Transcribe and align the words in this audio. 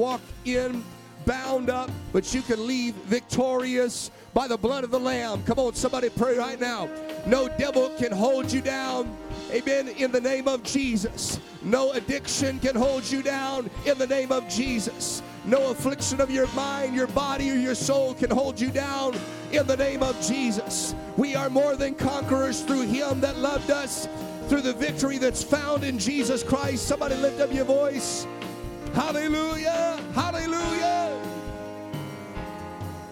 walk 0.00 0.22
in 0.46 0.82
bound 1.26 1.68
up, 1.68 1.90
but 2.10 2.32
you 2.32 2.40
can 2.40 2.66
leave 2.66 2.94
victorious 3.04 4.10
by 4.32 4.48
the 4.48 4.56
blood 4.56 4.82
of 4.82 4.90
the 4.90 4.98
Lamb. 4.98 5.42
Come 5.42 5.58
on, 5.58 5.74
somebody 5.74 6.08
pray 6.08 6.38
right 6.38 6.58
now. 6.58 6.88
No 7.26 7.48
devil 7.58 7.90
can 7.98 8.10
hold 8.10 8.50
you 8.50 8.62
down. 8.62 9.14
Amen. 9.52 9.88
In 9.88 10.10
the 10.10 10.20
name 10.20 10.48
of 10.48 10.62
Jesus. 10.62 11.38
No 11.62 11.92
addiction 11.92 12.58
can 12.60 12.74
hold 12.74 13.10
you 13.10 13.22
down 13.22 13.68
in 13.84 13.98
the 13.98 14.06
name 14.06 14.32
of 14.32 14.48
Jesus. 14.48 15.22
No 15.44 15.70
affliction 15.70 16.18
of 16.18 16.30
your 16.30 16.46
mind, 16.54 16.94
your 16.94 17.08
body, 17.08 17.50
or 17.50 17.56
your 17.56 17.74
soul 17.74 18.14
can 18.14 18.30
hold 18.30 18.58
you 18.58 18.70
down 18.70 19.14
in 19.52 19.66
the 19.66 19.76
name 19.76 20.02
of 20.02 20.18
Jesus. 20.26 20.94
We 21.18 21.34
are 21.34 21.50
more 21.50 21.76
than 21.76 21.94
conquerors 21.94 22.62
through 22.62 22.86
Him 22.86 23.20
that 23.20 23.36
loved 23.36 23.70
us, 23.70 24.08
through 24.48 24.62
the 24.62 24.72
victory 24.72 25.18
that's 25.18 25.42
found 25.42 25.84
in 25.84 25.98
Jesus 25.98 26.42
Christ. 26.42 26.88
Somebody 26.88 27.16
lift 27.16 27.38
up 27.38 27.52
your 27.52 27.66
voice. 27.66 28.26
Hallelujah! 28.94 30.00
Hallelujah! 30.14 31.22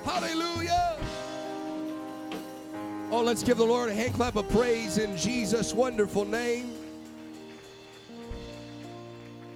Hallelujah! 0.05 0.97
Oh, 3.11 3.23
let's 3.23 3.43
give 3.43 3.59
the 3.59 3.65
Lord 3.65 3.89
a 3.89 3.95
hand 3.95 4.15
clap 4.15 4.37
of 4.37 4.49
praise 4.51 4.99
in 4.99 5.17
Jesus' 5.17 5.73
wonderful 5.73 6.25
name. 6.25 6.73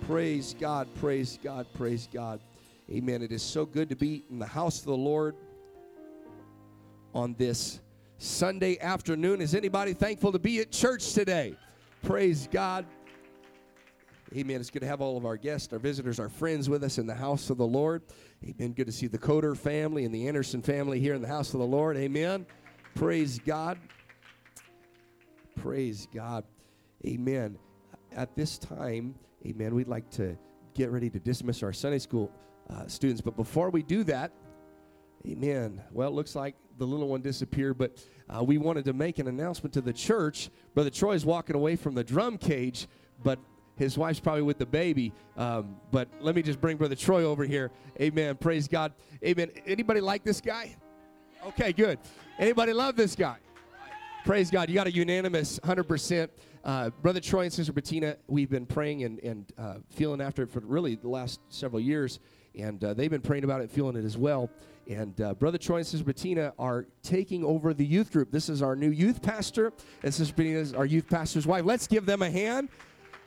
Praise 0.06 0.54
God, 0.58 0.88
praise 0.96 1.38
God, 1.42 1.66
praise 1.74 2.08
God. 2.12 2.40
Amen. 2.90 3.22
It 3.22 3.32
is 3.32 3.42
so 3.42 3.64
good 3.64 3.88
to 3.88 3.96
be 3.96 4.24
in 4.30 4.38
the 4.38 4.46
house 4.46 4.80
of 4.80 4.86
the 4.86 4.96
Lord 4.96 5.34
on 7.14 7.34
this 7.38 7.80
Sunday 8.18 8.78
afternoon. 8.80 9.40
Is 9.40 9.54
anybody 9.54 9.92
thankful 9.92 10.32
to 10.32 10.38
be 10.38 10.60
at 10.60 10.70
church 10.70 11.12
today? 11.12 11.54
Praise 12.02 12.48
God. 12.50 12.84
Amen. 14.34 14.60
It's 14.62 14.70
good 14.70 14.80
to 14.80 14.86
have 14.86 15.02
all 15.02 15.18
of 15.18 15.26
our 15.26 15.36
guests, 15.36 15.70
our 15.74 15.78
visitors, 15.78 16.18
our 16.18 16.30
friends 16.30 16.70
with 16.70 16.82
us 16.84 16.96
in 16.96 17.06
the 17.06 17.14
house 17.14 17.50
of 17.50 17.58
the 17.58 17.66
Lord. 17.66 18.02
Amen. 18.42 18.72
Good 18.72 18.86
to 18.86 18.92
see 18.92 19.06
the 19.06 19.18
Coder 19.18 19.54
family 19.54 20.06
and 20.06 20.14
the 20.14 20.26
Anderson 20.26 20.62
family 20.62 21.00
here 21.00 21.12
in 21.12 21.20
the 21.20 21.28
house 21.28 21.52
of 21.52 21.60
the 21.60 21.66
Lord. 21.66 21.98
Amen. 21.98 22.46
Praise 22.94 23.38
God. 23.38 23.78
Praise 25.56 26.08
God. 26.14 26.44
Amen. 27.04 27.58
At 28.16 28.34
this 28.34 28.56
time, 28.56 29.14
amen, 29.44 29.74
we'd 29.74 29.88
like 29.88 30.08
to 30.12 30.36
get 30.72 30.90
ready 30.90 31.10
to 31.10 31.18
dismiss 31.18 31.62
our 31.62 31.72
Sunday 31.74 31.98
school 31.98 32.30
uh, 32.70 32.86
students. 32.86 33.20
But 33.20 33.36
before 33.36 33.68
we 33.68 33.82
do 33.82 34.02
that, 34.04 34.32
amen. 35.26 35.82
Well, 35.92 36.08
it 36.08 36.14
looks 36.14 36.34
like 36.34 36.54
the 36.78 36.86
little 36.86 37.08
one 37.08 37.20
disappeared, 37.20 37.76
but 37.76 38.02
uh, 38.30 38.42
we 38.42 38.56
wanted 38.56 38.86
to 38.86 38.94
make 38.94 39.18
an 39.18 39.28
announcement 39.28 39.74
to 39.74 39.82
the 39.82 39.92
church. 39.92 40.48
Brother 40.74 40.90
Troy's 40.90 41.26
walking 41.26 41.54
away 41.54 41.76
from 41.76 41.94
the 41.94 42.04
drum 42.04 42.38
cage, 42.38 42.88
but 43.22 43.38
his 43.76 43.96
wife's 43.96 44.20
probably 44.20 44.42
with 44.42 44.58
the 44.58 44.66
baby. 44.66 45.12
Um, 45.36 45.76
but 45.90 46.08
let 46.20 46.34
me 46.34 46.42
just 46.42 46.60
bring 46.60 46.76
Brother 46.76 46.94
Troy 46.94 47.24
over 47.24 47.44
here. 47.44 47.70
Amen. 48.00 48.36
Praise 48.36 48.68
God. 48.68 48.92
Amen. 49.24 49.50
Anybody 49.66 50.00
like 50.00 50.24
this 50.24 50.40
guy? 50.40 50.76
Okay, 51.46 51.72
good. 51.72 51.98
Anybody 52.38 52.72
love 52.72 52.96
this 52.96 53.16
guy? 53.16 53.36
Praise 54.24 54.50
God. 54.50 54.68
You 54.68 54.74
got 54.74 54.86
a 54.86 54.92
unanimous 54.92 55.58
100%. 55.60 56.28
Uh, 56.64 56.90
Brother 57.02 57.18
Troy 57.18 57.42
and 57.42 57.52
Sister 57.52 57.72
Bettina, 57.72 58.16
we've 58.28 58.50
been 58.50 58.66
praying 58.66 59.02
and, 59.02 59.18
and 59.20 59.52
uh, 59.58 59.74
feeling 59.90 60.20
after 60.20 60.44
it 60.44 60.50
for 60.50 60.60
really 60.60 60.94
the 60.94 61.08
last 61.08 61.40
several 61.48 61.80
years. 61.80 62.20
And 62.56 62.82
uh, 62.84 62.94
they've 62.94 63.10
been 63.10 63.20
praying 63.20 63.42
about 63.42 63.62
it, 63.62 63.70
feeling 63.70 63.96
it 63.96 64.04
as 64.04 64.16
well. 64.16 64.48
And 64.88 65.20
uh, 65.20 65.34
Brother 65.34 65.58
Troy 65.58 65.78
and 65.78 65.86
Sister 65.86 66.04
Bettina 66.04 66.52
are 66.58 66.86
taking 67.02 67.44
over 67.44 67.74
the 67.74 67.84
youth 67.84 68.12
group. 68.12 68.30
This 68.30 68.48
is 68.48 68.62
our 68.62 68.76
new 68.76 68.90
youth 68.90 69.22
pastor, 69.22 69.72
and 70.02 70.12
Sister 70.12 70.34
Bettina 70.34 70.58
is 70.58 70.74
our 70.74 70.86
youth 70.86 71.08
pastor's 71.08 71.46
wife. 71.46 71.64
Let's 71.64 71.86
give 71.86 72.06
them 72.06 72.22
a 72.22 72.30
hand. 72.30 72.68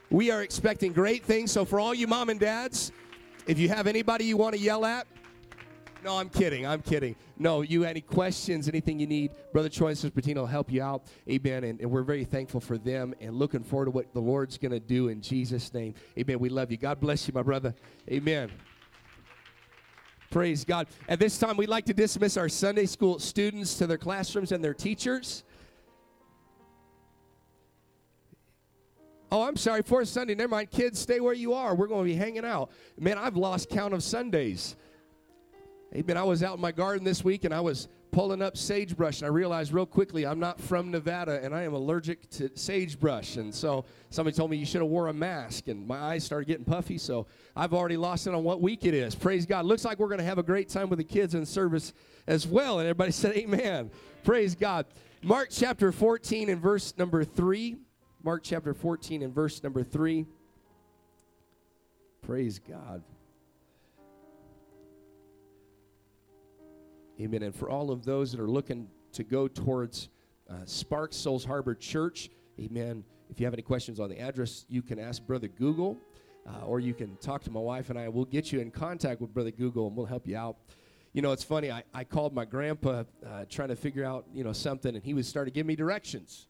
We 0.09 0.31
are 0.31 0.43
expecting 0.43 0.93
great 0.93 1.23
things. 1.23 1.51
So, 1.51 1.65
for 1.65 1.79
all 1.79 1.93
you 1.93 2.07
mom 2.07 2.29
and 2.29 2.39
dads, 2.39 2.91
if 3.47 3.59
you 3.59 3.69
have 3.69 3.87
anybody 3.87 4.25
you 4.25 4.37
want 4.37 4.55
to 4.55 4.61
yell 4.61 4.85
at, 4.85 5.07
no, 6.05 6.19
I'm 6.19 6.29
kidding. 6.29 6.67
I'm 6.67 6.83
kidding. 6.83 7.15
No, 7.35 7.61
you 7.61 7.83
any 7.83 7.99
questions, 7.99 8.69
anything 8.69 8.99
you 8.99 9.07
need, 9.07 9.31
Brother 9.51 9.69
Troy 9.69 9.87
and 9.87 9.97
Sister 9.97 10.13
Bettina 10.13 10.41
will 10.41 10.45
help 10.45 10.71
you 10.71 10.83
out. 10.83 11.07
Amen. 11.27 11.63
And, 11.63 11.81
and 11.81 11.89
we're 11.89 12.03
very 12.03 12.23
thankful 12.23 12.59
for 12.59 12.77
them 12.77 13.15
and 13.19 13.33
looking 13.33 13.63
forward 13.63 13.85
to 13.85 13.91
what 13.91 14.13
the 14.13 14.19
Lord's 14.19 14.59
going 14.59 14.71
to 14.71 14.79
do 14.79 15.07
in 15.07 15.19
Jesus' 15.19 15.73
name. 15.73 15.95
Amen. 16.15 16.37
We 16.37 16.49
love 16.49 16.69
you. 16.69 16.77
God 16.77 16.99
bless 16.99 17.27
you, 17.27 17.33
my 17.33 17.41
brother. 17.41 17.73
Amen. 18.07 18.51
Praise 20.29 20.63
God. 20.63 20.85
At 21.09 21.19
this 21.19 21.39
time, 21.39 21.57
we'd 21.57 21.69
like 21.69 21.85
to 21.85 21.93
dismiss 21.93 22.37
our 22.37 22.49
Sunday 22.49 22.85
school 22.85 23.17
students 23.17 23.75
to 23.79 23.87
their 23.87 23.97
classrooms 23.97 24.51
and 24.51 24.63
their 24.63 24.75
teachers. 24.75 25.43
Oh, 29.31 29.43
I'm 29.43 29.57
sorry, 29.57 29.81
fourth 29.81 30.07
Sunday. 30.07 30.35
Never 30.35 30.49
mind. 30.49 30.71
Kids, 30.71 30.99
stay 30.99 31.19
where 31.19 31.33
you 31.33 31.53
are. 31.53 31.75
We're 31.75 31.87
going 31.87 32.05
to 32.05 32.11
be 32.11 32.15
hanging 32.15 32.45
out. 32.45 32.71
Man, 32.99 33.17
I've 33.17 33.35
lost 33.35 33.69
count 33.69 33.93
of 33.93 34.03
Sundays. 34.03 34.75
Amen. 35.95 36.17
I 36.17 36.23
was 36.23 36.43
out 36.43 36.55
in 36.55 36.61
my 36.61 36.71
garden 36.71 37.03
this 37.03 37.23
week 37.23 37.45
and 37.45 37.53
I 37.53 37.61
was 37.61 37.87
pulling 38.11 38.41
up 38.41 38.55
sagebrush 38.55 39.19
and 39.19 39.27
I 39.27 39.29
realized 39.29 39.73
real 39.73 39.85
quickly 39.85 40.25
I'm 40.25 40.39
not 40.39 40.59
from 40.59 40.91
Nevada 40.91 41.39
and 41.43 41.53
I 41.53 41.63
am 41.63 41.73
allergic 41.73 42.29
to 42.31 42.49
sagebrush. 42.53 43.37
And 43.37 43.53
so 43.53 43.85
somebody 44.09 44.35
told 44.35 44.51
me 44.51 44.57
you 44.57 44.65
should 44.65 44.81
have 44.81 44.89
wore 44.89 45.07
a 45.07 45.13
mask 45.13 45.67
and 45.67 45.87
my 45.87 45.97
eyes 45.97 46.23
started 46.23 46.47
getting 46.47 46.65
puffy. 46.65 46.97
So 46.97 47.27
I've 47.55 47.73
already 47.73 47.97
lost 47.97 48.27
it 48.27 48.33
on 48.33 48.43
what 48.43 48.61
week 48.61 48.85
it 48.85 48.93
is. 48.93 49.15
Praise 49.15 49.45
God. 49.45 49.65
Looks 49.65 49.85
like 49.85 49.99
we're 49.99 50.07
going 50.07 50.19
to 50.19 50.25
have 50.25 50.37
a 50.37 50.43
great 50.43 50.69
time 50.69 50.89
with 50.89 50.99
the 50.99 51.05
kids 51.05 51.33
in 51.33 51.45
service 51.45 51.93
as 52.27 52.45
well. 52.47 52.79
And 52.79 52.87
everybody 52.87 53.11
said 53.13 53.35
amen. 53.35 53.91
Praise 54.23 54.55
God. 54.55 54.85
Mark 55.23 55.49
chapter 55.51 55.91
14 55.91 56.49
and 56.49 56.61
verse 56.61 56.93
number 56.97 57.23
3. 57.23 57.77
Mark 58.25 58.41
chapter 58.41 58.73
14 58.73 59.21
and 59.21 59.31
verse 59.31 59.61
number 59.61 59.83
3. 59.83 60.25
Praise 62.23 62.57
God. 62.57 63.03
Amen. 67.21 67.43
And 67.43 67.53
for 67.53 67.69
all 67.69 67.91
of 67.91 68.03
those 68.03 68.31
that 68.31 68.41
are 68.41 68.47
looking 68.47 68.87
to 69.11 69.23
go 69.23 69.47
towards 69.47 70.09
uh, 70.49 70.55
Sparks 70.65 71.15
Souls 71.15 71.45
Harbor 71.45 71.75
Church, 71.75 72.31
amen. 72.59 73.03
If 73.29 73.39
you 73.39 73.45
have 73.45 73.53
any 73.53 73.61
questions 73.61 73.99
on 73.99 74.09
the 74.09 74.19
address, 74.19 74.65
you 74.69 74.81
can 74.81 74.97
ask 74.97 75.23
Brother 75.23 75.47
Google, 75.47 75.95
uh, 76.47 76.65
or 76.65 76.79
you 76.79 76.95
can 76.95 77.17
talk 77.17 77.43
to 77.43 77.51
my 77.51 77.59
wife 77.59 77.91
and 77.91 77.99
I. 77.99 78.09
We'll 78.09 78.25
get 78.25 78.51
you 78.51 78.59
in 78.59 78.71
contact 78.71 79.21
with 79.21 79.35
Brother 79.35 79.51
Google 79.51 79.85
and 79.85 79.95
we'll 79.95 80.07
help 80.07 80.27
you 80.27 80.35
out. 80.35 80.57
You 81.13 81.21
know, 81.21 81.31
it's 81.31 81.43
funny. 81.43 81.71
I, 81.71 81.83
I 81.93 82.03
called 82.03 82.33
my 82.33 82.45
grandpa 82.45 83.03
uh, 83.23 83.45
trying 83.47 83.69
to 83.69 83.75
figure 83.75 84.03
out, 84.03 84.25
you 84.33 84.43
know, 84.43 84.51
something, 84.51 84.95
and 84.95 85.03
he 85.03 85.13
was 85.13 85.27
started 85.27 85.53
giving 85.53 85.67
me 85.67 85.75
directions. 85.75 86.47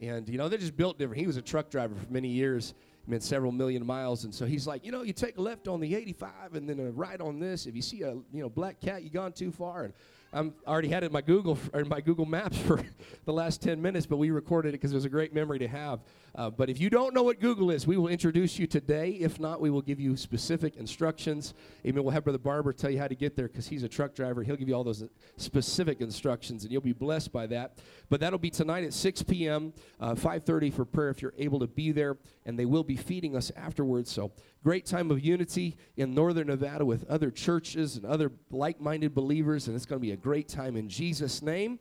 And, 0.00 0.28
you 0.28 0.38
know, 0.38 0.48
they're 0.48 0.58
just 0.58 0.76
built 0.76 0.98
different. 0.98 1.20
He 1.20 1.26
was 1.26 1.36
a 1.36 1.42
truck 1.42 1.70
driver 1.70 1.94
for 1.94 2.12
many 2.12 2.28
years, 2.28 2.74
meant 3.06 3.22
several 3.22 3.52
million 3.52 3.86
miles. 3.86 4.24
And 4.24 4.34
so 4.34 4.44
he's 4.44 4.66
like, 4.66 4.84
you 4.84 4.92
know, 4.92 5.02
you 5.02 5.12
take 5.12 5.38
a 5.38 5.40
left 5.40 5.68
on 5.68 5.80
the 5.80 5.94
85 5.94 6.54
and 6.54 6.68
then 6.68 6.78
a 6.80 6.90
right 6.90 7.20
on 7.20 7.40
this. 7.40 7.66
If 7.66 7.74
you 7.74 7.82
see 7.82 8.02
a, 8.02 8.12
you 8.12 8.42
know, 8.42 8.48
black 8.48 8.80
cat, 8.80 9.02
you 9.02 9.10
gone 9.10 9.32
too 9.32 9.50
far. 9.50 9.84
And 9.84 9.94
I'm 10.32 10.54
already 10.66 10.88
had 10.88 11.02
it 11.02 11.06
in 11.06 11.12
my 11.12 11.20
Google 11.20 11.58
or 11.72 11.84
my 11.84 12.00
Google 12.00 12.26
Maps 12.26 12.58
for 12.66 12.80
the 13.24 13.32
last 13.32 13.62
10 13.62 13.80
minutes, 13.80 14.06
but 14.06 14.16
we 14.16 14.30
recorded 14.30 14.70
it 14.70 14.72
because 14.72 14.92
it 14.92 14.94
was 14.94 15.04
a 15.04 15.10
great 15.10 15.32
memory 15.32 15.58
to 15.60 15.68
have. 15.68 16.00
Uh, 16.34 16.50
but 16.50 16.68
if 16.68 16.78
you 16.78 16.90
don't 16.90 17.14
know 17.14 17.22
what 17.22 17.40
Google 17.40 17.70
is, 17.70 17.86
we 17.86 17.96
will 17.96 18.08
introduce 18.08 18.58
you 18.58 18.66
today. 18.66 19.12
If 19.12 19.40
not, 19.40 19.60
we 19.60 19.70
will 19.70 19.80
give 19.80 19.98
you 19.98 20.16
specific 20.16 20.76
instructions. 20.76 21.54
Amen. 21.86 22.04
We'll 22.04 22.12
have 22.12 22.24
Brother 22.24 22.38
Barber 22.38 22.74
tell 22.74 22.90
you 22.90 22.98
how 22.98 23.08
to 23.08 23.14
get 23.14 23.36
there 23.36 23.48
because 23.48 23.66
he's 23.66 23.82
a 23.84 23.88
truck 23.88 24.14
driver. 24.14 24.42
He'll 24.42 24.56
give 24.56 24.68
you 24.68 24.74
all 24.74 24.84
those 24.84 25.04
specific 25.38 26.02
instructions, 26.02 26.64
and 26.64 26.72
you'll 26.72 26.82
be 26.82 26.92
blessed 26.92 27.32
by 27.32 27.46
that. 27.46 27.78
But 28.10 28.20
that'll 28.20 28.38
be 28.38 28.50
tonight 28.50 28.84
at 28.84 28.92
6 28.92 29.22
p.m., 29.22 29.72
uh, 29.98 30.14
5:30 30.14 30.72
for 30.74 30.84
prayer 30.84 31.08
if 31.08 31.22
you're 31.22 31.34
able 31.38 31.60
to 31.60 31.66
be 31.66 31.92
there, 31.92 32.18
and 32.44 32.58
they 32.58 32.66
will 32.66 32.84
be 32.84 32.96
feeding 32.96 33.34
us 33.34 33.50
afterwards. 33.56 34.10
So 34.10 34.32
great 34.66 34.84
time 34.84 35.12
of 35.12 35.24
unity 35.24 35.76
in 35.96 36.12
northern 36.12 36.48
Nevada 36.48 36.84
with 36.84 37.08
other 37.08 37.30
churches 37.30 37.94
and 37.94 38.04
other 38.04 38.32
like-minded 38.50 39.14
believers, 39.14 39.68
and 39.68 39.76
it's 39.76 39.86
going 39.86 40.00
to 40.00 40.04
be 40.04 40.10
a 40.10 40.16
great 40.16 40.48
time 40.48 40.74
in 40.74 40.88
Jesus' 40.88 41.40
name. 41.40 41.78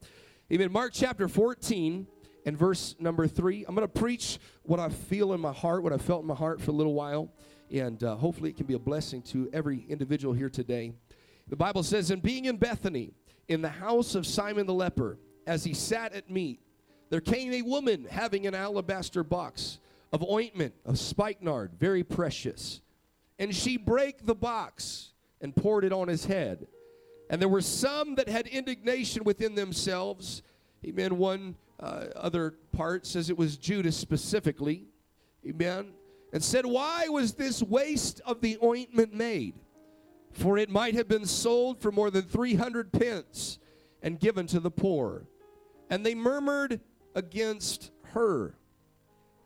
Amen. 0.53 0.71
Mark 0.71 0.91
chapter 0.93 1.27
14 1.27 2.05
and 2.45 2.55
verse 2.55 2.95
number 2.99 3.25
three. 3.27 3.65
I'm 3.67 3.73
going 3.73 3.87
to 3.87 3.91
preach 3.91 4.37
what 4.61 4.79
I 4.79 4.89
feel 4.89 5.33
in 5.33 5.41
my 5.41 5.51
heart, 5.51 5.81
what 5.81 5.93
I 5.93 5.97
felt 5.97 6.21
in 6.21 6.27
my 6.27 6.35
heart 6.35 6.61
for 6.61 6.69
a 6.69 6.75
little 6.75 6.93
while, 6.93 7.31
and 7.71 8.03
uh, 8.03 8.17
hopefully 8.17 8.51
it 8.51 8.55
can 8.55 8.67
be 8.67 8.75
a 8.75 8.79
blessing 8.79 9.23
to 9.23 9.49
every 9.51 9.83
individual 9.89 10.35
here 10.35 10.51
today. 10.51 10.93
The 11.47 11.55
Bible 11.55 11.81
says, 11.81 12.11
And 12.11 12.21
being 12.21 12.45
in 12.45 12.57
Bethany, 12.57 13.13
in 13.47 13.63
the 13.63 13.69
house 13.69 14.13
of 14.13 14.27
Simon 14.27 14.67
the 14.67 14.75
leper, 14.75 15.17
as 15.47 15.63
he 15.63 15.73
sat 15.73 16.13
at 16.13 16.29
meat, 16.29 16.59
there 17.09 17.19
came 17.19 17.51
a 17.51 17.63
woman 17.63 18.05
having 18.07 18.45
an 18.45 18.53
alabaster 18.53 19.23
box 19.23 19.79
of 20.15 20.23
ointment 20.23 20.73
of 20.85 20.97
spikenard, 20.97 21.73
very 21.77 22.01
precious. 22.01 22.79
And 23.37 23.53
she 23.53 23.75
brake 23.75 24.25
the 24.25 24.33
box 24.33 25.11
and 25.41 25.53
poured 25.53 25.83
it 25.83 25.91
on 25.91 26.07
his 26.07 26.23
head. 26.23 26.67
And 27.29 27.41
there 27.41 27.49
were 27.49 27.59
some 27.59 28.15
that 28.15 28.29
had 28.29 28.47
indignation 28.47 29.25
within 29.25 29.55
themselves. 29.55 30.41
Amen. 30.85 31.17
One 31.17 31.55
uh, 31.81 32.05
other 32.15 32.53
part 32.71 33.05
says 33.05 33.29
it 33.29 33.37
was 33.37 33.57
Judas 33.57 33.97
specifically. 33.97 34.85
Amen. 35.45 35.91
And 36.31 36.41
said, 36.41 36.65
Why 36.65 37.09
was 37.09 37.33
this 37.33 37.61
waste 37.61 38.21
of 38.25 38.39
the 38.39 38.57
ointment 38.63 39.13
made? 39.13 39.55
For 40.31 40.57
it 40.57 40.69
might 40.69 40.95
have 40.95 41.09
been 41.09 41.25
sold 41.25 41.81
for 41.81 41.91
more 41.91 42.09
than 42.09 42.23
300 42.23 42.93
pence 42.93 43.59
and 44.01 44.17
given 44.17 44.47
to 44.47 44.61
the 44.61 44.71
poor. 44.71 45.27
And 45.89 46.05
they 46.05 46.15
murmured 46.15 46.79
against 47.15 47.91
her. 48.13 48.55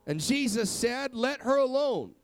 And 0.10 0.20
Jesus 0.20 0.72
said, 0.72 1.14
Let 1.14 1.42
her 1.42 1.58
alone. 1.58 2.16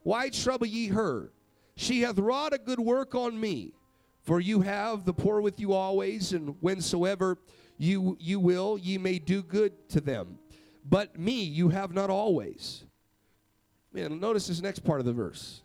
Why 0.00 0.30
trouble 0.30 0.66
ye 0.66 0.86
her? 0.88 1.30
She 1.76 2.00
hath 2.00 2.18
wrought 2.18 2.54
a 2.54 2.58
good 2.58 2.80
work 2.80 3.14
on 3.14 3.38
me. 3.38 3.74
For 4.22 4.40
you 4.40 4.62
have 4.62 5.04
the 5.04 5.12
poor 5.12 5.42
with 5.42 5.60
you 5.60 5.74
always, 5.74 6.32
and 6.32 6.56
whensoever 6.62 7.36
you, 7.76 8.16
you 8.18 8.40
will, 8.40 8.78
ye 8.78 8.96
may 8.96 9.18
do 9.18 9.42
good 9.42 9.90
to 9.90 10.00
them. 10.00 10.38
But 10.88 11.18
me 11.18 11.42
you 11.42 11.68
have 11.68 11.92
not 11.92 12.08
always. 12.08 12.84
Man, 13.92 14.18
notice 14.20 14.46
this 14.46 14.62
next 14.62 14.78
part 14.78 14.98
of 14.98 15.04
the 15.04 15.12
verse. 15.12 15.60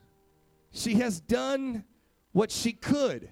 She 0.71 0.95
has 0.95 1.21
done 1.21 1.85
what 2.33 2.51
she 2.51 2.73
could. 2.73 3.29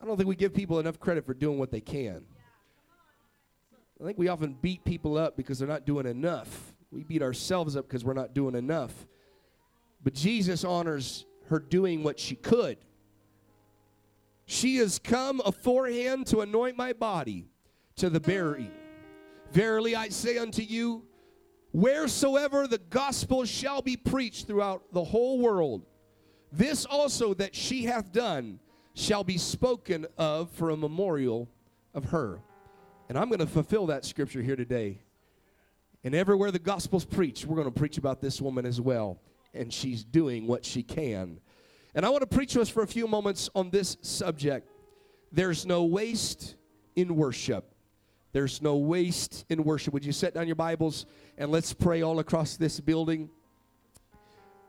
I 0.00 0.04
don't 0.04 0.16
think 0.16 0.28
we 0.28 0.36
give 0.36 0.54
people 0.54 0.78
enough 0.78 1.00
credit 1.00 1.26
for 1.26 1.34
doing 1.34 1.58
what 1.58 1.72
they 1.72 1.80
can. 1.80 2.24
I 4.00 4.04
think 4.04 4.18
we 4.18 4.28
often 4.28 4.56
beat 4.60 4.84
people 4.84 5.18
up 5.18 5.36
because 5.36 5.58
they're 5.58 5.68
not 5.68 5.84
doing 5.84 6.06
enough. 6.06 6.74
We 6.90 7.02
beat 7.02 7.22
ourselves 7.22 7.76
up 7.76 7.88
because 7.88 8.04
we're 8.04 8.14
not 8.14 8.32
doing 8.32 8.54
enough. 8.54 8.92
But 10.02 10.14
Jesus 10.14 10.64
honors 10.64 11.26
her 11.48 11.58
doing 11.58 12.02
what 12.02 12.18
she 12.18 12.36
could. 12.36 12.78
She 14.46 14.76
has 14.76 14.98
come 14.98 15.42
aforehand 15.44 16.26
to 16.28 16.40
anoint 16.40 16.76
my 16.76 16.92
body 16.92 17.46
to 17.96 18.08
the 18.08 18.20
burying. 18.20 18.70
Verily 19.52 19.96
I 19.96 20.08
say 20.08 20.38
unto 20.38 20.62
you, 20.62 21.04
wheresoever 21.72 22.66
the 22.66 22.78
gospel 22.78 23.44
shall 23.44 23.82
be 23.82 23.96
preached 23.96 24.46
throughout 24.46 24.82
the 24.92 25.04
whole 25.04 25.40
world, 25.40 25.84
this 26.52 26.86
also 26.86 27.34
that 27.34 27.54
she 27.54 27.84
hath 27.84 28.12
done 28.12 28.60
shall 28.94 29.24
be 29.24 29.38
spoken 29.38 30.06
of 30.16 30.50
for 30.50 30.70
a 30.70 30.76
memorial 30.76 31.48
of 31.92 32.06
her. 32.06 32.40
And 33.08 33.16
I'm 33.16 33.28
going 33.28 33.40
to 33.40 33.46
fulfill 33.46 33.86
that 33.86 34.04
scripture 34.04 34.42
here 34.42 34.56
today. 34.56 35.00
And 36.04 36.14
everywhere 36.14 36.50
the 36.50 36.58
gospel's 36.58 37.04
preached, 37.04 37.46
we're 37.46 37.56
going 37.56 37.72
to 37.72 37.78
preach 37.78 37.98
about 37.98 38.20
this 38.20 38.40
woman 38.40 38.66
as 38.66 38.80
well. 38.80 39.18
And 39.54 39.72
she's 39.72 40.04
doing 40.04 40.46
what 40.46 40.64
she 40.64 40.82
can. 40.82 41.40
And 41.94 42.04
I 42.04 42.10
want 42.10 42.20
to 42.20 42.26
preach 42.26 42.52
to 42.52 42.60
us 42.60 42.68
for 42.68 42.82
a 42.82 42.86
few 42.86 43.08
moments 43.08 43.48
on 43.54 43.70
this 43.70 43.96
subject. 44.02 44.70
There's 45.32 45.66
no 45.66 45.84
waste 45.84 46.54
in 46.96 47.16
worship. 47.16 47.74
There's 48.32 48.60
no 48.60 48.76
waste 48.76 49.46
in 49.48 49.64
worship. 49.64 49.94
Would 49.94 50.04
you 50.04 50.12
set 50.12 50.34
down 50.34 50.46
your 50.46 50.56
Bibles 50.56 51.06
and 51.38 51.50
let's 51.50 51.72
pray 51.72 52.02
all 52.02 52.18
across 52.18 52.56
this 52.56 52.78
building? 52.78 53.30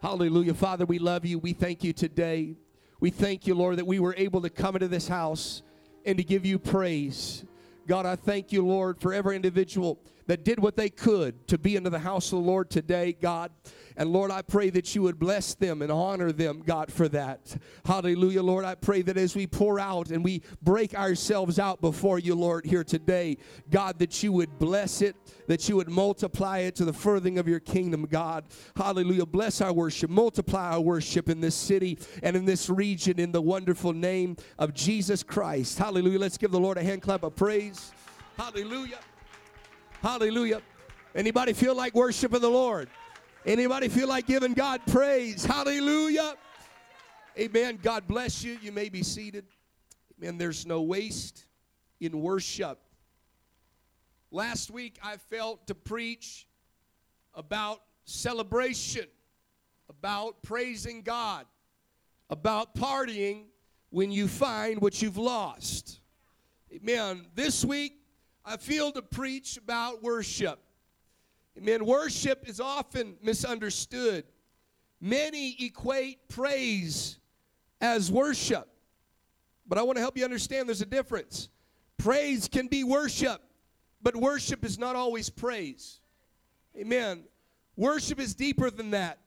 Hallelujah. 0.01 0.53
Father, 0.53 0.85
we 0.85 0.97
love 0.97 1.25
you. 1.25 1.39
We 1.39 1.51
thank 1.51 1.83
you 1.83 1.92
today. 1.92 2.56
We 3.01 3.09
thank 3.09 3.47
you, 3.47 3.53
Lord, 3.53 3.77
that 3.77 3.88
we 3.88 4.00
were 4.00 4.15
able 4.18 4.42
to 4.42 4.50
come 4.50 4.75
into 4.75 4.88
this 4.88 5.09
house 5.09 5.62
and 6.06 6.18
to 6.18 6.24
give 6.24 6.45
you 6.45 6.57
praise. 6.57 7.44
God, 7.89 8.06
I 8.06 8.15
thank 8.15 8.51
you, 8.51 8.63
Lord, 8.63 9.01
for 9.01 9.15
every 9.15 9.36
individual 9.36 10.00
that 10.29 10.43
did 10.43 10.59
what 10.59 10.77
they 10.77 10.89
could 10.89 11.47
to 11.47 11.57
be 11.57 11.75
into 11.75 11.89
the 11.89 11.97
house 11.97 12.27
of 12.31 12.43
the 12.43 12.45
Lord 12.45 12.69
today, 12.69 13.13
God. 13.19 13.49
And 13.97 14.11
Lord, 14.11 14.29
I 14.29 14.43
pray 14.43 14.69
that 14.69 14.93
you 14.93 15.01
would 15.01 15.17
bless 15.17 15.55
them 15.55 15.81
and 15.81 15.91
honor 15.91 16.31
them, 16.31 16.61
God, 16.63 16.93
for 16.93 17.07
that. 17.07 17.57
Hallelujah, 17.83 18.43
Lord. 18.43 18.63
I 18.63 18.75
pray 18.75 19.01
that 19.01 19.17
as 19.17 19.35
we 19.35 19.47
pour 19.47 19.79
out 19.79 20.11
and 20.11 20.23
we 20.23 20.43
break 20.61 20.93
ourselves 20.93 21.57
out 21.57 21.81
before 21.81 22.19
you, 22.19 22.35
Lord, 22.35 22.63
here 22.63 22.83
today, 22.83 23.37
God, 23.71 23.97
that 23.97 24.21
you 24.21 24.31
would 24.33 24.59
bless 24.59 25.01
it, 25.01 25.15
that 25.47 25.67
you 25.67 25.75
would 25.77 25.89
multiply 25.89 26.59
it 26.59 26.75
to 26.75 26.85
the 26.85 26.93
furthering 26.93 27.39
of 27.39 27.47
your 27.47 27.59
kingdom, 27.59 28.05
God. 28.05 28.45
Hallelujah. 28.75 29.25
Bless 29.25 29.61
our 29.61 29.73
worship, 29.73 30.11
multiply 30.11 30.73
our 30.73 30.81
worship 30.81 31.27
in 31.27 31.41
this 31.41 31.55
city 31.55 31.97
and 32.21 32.37
in 32.37 32.45
this 32.45 32.69
region 32.69 33.19
in 33.19 33.31
the 33.31 33.41
wonderful 33.41 33.93
name 33.93 34.37
of 34.59 34.75
Jesus 34.75 35.23
Christ. 35.23 35.79
Hallelujah. 35.79 36.19
Let's 36.19 36.37
give 36.37 36.51
the 36.51 36.59
Lord 36.59 36.77
a 36.77 36.83
hand 36.83 37.01
clap 37.01 37.23
of 37.23 37.35
praise. 37.35 37.91
Hallelujah. 38.37 38.99
Hallelujah. 40.01 40.61
Anybody 41.13 41.51
feel 41.51 41.75
like 41.75 41.93
worshiping 41.93 42.39
the 42.39 42.49
Lord? 42.49 42.89
Anybody 43.45 43.89
feel 43.89 44.07
like 44.07 44.27
giving 44.27 44.53
God 44.53 44.81
praise? 44.87 45.43
Hallelujah. 45.43 46.35
Amen. 47.37 47.79
God 47.81 48.07
bless 48.07 48.41
you. 48.41 48.57
You 48.61 48.71
may 48.71 48.87
be 48.87 49.03
seated. 49.03 49.45
Amen. 50.17 50.37
There's 50.37 50.65
no 50.65 50.83
waste 50.83 51.45
in 51.99 52.21
worship. 52.21 52.79
Last 54.31 54.71
week 54.71 54.97
I 55.03 55.17
felt 55.17 55.67
to 55.67 55.75
preach 55.75 56.47
about 57.33 57.81
celebration, 58.05 59.07
about 59.89 60.41
praising 60.43 61.01
God, 61.01 61.45
about 62.29 62.73
partying 62.73 63.47
when 63.89 64.11
you 64.11 64.29
find 64.29 64.79
what 64.79 65.01
you've 65.01 65.17
lost. 65.17 65.99
Amen. 66.73 67.25
This 67.35 67.65
week 67.65 67.98
I 68.49 68.57
feel 68.57 68.91
to 68.93 69.03
preach 69.03 69.57
about 69.57 70.01
worship. 70.01 70.59
Amen. 71.55 71.85
Worship 71.85 72.49
is 72.49 72.59
often 72.59 73.15
misunderstood. 73.21 74.23
Many 74.99 75.55
equate 75.59 76.27
praise 76.29 77.19
as 77.79 78.11
worship. 78.11 78.67
But 79.67 79.77
I 79.77 79.83
want 79.83 79.97
to 79.97 80.01
help 80.01 80.17
you 80.17 80.23
understand 80.23 80.67
there's 80.67 80.81
a 80.81 80.87
difference. 80.87 81.49
Praise 81.99 82.47
can 82.47 82.65
be 82.65 82.83
worship, 82.83 83.39
but 84.01 84.15
worship 84.15 84.65
is 84.65 84.79
not 84.79 84.95
always 84.95 85.29
praise. 85.29 85.99
Amen. 86.75 87.25
Worship 87.75 88.19
is 88.19 88.33
deeper 88.33 88.71
than 88.71 88.89
that. 88.91 89.19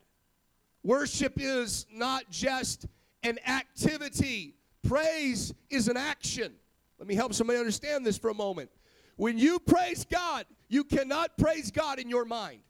Worship 0.82 1.34
is 1.36 1.86
not 1.92 2.28
just 2.28 2.86
an 3.22 3.38
activity, 3.46 4.56
praise 4.82 5.54
is 5.70 5.86
an 5.86 5.96
action. 5.96 6.54
Let 6.98 7.06
me 7.06 7.14
help 7.14 7.34
somebody 7.34 7.60
understand 7.60 8.04
this 8.04 8.18
for 8.18 8.30
a 8.30 8.34
moment. 8.34 8.68
When 9.16 9.38
you 9.38 9.58
praise 9.58 10.04
God, 10.04 10.46
you 10.68 10.84
cannot 10.84 11.36
praise 11.36 11.70
God 11.70 11.98
in 11.98 12.08
your 12.08 12.24
mind. 12.24 12.60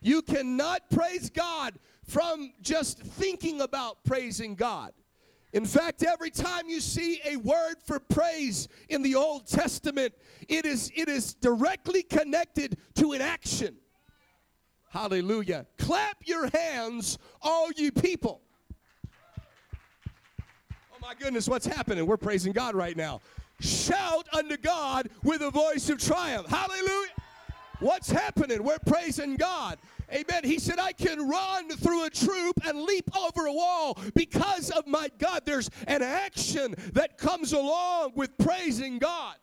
You 0.00 0.22
cannot 0.22 0.90
praise 0.90 1.30
God 1.30 1.78
from 2.06 2.52
just 2.62 3.00
thinking 3.00 3.60
about 3.60 4.04
praising 4.04 4.54
God. 4.54 4.92
In 5.52 5.64
fact, 5.64 6.02
every 6.02 6.30
time 6.30 6.68
you 6.68 6.80
see 6.80 7.20
a 7.24 7.36
word 7.36 7.76
for 7.84 7.98
praise 7.98 8.68
in 8.90 9.02
the 9.02 9.14
Old 9.14 9.46
Testament, 9.46 10.14
it 10.46 10.66
is, 10.66 10.92
it 10.94 11.08
is 11.08 11.34
directly 11.34 12.02
connected 12.02 12.76
to 12.96 13.12
an 13.12 13.22
action. 13.22 13.76
Hallelujah. 14.90 15.66
Clap 15.78 16.18
your 16.26 16.48
hands, 16.52 17.18
all 17.40 17.70
you 17.72 17.90
people. 17.92 18.42
Oh 20.70 20.98
my 21.00 21.14
goodness, 21.14 21.48
what's 21.48 21.66
happening? 21.66 22.06
We're 22.06 22.16
praising 22.18 22.52
God 22.52 22.74
right 22.74 22.96
now. 22.96 23.20
Shout 23.60 24.28
unto 24.32 24.56
God 24.56 25.10
with 25.22 25.42
a 25.42 25.50
voice 25.50 25.90
of 25.90 25.98
triumph. 25.98 26.46
Hallelujah. 26.46 27.10
What's 27.80 28.10
happening? 28.10 28.62
We're 28.62 28.78
praising 28.86 29.36
God. 29.36 29.78
Amen. 30.12 30.42
He 30.42 30.58
said, 30.58 30.78
I 30.78 30.92
can 30.92 31.28
run 31.28 31.68
through 31.68 32.06
a 32.06 32.10
troop 32.10 32.58
and 32.66 32.82
leap 32.82 33.10
over 33.16 33.46
a 33.46 33.52
wall 33.52 33.98
because 34.14 34.70
of 34.70 34.86
my 34.86 35.10
God. 35.18 35.42
There's 35.44 35.70
an 35.86 36.02
action 36.02 36.74
that 36.94 37.18
comes 37.18 37.52
along 37.52 38.12
with 38.14 38.36
praising 38.38 38.98
God. 38.98 39.36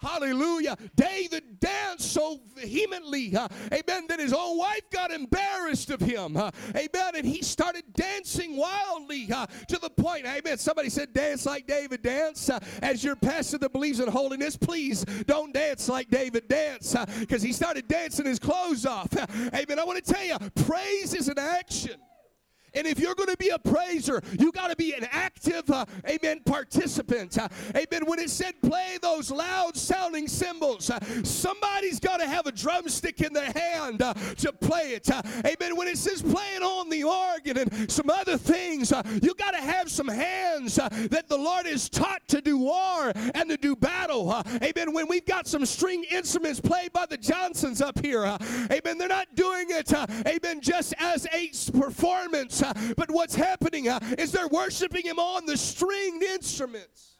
Hallelujah. 0.00 0.76
David 0.96 1.60
danced 1.60 2.12
so 2.12 2.40
vehemently, 2.56 3.36
uh, 3.36 3.48
amen, 3.72 4.06
that 4.08 4.18
his 4.18 4.32
own 4.32 4.56
wife 4.56 4.88
got 4.90 5.10
embarrassed 5.10 5.90
of 5.90 6.00
him. 6.00 6.36
Uh, 6.36 6.50
amen. 6.70 7.16
And 7.16 7.26
he 7.26 7.42
started 7.42 7.84
dancing 7.92 8.56
wildly 8.56 9.28
uh, 9.32 9.46
to 9.68 9.78
the 9.78 9.90
point, 9.90 10.26
amen. 10.26 10.58
Somebody 10.58 10.88
said, 10.88 11.12
dance 11.12 11.44
like 11.44 11.66
David 11.66 12.02
dance. 12.02 12.50
As 12.82 13.04
your 13.04 13.16
pastor 13.16 13.58
that 13.58 13.72
believes 13.72 14.00
in 14.00 14.08
holiness, 14.08 14.56
please 14.56 15.04
don't 15.26 15.52
dance 15.52 15.88
like 15.88 16.08
David 16.10 16.48
dance 16.48 16.96
because 17.18 17.42
he 17.42 17.52
started 17.52 17.86
dancing 17.86 18.26
his 18.26 18.38
clothes 18.38 18.86
off. 18.86 19.14
Amen. 19.54 19.78
I 19.78 19.84
want 19.84 20.02
to 20.02 20.12
tell 20.12 20.24
you, 20.24 20.36
praise 20.64 21.14
is 21.14 21.28
an 21.28 21.38
action. 21.38 21.96
And 22.74 22.86
if 22.86 22.98
you're 22.98 23.14
going 23.14 23.28
to 23.28 23.36
be 23.36 23.48
a 23.48 23.58
praiser, 23.58 24.22
you 24.38 24.52
got 24.52 24.68
to 24.68 24.76
be 24.76 24.92
an 24.94 25.06
active, 25.10 25.68
uh, 25.70 25.84
amen, 26.08 26.40
participant. 26.44 27.38
Uh, 27.38 27.48
amen. 27.74 28.06
When 28.06 28.18
it 28.18 28.30
said 28.30 28.54
play 28.62 28.98
those 29.02 29.30
loud 29.30 29.76
sounding 29.76 30.28
cymbals, 30.28 30.90
uh, 30.90 30.98
somebody's 31.24 32.00
got 32.00 32.18
to 32.18 32.28
have 32.28 32.46
a 32.46 32.52
drumstick 32.52 33.20
in 33.20 33.32
their 33.32 33.50
hand 33.52 34.02
uh, 34.02 34.14
to 34.14 34.52
play 34.52 34.92
it. 34.92 35.10
Uh, 35.10 35.22
amen. 35.44 35.76
When 35.76 35.88
it 35.88 35.98
says 35.98 36.22
playing 36.22 36.62
on 36.62 36.88
the 36.88 37.04
organ 37.04 37.58
and 37.58 37.90
some 37.90 38.10
other 38.10 38.36
things, 38.36 38.92
uh, 38.92 39.02
you 39.22 39.34
got 39.34 39.52
to 39.52 39.60
have 39.60 39.90
some 39.90 40.08
hands 40.08 40.76
that 40.76 41.28
the 41.28 41.36
Lord 41.36 41.66
is 41.66 41.88
taught 41.88 42.26
to 42.28 42.40
do 42.40 42.58
war 42.58 43.12
and 43.34 43.48
to 43.48 43.56
do 43.56 43.74
battle. 43.74 44.32
amen. 44.62 44.92
When 44.92 45.08
we've 45.08 45.26
got 45.26 45.46
some 45.46 45.66
string 45.66 46.04
instruments 46.10 46.60
played 46.60 46.92
by 46.92 47.06
the 47.06 47.16
Johnsons 47.16 47.80
up 47.80 47.98
here, 48.04 48.24
amen, 48.70 48.98
they're 48.98 49.08
not 49.08 49.34
doing 49.34 49.66
it, 49.70 49.92
amen, 50.26 50.60
just 50.60 50.94
as 50.98 51.26
a 51.32 51.50
performance 51.72 52.59
uh, 52.62 52.72
but 52.96 53.10
what's 53.10 53.34
happening 53.34 53.88
uh, 53.88 53.98
is 54.18 54.32
they're 54.32 54.48
worshiping 54.48 55.02
Him 55.04 55.18
on 55.18 55.46
the 55.46 55.56
stringed 55.56 56.22
instruments. 56.22 57.16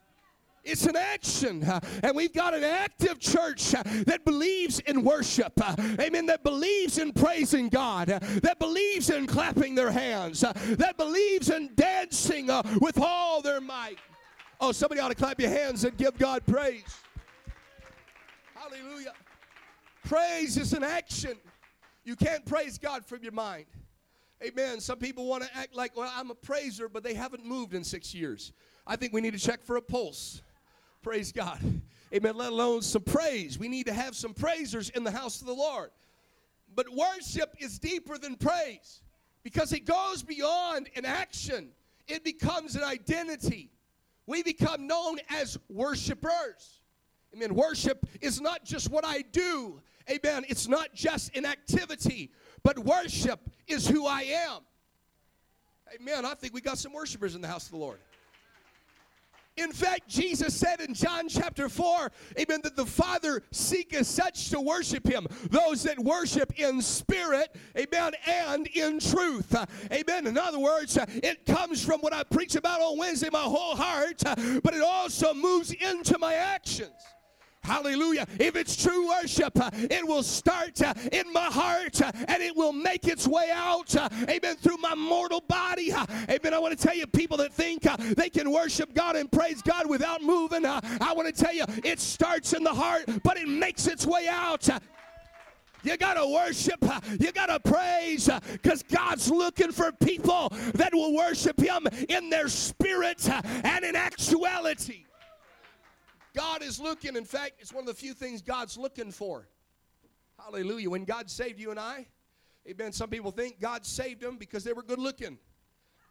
It's 0.62 0.86
an 0.86 0.96
action. 0.96 1.64
Uh, 1.64 1.80
and 2.02 2.14
we've 2.14 2.32
got 2.32 2.52
an 2.52 2.64
active 2.64 3.18
church 3.18 3.70
that 3.70 4.24
believes 4.24 4.78
in 4.80 5.02
worship. 5.02 5.52
Amen. 5.98 6.26
That 6.26 6.42
believes 6.42 6.98
in 6.98 7.12
praising 7.12 7.70
God. 7.70 8.08
That 8.08 8.58
believes 8.58 9.08
in 9.08 9.26
clapping 9.26 9.74
their 9.74 9.90
hands. 9.90 10.42
That 10.42 10.98
believes 10.98 11.48
in 11.48 11.70
dancing 11.76 12.48
with 12.80 12.98
all 13.00 13.40
their 13.40 13.60
might. 13.60 13.98
Oh, 14.60 14.72
somebody 14.72 15.00
ought 15.00 15.08
to 15.08 15.14
clap 15.14 15.40
your 15.40 15.48
hands 15.48 15.84
and 15.84 15.96
give 15.96 16.18
God 16.18 16.44
praise. 16.46 16.94
Hallelujah. 18.54 19.14
Praise 20.04 20.58
is 20.58 20.74
an 20.74 20.84
action. 20.84 21.38
You 22.04 22.14
can't 22.16 22.44
praise 22.44 22.76
God 22.76 23.06
from 23.06 23.22
your 23.22 23.32
mind. 23.32 23.64
Amen. 24.42 24.80
Some 24.80 24.98
people 24.98 25.26
want 25.26 25.42
to 25.42 25.56
act 25.56 25.74
like, 25.74 25.96
well, 25.96 26.10
I'm 26.14 26.30
a 26.30 26.34
praiser, 26.34 26.88
but 26.88 27.02
they 27.02 27.14
haven't 27.14 27.44
moved 27.44 27.74
in 27.74 27.84
six 27.84 28.14
years. 28.14 28.52
I 28.86 28.96
think 28.96 29.12
we 29.12 29.20
need 29.20 29.34
to 29.34 29.38
check 29.38 29.62
for 29.62 29.76
a 29.76 29.82
pulse. 29.82 30.42
Praise 31.02 31.30
God. 31.30 31.58
Amen. 32.14 32.36
Let 32.36 32.50
alone 32.50 32.82
some 32.82 33.02
praise. 33.02 33.58
We 33.58 33.68
need 33.68 33.86
to 33.86 33.92
have 33.92 34.16
some 34.16 34.34
praisers 34.34 34.88
in 34.90 35.04
the 35.04 35.10
house 35.10 35.40
of 35.40 35.46
the 35.46 35.54
Lord. 35.54 35.90
But 36.74 36.86
worship 36.88 37.54
is 37.58 37.78
deeper 37.78 38.16
than 38.16 38.36
praise 38.36 39.02
because 39.42 39.72
it 39.72 39.84
goes 39.84 40.22
beyond 40.22 40.88
an 40.96 41.04
action, 41.04 41.70
it 42.08 42.24
becomes 42.24 42.76
an 42.76 42.82
identity. 42.82 43.70
We 44.26 44.42
become 44.42 44.86
known 44.86 45.18
as 45.28 45.58
worshipers. 45.68 46.80
Amen. 47.34 47.54
Worship 47.54 48.06
is 48.20 48.40
not 48.40 48.64
just 48.64 48.90
what 48.90 49.04
I 49.04 49.22
do. 49.32 49.80
Amen. 50.08 50.44
It's 50.48 50.66
not 50.66 50.94
just 50.94 51.36
an 51.36 51.44
activity, 51.46 52.30
but 52.62 52.78
worship 52.78 53.40
is 53.66 53.86
who 53.86 54.06
I 54.06 54.22
am. 54.22 54.60
Amen. 56.00 56.24
I 56.24 56.34
think 56.34 56.54
we 56.54 56.60
got 56.60 56.78
some 56.78 56.92
worshipers 56.92 57.34
in 57.34 57.40
the 57.40 57.48
house 57.48 57.64
of 57.64 57.72
the 57.72 57.78
Lord. 57.78 57.98
In 59.56 59.72
fact, 59.72 60.08
Jesus 60.08 60.54
said 60.54 60.80
in 60.80 60.94
John 60.94 61.28
chapter 61.28 61.68
4, 61.68 62.10
amen, 62.38 62.60
that 62.62 62.76
the 62.76 62.86
Father 62.86 63.42
seeketh 63.50 64.06
such 64.06 64.48
to 64.50 64.60
worship 64.60 65.06
him, 65.06 65.26
those 65.50 65.82
that 65.82 65.98
worship 65.98 66.58
in 66.58 66.80
spirit, 66.80 67.54
amen, 67.76 68.12
and 68.26 68.66
in 68.68 69.00
truth. 69.00 69.54
amen. 69.92 70.26
In 70.26 70.38
other 70.38 70.58
words, 70.58 70.96
it 70.96 71.44
comes 71.44 71.84
from 71.84 72.00
what 72.00 72.14
I 72.14 72.22
preach 72.22 72.54
about 72.54 72.80
on 72.80 72.96
Wednesday, 72.96 73.28
my 73.30 73.42
whole 73.42 73.76
heart, 73.76 74.22
but 74.24 74.72
it 74.72 74.82
also 74.82 75.34
moves 75.34 75.72
into 75.72 76.16
my 76.18 76.34
actions. 76.34 76.92
Hallelujah. 77.62 78.26
If 78.38 78.56
it's 78.56 78.74
true 78.74 79.08
worship, 79.08 79.60
uh, 79.60 79.70
it 79.74 80.06
will 80.06 80.22
start 80.22 80.80
uh, 80.82 80.94
in 81.12 81.30
my 81.32 81.44
heart 81.46 82.00
uh, 82.00 82.10
and 82.28 82.42
it 82.42 82.56
will 82.56 82.72
make 82.72 83.06
its 83.06 83.28
way 83.28 83.50
out, 83.52 83.94
uh, 83.94 84.08
amen, 84.28 84.56
through 84.56 84.78
my 84.78 84.94
mortal 84.94 85.42
body. 85.46 85.92
Uh, 85.92 86.06
amen. 86.30 86.54
I 86.54 86.58
want 86.58 86.76
to 86.78 86.82
tell 86.82 86.96
you, 86.96 87.06
people 87.06 87.36
that 87.36 87.52
think 87.52 87.86
uh, 87.86 87.96
they 88.16 88.30
can 88.30 88.50
worship 88.50 88.94
God 88.94 89.14
and 89.16 89.30
praise 89.30 89.60
God 89.60 89.88
without 89.88 90.22
moving, 90.22 90.64
I 90.64 91.12
want 91.14 91.34
to 91.34 91.44
tell 91.44 91.54
you, 91.54 91.64
it 91.84 92.00
starts 92.00 92.54
in 92.54 92.64
the 92.64 92.72
heart, 92.72 93.04
but 93.22 93.36
it 93.36 93.48
makes 93.48 93.86
its 93.86 94.06
way 94.06 94.26
out. 94.28 94.68
You 95.82 95.96
got 95.96 96.14
to 96.14 96.26
worship. 96.26 96.84
You 97.18 97.32
got 97.32 97.46
to 97.46 97.60
praise 97.60 98.28
because 98.52 98.82
God's 98.82 99.30
looking 99.30 99.72
for 99.72 99.92
people 99.92 100.52
that 100.74 100.92
will 100.92 101.14
worship 101.14 101.58
Him 101.58 101.86
in 102.08 102.28
their 102.28 102.48
spirit 102.48 103.28
and 103.28 103.84
in 103.84 103.96
actuality. 103.96 105.04
God 106.34 106.62
is 106.62 106.80
looking. 106.80 107.16
In 107.16 107.24
fact, 107.24 107.54
it's 107.58 107.72
one 107.72 107.82
of 107.82 107.86
the 107.86 107.94
few 107.94 108.14
things 108.14 108.42
God's 108.42 108.76
looking 108.76 109.10
for. 109.10 109.48
Hallelujah. 110.38 110.90
When 110.90 111.04
God 111.04 111.30
saved 111.30 111.58
you 111.58 111.70
and 111.70 111.78
I, 111.78 112.06
amen. 112.68 112.92
Some 112.92 113.10
people 113.10 113.30
think 113.30 113.60
God 113.60 113.84
saved 113.84 114.20
them 114.20 114.36
because 114.36 114.64
they 114.64 114.72
were 114.72 114.82
good 114.82 114.98
looking. 114.98 115.38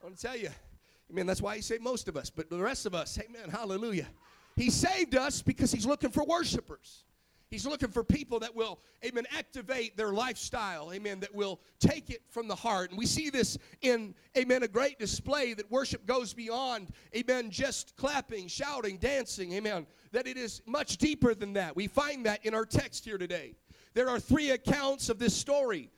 I 0.01 0.05
want 0.05 0.17
to 0.17 0.21
tell 0.21 0.37
you, 0.37 0.49
amen. 1.11 1.25
That's 1.25 1.41
why 1.41 1.55
He 1.55 1.61
saved 1.61 1.83
most 1.83 2.07
of 2.07 2.15
us. 2.15 2.29
But 2.29 2.49
the 2.49 2.57
rest 2.57 2.85
of 2.85 2.93
us, 2.93 3.17
amen. 3.19 3.49
Hallelujah. 3.49 4.07
He 4.55 4.69
saved 4.69 5.15
us 5.15 5.41
because 5.41 5.71
He's 5.71 5.85
looking 5.85 6.11
for 6.11 6.23
worshipers. 6.25 7.03
He's 7.49 7.65
looking 7.65 7.89
for 7.89 8.03
people 8.03 8.39
that 8.39 8.55
will, 8.55 8.79
amen, 9.03 9.25
activate 9.35 9.97
their 9.97 10.11
lifestyle, 10.11 10.93
amen, 10.93 11.19
that 11.21 11.33
will 11.33 11.59
take 11.79 12.11
it 12.11 12.21
from 12.29 12.47
the 12.47 12.55
heart. 12.55 12.91
And 12.91 12.99
we 12.99 13.07
see 13.07 13.31
this 13.31 13.57
in, 13.81 14.13
amen, 14.37 14.61
a 14.61 14.67
great 14.67 14.99
display 14.99 15.55
that 15.55 15.69
worship 15.71 16.05
goes 16.05 16.31
beyond, 16.31 16.89
amen, 17.15 17.49
just 17.49 17.95
clapping, 17.95 18.47
shouting, 18.47 18.97
dancing, 18.97 19.53
amen, 19.53 19.87
that 20.11 20.27
it 20.27 20.37
is 20.37 20.61
much 20.67 20.97
deeper 20.97 21.33
than 21.33 21.53
that. 21.53 21.75
We 21.75 21.87
find 21.87 22.23
that 22.27 22.45
in 22.45 22.53
our 22.53 22.65
text 22.65 23.03
here 23.03 23.17
today. 23.17 23.55
There 23.95 24.09
are 24.09 24.19
three 24.19 24.51
accounts 24.51 25.09
of 25.09 25.17
this 25.17 25.35
story 25.35 25.89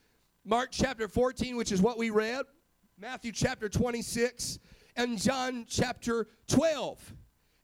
Mark 0.44 0.70
chapter 0.72 1.08
14, 1.08 1.56
which 1.56 1.72
is 1.72 1.84
what 1.84 2.00
we 2.00 2.10
read, 2.10 2.46
Matthew 2.98 3.32
chapter 3.32 3.70
26, 3.70 4.58
and 4.96 5.22
John 5.22 5.66
chapter 5.68 6.28
12. 6.48 7.14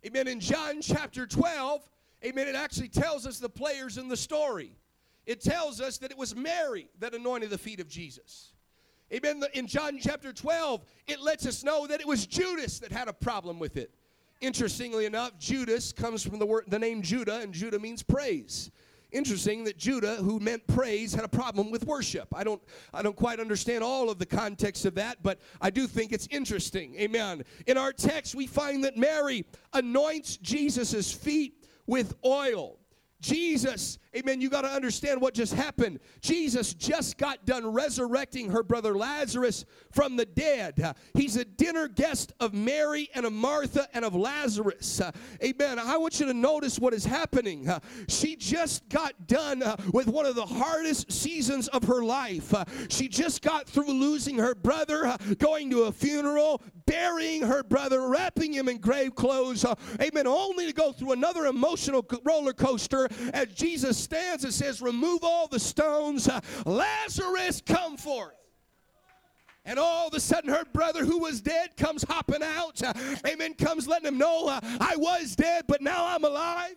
Amen. 0.06 0.27
In 0.27 0.39
John 0.39 0.79
chapter 0.82 1.25
12, 1.25 1.89
Amen. 2.27 2.48
It 2.48 2.55
actually 2.55 2.89
tells 2.89 3.25
us 3.25 3.39
the 3.39 3.48
players 3.48 3.98
in 3.98 4.10
the 4.10 4.17
story. 4.17 4.74
It 5.25 5.39
tells 5.39 5.79
us 5.79 5.98
that 6.00 6.12
it 6.12 6.17
was 6.17 6.36
Mary 6.36 6.89
that 7.00 7.13
anointed 7.13 7.50
the 7.50 7.57
feet 7.57 7.79
of 7.79 7.88
Jesus. 7.88 8.51
Amen. 9.13 9.41
In 9.53 9.65
John 9.65 9.98
chapter 10.01 10.34
12, 10.34 10.84
it 11.07 11.22
lets 11.22 11.46
us 11.46 11.63
know 11.63 11.88
that 11.88 12.01
it 12.01 12.07
was 12.07 12.25
Judas 12.25 12.79
that 12.79 12.91
had 12.91 13.07
a 13.07 13.13
problem 13.13 13.60
with 13.60 13.77
it. 13.77 13.91
Interestingly 14.41 15.05
enough, 15.05 15.39
Judas 15.39 15.93
comes 15.93 16.22
from 16.22 16.38
the 16.38 16.46
word 16.46 16.65
the 16.67 16.77
name 16.77 17.01
Judah, 17.01 17.39
and 17.39 17.53
Judah 17.53 17.79
means 17.79 18.03
praise. 18.03 18.72
Interesting 19.13 19.63
that 19.63 19.77
Judah, 19.77 20.17
who 20.17 20.38
meant 20.41 20.67
praise, 20.67 21.13
had 21.13 21.24
a 21.24 21.29
problem 21.29 21.72
with 21.72 21.88
worship. 21.88 22.27
I 22.36 22.43
don't, 22.43 22.62
I 22.93 23.01
don't 23.01 23.15
quite 23.15 23.39
understand 23.39 23.86
all 23.86 24.10
of 24.10 24.19
the 24.19 24.25
context 24.25 24.86
of 24.86 24.96
that, 24.96 25.24
but 25.24 25.39
I 25.62 25.69
do 25.69 25.88
think 25.88 26.12
it's 26.12 26.27
interesting. 26.29 26.93
Amen. 26.96 27.43
In 27.67 27.77
our 27.77 27.93
text, 27.93 28.36
we 28.36 28.48
find 28.48 28.84
that 28.84 28.98
Mary 28.98 29.46
anoints 29.72 30.36
Jesus' 30.36 31.13
feet 31.13 31.66
with 31.88 32.13
oil. 32.24 32.77
Jesus, 33.20 33.98
amen, 34.17 34.41
you 34.41 34.50
got 34.50 34.62
to 34.62 34.69
understand 34.69 35.21
what 35.21 35.33
just 35.33 35.53
happened. 35.53 36.00
Jesus 36.21 36.74
just 36.74 37.17
got 37.17 37.45
done 37.45 37.65
resurrecting 37.65 38.51
her 38.51 38.63
brother 38.63 38.95
Lazarus 38.97 39.65
from 39.91 40.15
the 40.15 40.25
dead. 40.25 40.95
He's 41.13 41.36
a 41.36 41.45
dinner 41.45 41.88
guest 41.88 42.33
of 42.39 42.53
Mary 42.53 43.09
and 43.13 43.25
of 43.25 43.33
Martha 43.33 43.88
and 43.93 44.03
of 44.03 44.15
Lazarus. 44.15 45.01
Amen. 45.43 45.79
I 45.79 45.97
want 45.97 46.19
you 46.19 46.25
to 46.25 46.33
notice 46.33 46.79
what 46.79 46.93
is 46.93 47.05
happening. 47.05 47.69
She 48.07 48.36
just 48.36 48.88
got 48.89 49.27
done 49.27 49.63
with 49.93 50.07
one 50.07 50.25
of 50.25 50.36
the 50.36 50.45
hardest 50.45 51.12
seasons 51.12 51.67
of 51.69 51.83
her 51.83 52.03
life. 52.03 52.53
She 52.89 53.07
just 53.07 53.41
got 53.41 53.67
through 53.67 53.91
losing 53.91 54.38
her 54.38 54.55
brother, 54.55 55.15
going 55.38 55.69
to 55.71 55.83
a 55.83 55.91
funeral, 55.91 56.62
burying 56.86 57.41
her 57.43 57.63
brother, 57.63 58.07
wrapping 58.09 58.53
him 58.53 58.67
in 58.67 58.77
grave 58.77 59.13
clothes. 59.15 59.65
amen. 60.01 60.27
Only 60.27 60.67
to 60.67 60.74
go 60.74 60.91
through 60.91 61.12
another 61.12 61.45
emotional 61.45 62.05
roller 62.24 62.53
coaster 62.53 63.07
as 63.33 63.47
Jesus 63.53 63.97
stands 64.07 64.45
and 64.45 64.53
says, 64.53 64.81
Remove 64.81 65.19
all 65.23 65.47
the 65.47 65.59
stones. 65.59 66.29
Uh, 66.29 66.39
Lazarus, 66.65 67.61
come 67.65 67.97
forth. 67.97 68.33
And 69.65 69.77
all 69.77 70.07
of 70.07 70.13
a 70.13 70.19
sudden, 70.21 70.49
her 70.49 70.63
brother 70.71 71.03
who 71.03 71.19
was 71.19 71.41
dead 71.41 71.75
comes 71.75 72.03
hopping 72.03 72.41
out. 72.41 72.81
Uh, 72.81 72.93
amen. 73.27 73.53
Comes 73.55 73.85
letting 73.85 74.07
him 74.07 74.17
know, 74.17 74.47
uh, 74.47 74.61
I 74.79 74.95
was 74.95 75.35
dead, 75.35 75.65
but 75.67 75.81
now 75.81 76.05
I'm 76.07 76.23
alive. 76.23 76.75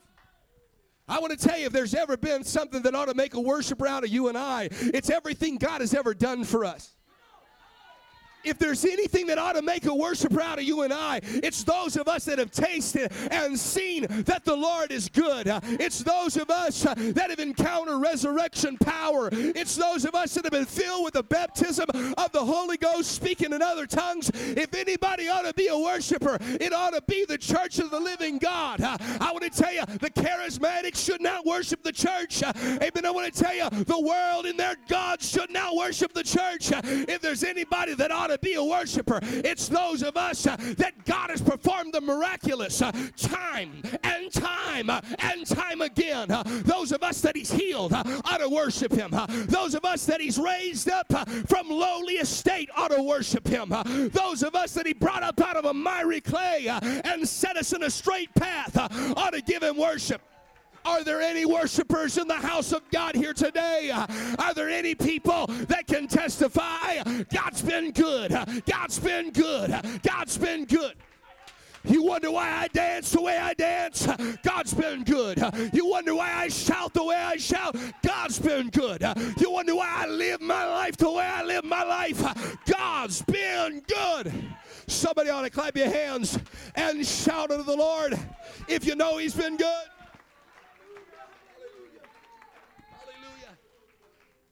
I 1.06 1.20
want 1.20 1.38
to 1.38 1.48
tell 1.48 1.56
you, 1.56 1.66
if 1.66 1.72
there's 1.72 1.94
ever 1.94 2.16
been 2.16 2.42
something 2.42 2.82
that 2.82 2.94
ought 2.94 3.06
to 3.06 3.14
make 3.14 3.34
a 3.34 3.40
worshiper 3.40 3.86
out 3.86 4.02
of 4.02 4.10
you 4.10 4.28
and 4.28 4.36
I, 4.36 4.68
it's 4.72 5.08
everything 5.08 5.56
God 5.56 5.80
has 5.82 5.94
ever 5.94 6.14
done 6.14 6.42
for 6.42 6.64
us 6.64 6.96
if 8.44 8.58
there's 8.58 8.84
anything 8.84 9.26
that 9.28 9.38
ought 9.38 9.54
to 9.54 9.62
make 9.62 9.86
a 9.86 9.94
worshiper 9.94 10.40
out 10.40 10.58
of 10.58 10.64
you 10.64 10.82
and 10.82 10.92
I, 10.92 11.20
it's 11.22 11.64
those 11.64 11.96
of 11.96 12.08
us 12.08 12.24
that 12.26 12.38
have 12.38 12.50
tasted 12.50 13.12
and 13.30 13.58
seen 13.58 14.06
that 14.24 14.44
the 14.44 14.56
Lord 14.56 14.92
is 14.92 15.08
good. 15.08 15.46
It's 15.62 16.00
those 16.00 16.36
of 16.36 16.50
us 16.50 16.82
that 16.82 17.30
have 17.30 17.38
encountered 17.38 18.00
resurrection 18.00 18.76
power. 18.78 19.28
It's 19.32 19.76
those 19.76 20.04
of 20.04 20.14
us 20.14 20.34
that 20.34 20.44
have 20.44 20.52
been 20.52 20.66
filled 20.66 21.04
with 21.04 21.14
the 21.14 21.22
baptism 21.22 21.86
of 22.16 22.32
the 22.32 22.44
Holy 22.44 22.76
Ghost, 22.76 23.12
speaking 23.12 23.52
in 23.52 23.62
other 23.62 23.86
tongues. 23.86 24.30
If 24.34 24.74
anybody 24.74 25.28
ought 25.28 25.42
to 25.42 25.54
be 25.54 25.68
a 25.68 25.78
worshiper, 25.78 26.38
it 26.40 26.72
ought 26.72 26.90
to 26.90 27.02
be 27.06 27.24
the 27.24 27.38
church 27.38 27.78
of 27.78 27.90
the 27.90 28.00
living 28.00 28.38
God. 28.38 28.80
I 28.80 29.30
want 29.32 29.42
to 29.42 29.50
tell 29.50 29.72
you, 29.72 29.84
the 29.86 30.10
charismatics 30.10 31.04
should 31.04 31.20
not 31.20 31.44
worship 31.44 31.82
the 31.82 31.92
church. 31.92 32.42
Amen. 32.42 33.04
I 33.04 33.10
want 33.10 33.32
to 33.32 33.42
tell 33.42 33.54
you, 33.54 33.68
the 33.84 34.00
world 34.00 34.46
and 34.46 34.58
their 34.58 34.76
gods 34.88 35.28
should 35.30 35.50
not 35.50 35.74
worship 35.76 36.12
the 36.12 36.22
church. 36.22 36.70
If 36.72 37.20
there's 37.20 37.44
anybody 37.44 37.94
that 37.94 38.10
ought 38.10 38.28
to 38.30 38.38
be 38.38 38.54
a 38.54 38.64
worshiper. 38.64 39.18
It's 39.22 39.68
those 39.68 40.02
of 40.02 40.16
us 40.16 40.46
uh, 40.46 40.56
that 40.78 41.04
God 41.04 41.30
has 41.30 41.40
performed 41.40 41.92
the 41.92 42.00
miraculous 42.00 42.80
uh, 42.82 42.92
time 43.16 43.82
and 44.02 44.32
time 44.32 44.90
uh, 44.90 45.00
and 45.18 45.46
time 45.46 45.80
again. 45.80 46.30
Uh, 46.30 46.42
those 46.64 46.92
of 46.92 47.02
us 47.02 47.20
that 47.22 47.36
He's 47.36 47.50
healed 47.50 47.92
uh, 47.92 48.02
ought 48.24 48.38
to 48.38 48.48
worship 48.48 48.92
Him. 48.92 49.12
Uh, 49.12 49.26
those 49.28 49.74
of 49.74 49.84
us 49.84 50.06
that 50.06 50.20
He's 50.20 50.38
raised 50.38 50.90
up 50.90 51.06
from 51.48 51.68
lowly 51.68 52.14
estate 52.14 52.68
ought 52.76 52.90
to 52.90 53.02
worship 53.02 53.46
Him. 53.46 53.70
those 54.12 54.42
of 54.42 54.54
us 54.54 54.72
that 54.74 54.86
He 54.86 54.92
brought 54.92 55.22
up 55.22 55.40
out 55.40 55.56
of 55.56 55.64
a 55.64 55.74
miry 55.74 56.20
clay 56.20 56.66
and 57.04 57.28
set 57.28 57.56
us 57.56 57.72
in 57.72 57.82
a 57.82 57.90
straight 57.90 58.34
path 58.34 58.76
ought 59.16 59.32
to 59.32 59.42
give 59.42 59.62
Him 59.62 59.76
worship. 59.76 60.22
Are 60.84 61.04
there 61.04 61.20
any 61.20 61.44
worshipers 61.44 62.18
in 62.18 62.26
the 62.26 62.34
house 62.34 62.72
of 62.72 62.82
God 62.90 63.14
here 63.14 63.34
today? 63.34 63.90
Are 64.38 64.54
there 64.54 64.68
any 64.68 64.94
people 64.94 65.46
that 65.68 65.86
can 65.86 66.08
testify? 66.08 67.02
God's 67.32 67.62
been 67.62 67.92
good. 67.92 68.30
God's 68.66 68.98
been 68.98 69.30
good. 69.30 70.00
God's 70.02 70.38
been 70.38 70.64
good. 70.64 70.94
You 71.84 72.02
wonder 72.02 72.30
why 72.30 72.50
I 72.50 72.68
dance 72.68 73.10
the 73.10 73.22
way 73.22 73.38
I 73.38 73.54
dance? 73.54 74.06
God's 74.42 74.74
been 74.74 75.02
good. 75.02 75.42
You 75.72 75.86
wonder 75.86 76.14
why 76.14 76.30
I 76.30 76.48
shout 76.48 76.92
the 76.92 77.04
way 77.04 77.16
I 77.16 77.36
shout? 77.36 77.74
God's 78.02 78.38
been 78.38 78.68
good. 78.68 79.02
You 79.38 79.50
wonder 79.50 79.74
why 79.74 80.04
I 80.04 80.06
live 80.06 80.42
my 80.42 80.66
life 80.66 80.96
the 80.98 81.10
way 81.10 81.24
I 81.24 81.42
live 81.42 81.64
my 81.64 81.82
life? 81.82 82.22
God's 82.66 83.22
been 83.22 83.82
good. 83.88 84.32
Somebody 84.86 85.30
ought 85.30 85.42
to 85.42 85.50
clap 85.50 85.76
your 85.76 85.90
hands 85.90 86.38
and 86.74 87.06
shout 87.06 87.50
unto 87.50 87.64
the 87.64 87.76
Lord 87.76 88.18
if 88.68 88.84
you 88.84 88.94
know 88.94 89.16
He's 89.18 89.34
been 89.34 89.56
good. 89.56 89.84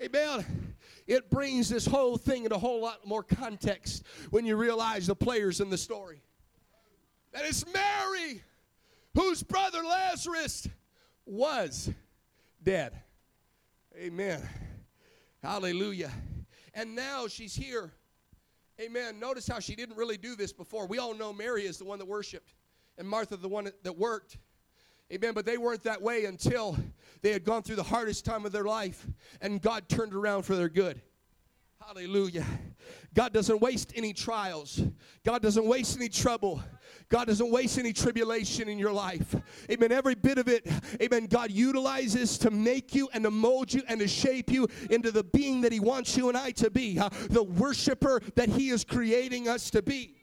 Amen. 0.01 0.75
it 1.07 1.31
brings 1.31 1.69
this 1.69 1.87
whole 1.87 2.17
thing 2.17 2.45
into 2.45 2.55
a 2.55 2.59
whole 2.59 2.81
lot 2.81 3.07
more 3.07 3.23
context 3.23 4.05
when 4.31 4.47
you 4.47 4.57
realize 4.57 5.07
the 5.07 5.17
players 5.17 5.61
in 5.61 5.71
the 5.71 5.79
story. 5.79 6.23
That 7.33 7.45
it's 7.45 7.65
Mary, 7.73 8.43
whose 9.15 9.43
brother 9.43 9.83
Lazarus 9.83 10.69
was 11.27 11.91
dead. 12.63 12.93
Amen. 13.97 14.49
Hallelujah. 15.43 16.13
And 16.75 16.95
now 16.95 17.27
she's 17.27 17.55
here. 17.55 17.93
Amen. 18.81 19.19
Notice 19.19 19.49
how 19.49 19.59
she 19.59 19.75
didn't 19.75 19.97
really 19.97 20.17
do 20.17 20.37
this 20.37 20.53
before. 20.53 20.87
We 20.87 20.99
all 20.99 21.15
know 21.15 21.33
Mary 21.33 21.67
is 21.67 21.79
the 21.79 21.85
one 21.85 21.99
that 21.99 22.07
worshiped, 22.07 22.55
and 22.97 23.09
Martha 23.09 23.37
the 23.37 23.49
one 23.49 23.71
that 23.83 23.99
worked. 23.99 24.39
Amen. 25.13 25.33
But 25.35 25.47
they 25.47 25.57
weren't 25.57 25.85
that 25.85 26.03
way 26.03 26.27
until 26.27 26.77
they 27.23 27.33
had 27.33 27.45
gone 27.45 27.63
through 27.63 27.77
the 27.77 27.83
hardest 27.83 28.25
time 28.25 28.45
of 28.45 28.53
their 28.53 28.65
life, 28.65 29.07
and 29.41 29.61
God 29.61 29.89
turned 29.89 30.15
around 30.15 30.43
for 30.43 30.55
their 30.55 30.69
good. 30.69 31.01
Hallelujah. 31.89 32.45
God 33.15 33.33
doesn't 33.33 33.63
waste 33.63 33.93
any 33.97 34.13
trials. 34.13 34.83
God 35.25 35.41
doesn't 35.41 35.65
waste 35.65 35.97
any 35.97 36.11
trouble. 36.11 36.63
God 37.09 37.29
doesn't 37.29 37.51
waste 37.51 37.79
any 37.79 37.95
tribulation 37.95 38.69
in 38.69 38.79
your 38.79 38.93
life. 38.93 39.35
Amen. 39.71 39.91
Every 39.91 40.15
bit 40.15 40.37
of 40.37 40.49
it, 40.49 40.67
amen, 41.01 41.27
God 41.27 41.51
utilizes 41.51 42.37
to 42.39 42.51
make 42.51 42.95
you 42.95 43.09
and 43.15 43.25
to 43.25 43.31
mold 43.31 43.73
you 43.73 43.83
and 43.89 44.01
to 44.01 44.09
shape 44.09 44.51
you 44.51 44.69
into 44.91 45.11
the 45.11 45.25
being 45.25 45.63
that 45.63 45.73
He 45.73 45.81
wants 45.81 46.15
you 46.15 46.29
and 46.29 46.37
I 46.37 46.51
to 46.53 46.71
be, 46.71 46.99
uh, 46.99 47.09
the 47.31 47.43
worshiper 47.43 48.21
that 48.35 48.51
He 48.51 48.69
is 48.69 48.85
creating 48.85 49.49
us 49.49 49.71
to 49.71 49.81
be. 49.81 50.18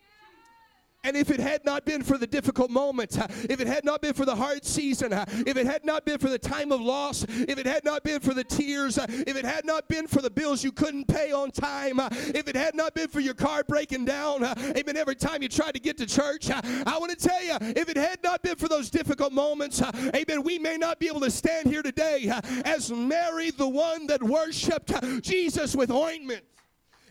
And 1.06 1.16
if 1.16 1.30
it 1.30 1.40
had 1.40 1.64
not 1.64 1.86
been 1.86 2.02
for 2.02 2.18
the 2.18 2.26
difficult 2.26 2.72
moments, 2.72 3.16
uh, 3.16 3.28
if 3.48 3.62
it 3.62 3.68
had 3.68 3.86
not 3.86 4.02
been 4.02 4.16
for 4.16 4.26
the 4.26 4.36
hard 4.36 4.66
season, 4.66 5.14
uh, 5.14 5.24
if 5.46 5.56
it 5.56 5.68
had 5.68 5.86
not 5.86 6.04
been 6.04 6.18
for 6.18 6.30
the 6.30 6.40
time 6.40 6.72
of 6.72 6.82
loss, 6.82 7.24
if 7.30 7.60
it 7.60 7.68
had 7.68 7.86
not 7.86 8.04
been 8.04 8.20
for 8.20 8.34
the 8.34 8.44
tears, 8.44 8.98
uh, 8.98 9.06
if 9.10 9.38
it 9.38 9.46
had 9.46 9.66
not 9.66 9.88
been 9.88 10.08
for 10.08 10.24
the 10.24 10.32
bills 10.32 10.64
you 10.64 10.72
couldn't 10.72 11.06
pay 11.06 11.32
on 11.32 11.52
time, 11.52 12.00
if 12.34 12.48
it 12.48 12.56
had 12.56 12.74
not 12.74 12.96
been 12.96 13.08
for 13.08 13.20
your 13.20 13.36
car 13.36 13.64
breaking 13.64 14.04
down, 14.04 14.44
amen, 14.44 14.98
every 14.98 15.16
time 15.16 15.44
you 15.44 15.48
tried 15.48 15.74
to 15.74 15.80
get 15.80 15.96
to 15.98 16.08
church, 16.08 16.50
I 16.50 16.98
want 16.98 17.12
to 17.12 17.28
tell 17.28 17.44
you, 17.44 17.56
if 17.62 17.88
it 17.88 17.98
had 17.98 18.24
not 18.24 18.42
been 18.42 18.56
for 18.56 18.68
those 18.68 18.90
difficult 18.90 19.32
moments, 19.32 19.84
amen, 19.84 20.42
we 20.42 20.58
may 20.58 20.76
not 20.76 21.00
be 21.00 21.08
able 21.08 21.22
to 21.22 21.32
stand 21.32 21.68
here 21.68 21.84
today 21.84 22.32
as 22.66 22.92
Mary, 22.92 23.52
the 23.52 23.70
one 23.70 24.08
that 24.08 24.24
worshiped 24.24 24.92
Jesus 25.22 25.76
with 25.76 25.92
ointment. 25.92 26.44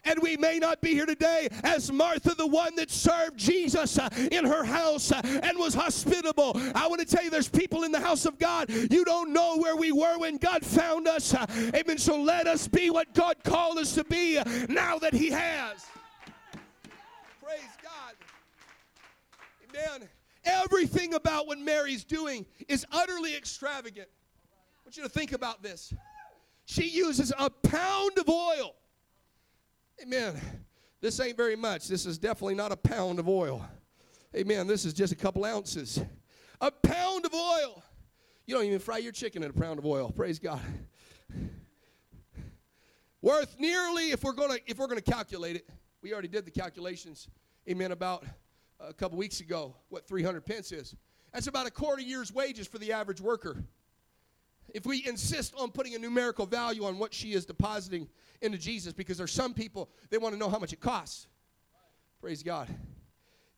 And 0.04 0.20
we 0.20 0.36
may 0.36 0.58
not 0.58 0.80
be 0.80 0.90
here 0.90 1.06
today 1.06 1.48
as 1.62 1.90
Martha, 1.90 2.34
the 2.34 2.46
one 2.46 2.76
that 2.76 2.90
served 2.90 3.38
Jesus 3.38 3.98
uh, 3.98 4.08
in 4.30 4.44
her 4.44 4.64
house 4.64 5.10
uh, 5.10 5.20
and 5.42 5.58
was 5.58 5.74
hospitable. 5.74 6.52
I 6.74 6.86
want 6.86 7.00
to 7.00 7.06
tell 7.06 7.24
you, 7.24 7.30
there's 7.30 7.48
people 7.48 7.84
in 7.84 7.92
the 7.92 8.00
house 8.00 8.26
of 8.26 8.38
God. 8.38 8.70
You 8.70 9.04
don't 9.04 9.32
know 9.32 9.56
where 9.56 9.76
we 9.76 9.92
were 9.92 10.18
when 10.18 10.36
God 10.36 10.64
found 10.64 11.08
us. 11.08 11.32
Uh, 11.32 11.46
amen. 11.74 11.98
So 11.98 12.20
let 12.20 12.46
us 12.46 12.68
be 12.68 12.90
what 12.90 13.14
God 13.14 13.36
called 13.44 13.78
us 13.78 13.94
to 13.94 14.04
be 14.04 14.40
now 14.68 14.98
that 14.98 15.14
He 15.14 15.30
has. 15.30 15.86
Praise 17.42 17.60
God. 17.82 18.14
Amen. 19.70 20.08
Everything 20.44 21.14
about 21.14 21.46
what 21.46 21.58
Mary's 21.58 22.04
doing 22.04 22.44
is 22.68 22.84
utterly 22.92 23.34
extravagant. 23.34 24.08
I 24.08 24.80
want 24.84 24.96
you 24.98 25.02
to 25.02 25.08
think 25.08 25.32
about 25.32 25.62
this. 25.62 25.94
She 26.66 26.88
uses 26.88 27.32
a 27.38 27.48
pound 27.48 28.18
of 28.18 28.28
oil 28.28 28.74
Amen. 30.02 30.40
This 31.00 31.20
ain't 31.20 31.36
very 31.36 31.56
much. 31.56 31.86
This 31.86 32.06
is 32.06 32.18
definitely 32.18 32.54
not 32.54 32.72
a 32.72 32.76
pound 32.76 33.18
of 33.18 33.28
oil. 33.28 33.66
Amen. 34.34 34.66
This 34.66 34.84
is 34.84 34.92
just 34.92 35.12
a 35.12 35.16
couple 35.16 35.44
ounces. 35.44 36.00
A 36.60 36.70
pound 36.70 37.26
of 37.26 37.34
oil. 37.34 37.82
You 38.46 38.54
don't 38.54 38.64
even 38.64 38.78
fry 38.78 38.98
your 38.98 39.12
chicken 39.12 39.42
in 39.42 39.50
a 39.50 39.52
pound 39.52 39.78
of 39.78 39.86
oil. 39.86 40.10
Praise 40.10 40.38
God. 40.38 40.60
Worth 43.22 43.56
nearly, 43.58 44.10
if 44.10 44.22
we're 44.22 44.32
gonna 44.32 44.58
if 44.66 44.78
we're 44.78 44.86
gonna 44.86 45.00
calculate 45.00 45.56
it, 45.56 45.68
we 46.02 46.12
already 46.12 46.28
did 46.28 46.44
the 46.44 46.50
calculations. 46.50 47.28
Amen. 47.68 47.92
About 47.92 48.24
a 48.80 48.92
couple 48.92 49.16
weeks 49.16 49.40
ago, 49.40 49.74
what 49.88 50.06
300 50.06 50.44
pence 50.44 50.72
is. 50.72 50.94
That's 51.32 51.46
about 51.46 51.66
a 51.66 51.70
quarter 51.70 52.02
year's 52.02 52.32
wages 52.32 52.66
for 52.66 52.78
the 52.78 52.92
average 52.92 53.20
worker. 53.20 53.64
If 54.74 54.84
we 54.84 55.06
insist 55.06 55.54
on 55.56 55.70
putting 55.70 55.94
a 55.94 55.98
numerical 55.98 56.46
value 56.46 56.84
on 56.84 56.98
what 56.98 57.14
she 57.14 57.32
is 57.32 57.46
depositing 57.46 58.08
into 58.42 58.58
Jesus 58.58 58.92
because 58.92 59.16
there's 59.16 59.32
some 59.32 59.54
people, 59.54 59.88
they 60.10 60.18
want 60.18 60.34
to 60.34 60.38
know 60.38 60.50
how 60.50 60.58
much 60.58 60.72
it 60.72 60.80
costs. 60.80 61.28
Praise 62.20 62.42
God. 62.42 62.68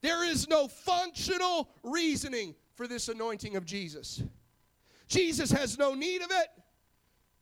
There 0.01 0.23
is 0.29 0.47
no 0.47 0.67
functional 0.67 1.69
reasoning 1.81 2.53
for 2.75 2.87
this 2.87 3.09
anointing 3.09 3.55
of 3.55 3.65
Jesus. 3.65 4.21
Jesus 5.07 5.49
has 5.51 5.79
no 5.79 5.95
need 5.95 6.21
of 6.21 6.29
it, 6.29 6.47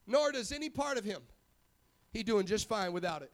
nor 0.07 0.31
does 0.31 0.53
any 0.53 0.69
part 0.69 0.97
of 0.97 1.03
him. 1.03 1.21
He's 2.13 2.23
doing 2.23 2.45
just 2.45 2.69
fine 2.69 2.93
without 2.93 3.23
it. 3.23 3.31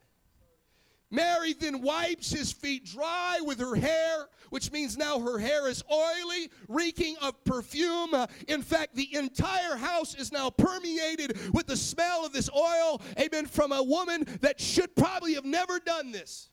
Mary 1.12 1.54
then 1.54 1.82
wipes 1.82 2.32
his 2.32 2.52
feet 2.52 2.86
dry 2.86 3.39
with 3.41 3.60
her 3.60 3.76
hair, 3.76 4.28
which 4.50 4.71
means 4.71 4.97
now 4.97 5.19
her 5.19 5.38
hair 5.38 5.67
is 5.67 5.84
oily, 5.91 6.50
reeking 6.69 7.17
of 7.21 7.43
perfume. 7.43 8.15
In 8.47 8.62
fact, 8.62 8.95
the 8.95 9.13
entire 9.15 9.76
house 9.76 10.15
is 10.15 10.32
now 10.32 10.50
permeated 10.50 11.38
with 11.54 11.67
the 11.67 11.78
smell 11.78 12.26
of 12.26 12.32
this 12.32 12.50
oil, 12.56 13.02
amen, 13.19 13.45
from 13.45 13.71
a 13.74 13.84
woman 13.84 14.26
that 14.39 14.60
should 14.60 14.95
probably 14.95 15.34
have 15.34 15.45
never 15.45 15.80
done 15.80 16.12
this. 16.12 16.51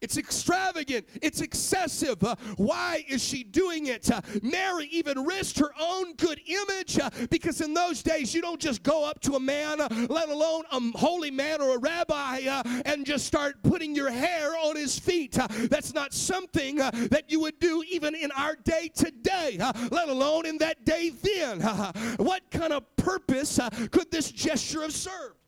It's 0.00 0.16
extravagant. 0.16 1.06
It's 1.20 1.42
excessive. 1.42 2.22
Uh, 2.24 2.34
why 2.56 3.04
is 3.08 3.22
she 3.22 3.44
doing 3.44 3.86
it? 3.86 4.10
Uh, 4.10 4.22
Mary 4.42 4.88
even 4.90 5.24
risked 5.24 5.58
her 5.58 5.70
own 5.78 6.14
good 6.14 6.40
image 6.46 6.98
uh, 6.98 7.10
because 7.30 7.60
in 7.60 7.74
those 7.74 8.02
days 8.02 8.34
you 8.34 8.40
don't 8.40 8.60
just 8.60 8.82
go 8.82 9.04
up 9.04 9.20
to 9.20 9.34
a 9.34 9.40
man, 9.40 9.80
uh, 9.80 9.88
let 10.08 10.30
alone 10.30 10.64
a 10.72 10.98
holy 10.98 11.30
man 11.30 11.60
or 11.60 11.76
a 11.76 11.78
rabbi, 11.78 12.40
uh, 12.48 12.62
and 12.86 13.04
just 13.04 13.26
start 13.26 13.62
putting 13.62 13.94
your 13.94 14.10
hair 14.10 14.52
on 14.56 14.74
his 14.74 14.98
feet. 14.98 15.38
Uh, 15.38 15.46
that's 15.68 15.92
not 15.92 16.14
something 16.14 16.76
that 16.76 17.24
you 17.28 17.40
would 17.40 17.58
do 17.58 17.84
even 17.90 18.14
in 18.14 18.30
our 18.32 18.56
day 18.64 18.90
today, 18.94 19.58
let 19.90 20.08
alone 20.08 20.46
in 20.46 20.56
that 20.58 20.84
day 20.86 21.10
then. 21.10 21.60
what 22.16 22.42
kind 22.50 22.72
of 22.72 22.84
purpose 22.96 23.58
could 23.90 24.10
this 24.10 24.30
gesture 24.30 24.82
have 24.82 24.92
served? 24.92 25.39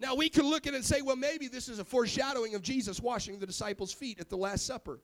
Now, 0.00 0.14
we 0.14 0.28
can 0.28 0.48
look 0.48 0.66
at 0.66 0.74
it 0.74 0.76
and 0.76 0.84
say, 0.84 1.02
well, 1.02 1.16
maybe 1.16 1.48
this 1.48 1.68
is 1.68 1.80
a 1.80 1.84
foreshadowing 1.84 2.54
of 2.54 2.62
Jesus 2.62 3.00
washing 3.00 3.38
the 3.38 3.46
disciples' 3.46 3.92
feet 3.92 4.20
at 4.20 4.28
the 4.28 4.36
Last 4.36 4.64
Supper. 4.64 5.00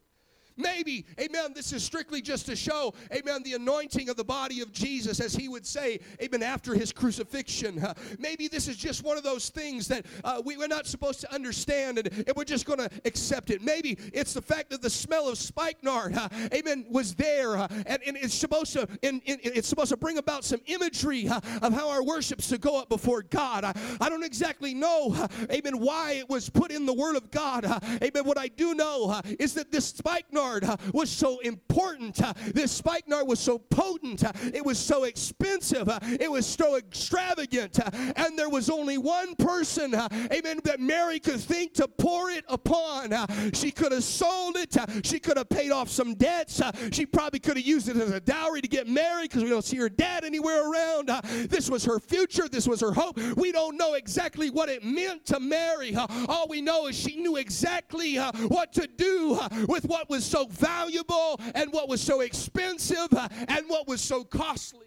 Maybe, 0.56 1.04
amen, 1.20 1.52
this 1.54 1.72
is 1.72 1.82
strictly 1.82 2.22
just 2.22 2.46
to 2.46 2.54
show, 2.54 2.94
amen, 3.12 3.42
the 3.42 3.54
anointing 3.54 4.08
of 4.08 4.16
the 4.16 4.24
body 4.24 4.60
of 4.60 4.72
Jesus, 4.72 5.20
as 5.20 5.34
he 5.34 5.48
would 5.48 5.66
say, 5.66 5.98
amen, 6.22 6.42
after 6.42 6.74
his 6.74 6.92
crucifixion. 6.92 7.80
Uh, 7.84 7.94
maybe 8.18 8.46
this 8.46 8.68
is 8.68 8.76
just 8.76 9.02
one 9.02 9.16
of 9.16 9.24
those 9.24 9.48
things 9.48 9.88
that 9.88 10.06
uh, 10.22 10.40
we, 10.44 10.54
are 10.62 10.68
not 10.68 10.86
supposed 10.86 11.20
to 11.20 11.34
understand 11.34 11.98
and, 11.98 12.08
and 12.12 12.32
we're 12.36 12.44
just 12.44 12.66
going 12.66 12.78
to 12.78 12.88
accept 13.04 13.50
it. 13.50 13.62
Maybe 13.62 13.98
it's 14.12 14.32
the 14.32 14.40
fact 14.40 14.70
that 14.70 14.80
the 14.80 14.90
smell 14.90 15.28
of 15.28 15.38
spikenard, 15.38 16.14
uh, 16.14 16.28
amen, 16.54 16.86
was 16.88 17.14
there 17.14 17.56
and, 17.56 18.00
and, 18.06 18.16
it's 18.16 18.34
supposed 18.34 18.72
to 18.74 18.88
it's 19.02 19.68
supposed 19.68 19.90
to 19.90 19.96
bring 19.96 20.18
about 20.18 20.44
some 20.44 20.60
imagery 20.66 21.28
of 21.28 21.72
how 21.72 21.90
our 21.90 22.02
worship's 22.02 22.48
to 22.48 22.58
go 22.58 22.78
up 22.78 22.88
before 22.88 23.22
God. 23.22 23.64
I, 23.64 23.74
I 24.00 24.08
don't 24.08 24.22
exactly 24.22 24.72
know, 24.72 25.28
amen, 25.50 25.80
why 25.80 26.12
it 26.12 26.28
was 26.28 26.48
put 26.48 26.70
in 26.70 26.86
the 26.86 26.94
Word 26.94 27.16
of 27.16 27.30
God. 27.30 27.64
amen. 28.02 28.24
What 28.24 28.38
I 28.38 28.48
do 28.48 28.74
know 28.74 29.20
is 29.38 29.54
that 29.54 29.72
this 29.72 29.86
spikenard 29.86 30.43
uh, 30.44 30.76
was 30.92 31.10
so 31.10 31.38
important. 31.40 32.22
Uh, 32.22 32.32
this 32.52 32.70
spikenard 32.70 33.26
was 33.26 33.40
so 33.40 33.58
potent. 33.58 34.24
Uh, 34.24 34.32
it 34.52 34.64
was 34.64 34.78
so 34.78 35.04
expensive. 35.04 35.88
Uh, 35.88 35.98
it 36.20 36.30
was 36.30 36.46
so 36.46 36.76
extravagant. 36.76 37.80
Uh, 37.80 37.90
and 38.16 38.38
there 38.38 38.48
was 38.50 38.68
only 38.68 38.98
one 38.98 39.34
person, 39.36 39.94
uh, 39.94 40.08
amen, 40.32 40.60
that 40.64 40.80
Mary 40.80 41.18
could 41.18 41.40
think 41.40 41.74
to 41.74 41.88
pour 41.88 42.30
it 42.30 42.44
upon. 42.48 43.12
She 43.54 43.70
could 43.70 43.92
have 43.92 44.04
sold 44.04 44.56
it. 44.56 44.76
She 45.04 45.18
could 45.18 45.36
have 45.36 45.48
paid 45.48 45.70
off 45.70 45.88
some 45.88 46.14
debts. 46.14 46.60
She 46.92 47.06
probably 47.06 47.40
could 47.40 47.56
have 47.56 47.66
used 47.66 47.88
it 47.88 47.96
as 47.96 48.10
a 48.10 48.20
dowry 48.20 48.60
to 48.60 48.68
get 48.68 48.86
married 48.86 49.30
because 49.30 49.42
we 49.42 49.50
don't 49.50 49.64
see 49.64 49.76
her 49.78 49.88
dad 49.88 50.24
anywhere 50.24 50.70
around. 50.70 51.08
This 51.48 51.70
was 51.70 51.84
her 51.84 51.98
future. 51.98 52.48
This 52.48 52.68
was 52.68 52.80
her 52.80 52.92
hope. 52.92 53.18
We 53.36 53.52
don't 53.52 53.76
know 53.76 53.94
exactly 53.94 54.50
what 54.50 54.68
it 54.68 54.84
meant 54.84 55.24
to 55.26 55.40
Mary. 55.40 55.96
All 56.28 56.46
we 56.48 56.60
know 56.60 56.88
is 56.88 56.96
she 56.96 57.16
knew 57.16 57.36
exactly 57.36 58.16
what 58.16 58.72
to 58.74 58.86
do 58.86 59.38
with 59.68 59.84
what 59.84 60.08
was 60.10 60.24
so 60.34 60.46
valuable 60.46 61.40
and 61.54 61.72
what 61.72 61.88
was 61.88 62.00
so 62.00 62.20
expensive 62.20 63.06
uh, 63.16 63.28
and 63.46 63.68
what 63.68 63.86
was 63.86 64.00
so 64.00 64.24
costly. 64.24 64.86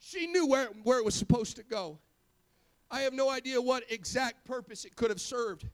She 0.00 0.26
knew 0.26 0.46
where, 0.48 0.66
where 0.82 0.98
it 0.98 1.04
was 1.04 1.14
supposed 1.14 1.56
to 1.56 1.62
go. 1.62 1.98
I 2.90 3.00
have 3.02 3.12
no 3.12 3.30
idea 3.30 3.60
what 3.60 3.84
exact 3.90 4.44
purpose 4.44 4.84
it 4.84 4.96
could 4.96 5.10
have 5.10 5.20
served, 5.20 5.68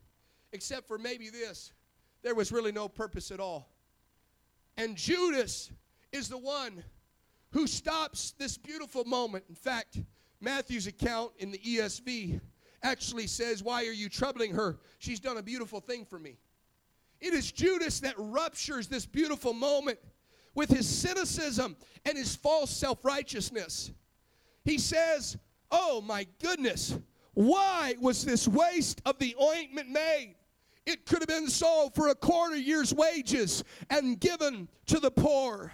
except 0.52 0.86
for 0.86 0.98
maybe 0.98 1.30
this 1.30 1.72
there 2.22 2.34
was 2.34 2.52
really 2.52 2.72
no 2.72 2.88
purpose 2.88 3.30
at 3.30 3.40
all. 3.40 3.70
And 4.76 4.96
Judas 4.96 5.70
is 6.12 6.28
the 6.28 6.38
one 6.38 6.84
who 7.52 7.66
stops 7.66 8.34
this 8.38 8.58
beautiful 8.58 9.04
moment. 9.04 9.44
In 9.48 9.54
fact, 9.54 9.98
Matthew's 10.42 10.86
account 10.86 11.32
in 11.38 11.50
the 11.50 11.58
ESV 11.58 12.38
actually 12.82 13.26
says, 13.26 13.62
Why 13.62 13.86
are 13.86 13.92
you 13.92 14.10
troubling 14.10 14.52
her? 14.52 14.78
She's 14.98 15.20
done 15.20 15.38
a 15.38 15.42
beautiful 15.42 15.80
thing 15.80 16.04
for 16.04 16.18
me. 16.18 16.36
It 17.20 17.34
is 17.34 17.52
Judas 17.52 18.00
that 18.00 18.14
ruptures 18.16 18.88
this 18.88 19.06
beautiful 19.06 19.52
moment 19.52 19.98
with 20.54 20.70
his 20.70 20.88
cynicism 20.88 21.76
and 22.04 22.16
his 22.16 22.34
false 22.34 22.70
self 22.70 23.04
righteousness. 23.04 23.92
He 24.64 24.78
says, 24.78 25.36
Oh 25.70 26.00
my 26.00 26.26
goodness, 26.42 26.98
Why 27.34 27.94
was 28.00 28.24
this 28.24 28.48
waste 28.48 29.00
of 29.04 29.18
the 29.18 29.36
ointment 29.40 29.88
made? 29.88 30.34
It 30.86 31.06
could 31.06 31.20
have 31.20 31.28
been 31.28 31.48
sold 31.48 31.94
for 31.94 32.08
a 32.08 32.14
quarter 32.14 32.56
year's 32.56 32.92
wages 32.92 33.62
and 33.88 34.18
given 34.18 34.68
to 34.86 34.98
the 34.98 35.10
poor. 35.10 35.72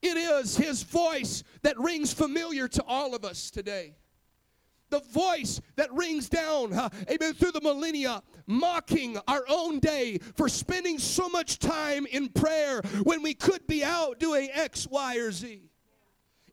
It 0.00 0.16
is 0.16 0.56
his 0.56 0.84
voice 0.84 1.42
that 1.62 1.78
rings 1.78 2.12
familiar 2.12 2.68
to 2.68 2.84
all 2.84 3.14
of 3.14 3.24
us 3.24 3.50
today. 3.50 3.96
The 4.90 5.00
voice 5.00 5.60
that 5.76 5.92
rings 5.92 6.28
down, 6.28 6.72
uh, 6.72 6.88
amen, 7.10 7.34
through 7.34 7.52
the 7.52 7.60
millennia, 7.60 8.22
mocking 8.46 9.18
our 9.28 9.44
own 9.48 9.78
day 9.80 10.18
for 10.34 10.48
spending 10.48 10.98
so 10.98 11.28
much 11.28 11.58
time 11.58 12.06
in 12.06 12.28
prayer 12.28 12.80
when 13.02 13.22
we 13.22 13.34
could 13.34 13.66
be 13.66 13.84
out 13.84 14.18
doing 14.18 14.48
X, 14.52 14.86
Y, 14.88 15.16
or 15.16 15.30
Z. 15.30 15.67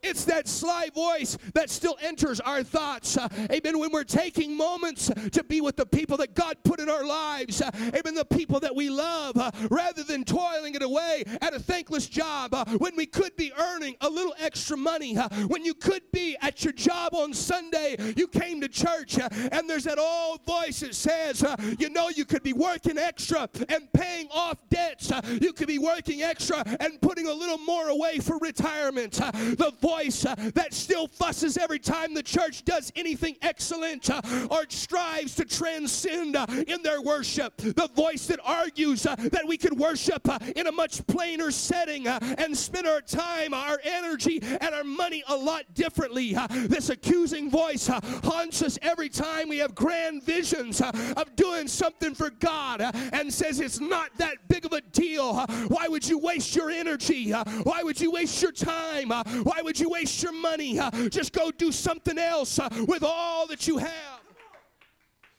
It's 0.05 0.23
that 0.25 0.47
sly 0.47 0.89
voice 0.93 1.35
that 1.55 1.71
still 1.71 1.97
enters 1.99 2.39
our 2.39 2.61
thoughts. 2.61 3.17
Uh, 3.17 3.27
amen. 3.51 3.79
When 3.79 3.91
we're 3.91 4.03
taking 4.03 4.55
moments 4.55 5.09
to 5.31 5.43
be 5.43 5.61
with 5.61 5.77
the 5.77 5.85
people 5.87 6.15
that 6.17 6.35
God 6.35 6.57
put 6.63 6.79
in 6.79 6.89
our 6.89 7.03
lives. 7.03 7.59
Uh, 7.59 7.71
amen. 7.87 8.13
The 8.13 8.23
people 8.23 8.59
that 8.59 8.75
we 8.75 8.91
love 8.91 9.35
uh, 9.35 9.49
rather 9.71 10.03
than 10.03 10.23
toiling 10.23 10.75
it 10.75 10.83
away 10.83 11.23
at 11.41 11.55
a 11.55 11.59
thankless 11.59 12.07
job 12.07 12.53
when 12.77 12.95
we 12.95 13.07
could 13.07 13.35
be 13.35 13.51
earning 13.57 13.95
a 14.01 14.09
little 14.09 14.35
extra 14.37 14.77
money. 14.77 15.15
When 15.47 15.65
you 15.65 15.73
could 15.73 16.03
be 16.11 16.37
at 16.41 16.63
your 16.63 16.73
job 16.73 17.15
on 17.15 17.33
Sunday, 17.33 17.95
you 18.15 18.27
came 18.27 18.61
to 18.61 18.67
church 18.67 19.17
and 19.17 19.67
there's 19.67 19.85
that 19.85 19.97
old 19.97 20.45
voice 20.45 20.81
that 20.81 20.93
says, 20.93 21.43
you 21.79 21.89
know, 21.89 22.09
you 22.09 22.25
could 22.25 22.43
be 22.43 22.53
working 22.53 22.99
extra 22.99 23.49
and 23.69 23.91
paying 23.93 24.27
off 24.31 24.57
debts. 24.69 25.11
you 25.41 25.51
could 25.51 25.67
be 25.67 25.79
working 25.79 26.21
extra 26.21 26.63
and 26.79 27.01
putting 27.01 27.25
a 27.25 27.33
little 27.33 27.57
more 27.57 27.89
away 27.89 28.19
for 28.19 28.37
retirement. 28.37 29.13
the 29.13 29.73
voice 29.81 29.94
voice 29.95 30.25
uh, 30.25 30.35
that 30.53 30.73
still 30.73 31.07
fusses 31.07 31.57
every 31.57 31.79
time 31.79 32.13
the 32.13 32.23
church 32.23 32.65
does 32.65 32.91
anything 32.95 33.35
excellent 33.41 34.09
uh, 34.09 34.21
or 34.51 34.65
strives 34.69 35.35
to 35.35 35.45
transcend 35.45 36.35
uh, 36.35 36.45
in 36.67 36.81
their 36.83 37.01
worship. 37.01 37.55
The 37.57 37.89
voice 37.95 38.27
that 38.27 38.39
argues 38.43 39.05
uh, 39.05 39.15
that 39.15 39.47
we 39.47 39.57
could 39.57 39.77
worship 39.77 40.27
uh, 40.27 40.37
in 40.55 40.67
a 40.67 40.71
much 40.71 41.05
plainer 41.07 41.51
setting 41.51 42.07
uh, 42.07 42.19
and 42.37 42.57
spend 42.57 42.87
our 42.87 43.01
time, 43.01 43.53
our 43.53 43.79
energy, 43.83 44.41
and 44.41 44.75
our 44.75 44.83
money 44.83 45.23
a 45.27 45.35
lot 45.35 45.63
differently. 45.73 46.35
this 46.51 46.89
accusing 46.89 47.49
voice 47.49 47.87
haunts 47.87 48.61
us 48.61 48.77
every 48.81 49.09
time 49.09 49.47
we 49.47 49.59
have 49.59 49.75
grand 49.75 50.23
visions 50.23 50.81
of 50.81 51.35
doing 51.35 51.67
something 51.67 52.13
for 52.13 52.29
God 52.29 52.81
and 53.13 53.33
says 53.33 53.59
it's 53.59 53.79
not 53.79 54.09
that 54.17 54.47
big 54.47 54.65
of 54.65 54.73
a 54.73 54.81
deal. 54.81 55.45
why 55.67 55.87
would 55.87 56.07
you 56.07 56.17
waste 56.17 56.55
your 56.55 56.69
energy? 56.69 57.31
why 57.31 57.81
would 57.83 57.99
you 57.99 58.11
waste 58.11 58.41
your 58.41 58.51
time? 58.51 59.09
why 59.09 59.61
would 59.63 59.79
you 59.79 59.84
you 59.85 59.91
waste 59.91 60.23
your 60.23 60.31
money? 60.31 60.79
Just 61.09 61.31
go 61.31 61.51
do 61.51 61.71
something 61.71 62.17
else 62.17 62.59
with 62.87 63.03
all 63.03 63.45
that 63.47 63.67
you 63.67 63.77
have. 63.77 64.19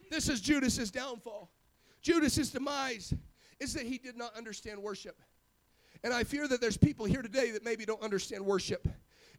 This 0.09 0.29
is 0.29 0.41
Judas's 0.41 0.93
downfall. 0.93 1.51
Judas's 2.01 2.51
demise 2.51 3.13
is 3.59 3.75
that 3.75 3.83
he 3.83 3.99
did 3.99 4.17
not 4.17 4.37
understand 4.37 4.81
worship. 4.81 5.21
And 6.05 6.13
I 6.13 6.23
fear 6.23 6.47
that 6.47 6.61
there's 6.61 6.77
people 6.77 7.07
here 7.07 7.23
today 7.23 7.51
that 7.51 7.65
maybe 7.65 7.85
don't 7.85 8.03
understand 8.03 8.45
worship. 8.45 8.87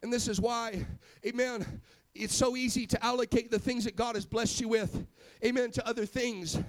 And 0.03 0.11
this 0.11 0.27
is 0.27 0.41
why, 0.41 0.85
amen, 1.25 1.81
it's 2.13 2.35
so 2.35 2.57
easy 2.57 2.85
to 2.87 3.05
allocate 3.05 3.49
the 3.49 3.59
things 3.59 3.85
that 3.85 3.95
God 3.95 4.15
has 4.15 4.25
blessed 4.25 4.59
you 4.59 4.67
with, 4.67 5.07
amen, 5.45 5.71
to 5.71 5.87
other 5.87 6.05
things 6.05 6.59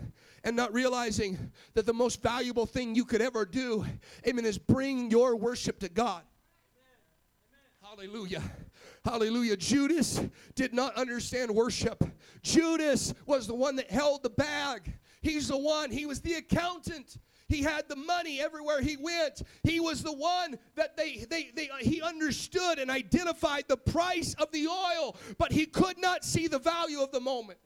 and 0.45 0.55
not 0.55 0.73
realizing 0.73 1.51
that 1.75 1.87
the 1.87 1.93
most 1.93 2.23
valuable 2.23 2.67
thing 2.67 2.95
you 2.95 3.05
could 3.05 3.21
ever 3.21 3.45
do, 3.45 3.85
amen, 4.27 4.45
is 4.45 4.59
bring 4.59 5.11
your 5.11 5.35
worship 5.35 5.81
to 5.81 5.89
God. 5.89 6.23
Hallelujah. 7.99 8.45
Hallelujah. 9.05 9.57
Judas 9.57 10.21
did 10.55 10.73
not 10.73 10.95
understand 10.95 11.51
worship. 11.51 12.05
Judas 12.43 13.13
was 13.27 13.49
the 13.49 13.57
one 13.57 13.75
that 13.75 13.91
held 13.91 14.23
the 14.23 14.31
bag. 14.31 14.95
He's 15.21 15.49
the 15.49 15.59
one, 15.59 15.91
he 15.91 16.07
was 16.07 16.21
the 16.21 16.35
accountant. 16.35 17.19
He 17.49 17.61
had 17.61 17.89
the 17.89 17.97
money 17.97 18.41
everywhere 18.41 18.81
he 18.83 18.97
went. 18.97 19.43
He 19.65 19.81
was 19.81 20.05
the 20.05 20.13
one 20.13 20.61
that 20.77 20.97
they, 20.97 21.27
they, 21.29 21.51
they 21.57 21.71
he 21.81 22.01
understood 22.01 22.79
and 22.79 22.89
identified 22.89 23.65
the 23.67 23.77
price 23.77 24.33
of 24.35 24.53
the 24.53 24.69
oil, 24.69 25.17
but 25.37 25.51
he 25.51 25.67
could 25.67 25.99
not 25.99 26.25
see 26.25 26.47
the 26.47 26.61
value 26.61 27.01
of 27.01 27.11
the 27.11 27.21
moment. 27.21 27.59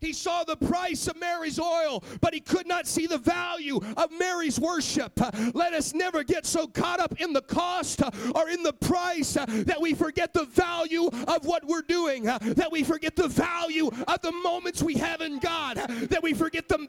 He 0.00 0.12
saw 0.12 0.44
the 0.44 0.56
price 0.56 1.06
of 1.08 1.18
Mary's 1.20 1.58
oil, 1.58 2.02
but 2.20 2.32
he 2.32 2.40
could 2.40 2.66
not 2.66 2.86
see 2.86 3.06
the 3.06 3.18
value 3.18 3.80
of 3.96 4.10
Mary's 4.18 4.58
worship. 4.58 5.12
Let 5.54 5.74
us 5.74 5.92
never 5.94 6.24
get 6.24 6.46
so 6.46 6.66
caught 6.66 7.00
up 7.00 7.20
in 7.20 7.32
the 7.32 7.42
cost 7.42 8.02
or 8.34 8.48
in 8.48 8.62
the 8.62 8.72
price 8.72 9.34
that 9.34 9.78
we 9.80 9.94
forget 9.94 10.32
the 10.32 10.46
value 10.46 11.06
of 11.28 11.44
what 11.44 11.66
we're 11.66 11.82
doing, 11.82 12.24
that 12.24 12.68
we 12.70 12.82
forget 12.82 13.14
the 13.14 13.28
value 13.28 13.88
of 14.08 14.20
the 14.22 14.32
moments 14.32 14.82
we 14.82 14.94
have 14.94 15.20
in 15.20 15.38
God, 15.38 15.76
that 15.76 16.22
we 16.22 16.32
forget 16.34 16.68
the 16.68 16.88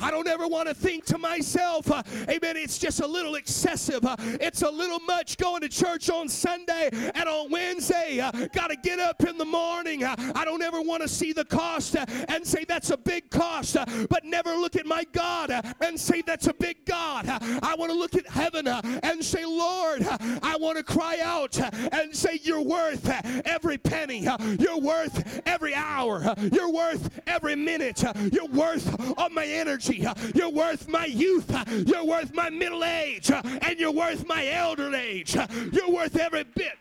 I 0.00 0.10
don't 0.10 0.26
ever 0.28 0.48
want 0.48 0.68
to 0.68 0.74
think 0.74 1.04
to 1.06 1.18
myself, 1.18 1.90
uh, 1.90 2.02
amen, 2.28 2.56
it's 2.56 2.78
just 2.78 3.00
a 3.00 3.06
little 3.06 3.34
excessive. 3.34 4.04
Uh, 4.04 4.16
it's 4.18 4.62
a 4.62 4.70
little 4.70 5.00
much 5.00 5.36
going 5.36 5.60
to 5.60 5.68
church 5.68 6.08
on 6.10 6.28
Sunday 6.28 6.88
and 6.92 7.28
on 7.28 7.50
Wednesday. 7.50 8.20
Uh, 8.20 8.30
Got 8.52 8.68
to 8.68 8.76
get 8.76 8.98
up 8.98 9.22
in 9.24 9.36
the 9.38 9.44
morning. 9.44 10.04
Uh, 10.04 10.16
I 10.34 10.44
don't 10.44 10.62
ever 10.62 10.80
want 10.80 11.02
to 11.02 11.08
see 11.08 11.32
the 11.32 11.44
cost 11.44 11.96
uh, 11.96 12.06
and 12.28 12.46
say 12.46 12.64
that's 12.64 12.90
a 12.90 12.96
big 12.96 13.30
cost, 13.30 13.76
uh, 13.76 13.84
but 14.08 14.24
never 14.24 14.54
look 14.54 14.76
at 14.76 14.86
my 14.86 15.04
God 15.12 15.50
and 15.80 15.98
say 15.98 16.22
that's 16.22 16.46
a 16.46 16.54
big 16.54 16.84
God. 16.86 17.26
I 17.28 17.74
want 17.78 17.90
to 17.92 17.98
look 17.98 18.14
at 18.14 18.26
heaven 18.26 18.66
and 18.66 19.24
say, 19.24 19.44
Lord, 19.44 20.06
I 20.42 20.56
want 20.58 20.78
to 20.78 20.84
cry 20.84 21.18
out 21.22 21.58
and 21.92 22.14
say, 22.14 22.40
You're 22.42 22.62
worth 22.62 23.08
every 23.46 23.78
penny. 23.78 24.26
You're 24.58 24.80
worth 24.80 25.42
every 25.46 25.74
hour. 25.74 26.34
You're 26.52 26.72
worth 26.72 27.20
every 27.26 27.56
minute. 27.56 28.02
You're 28.32 28.46
worth 28.46 29.18
all 29.18 29.30
my 29.30 29.44
energy. 29.90 30.32
You're 30.34 30.50
worth 30.50 30.88
my 30.88 31.06
youth. 31.06 31.50
You're 31.86 32.04
worth 32.04 32.32
my 32.34 32.50
middle 32.50 32.84
age. 32.84 33.30
And 33.30 33.78
you're 33.78 33.92
worth 33.92 34.26
my 34.26 34.46
elder 34.48 34.94
age. 34.94 35.34
You're 35.72 35.90
worth 35.90 36.16
every 36.16 36.44
bit. 36.44 36.78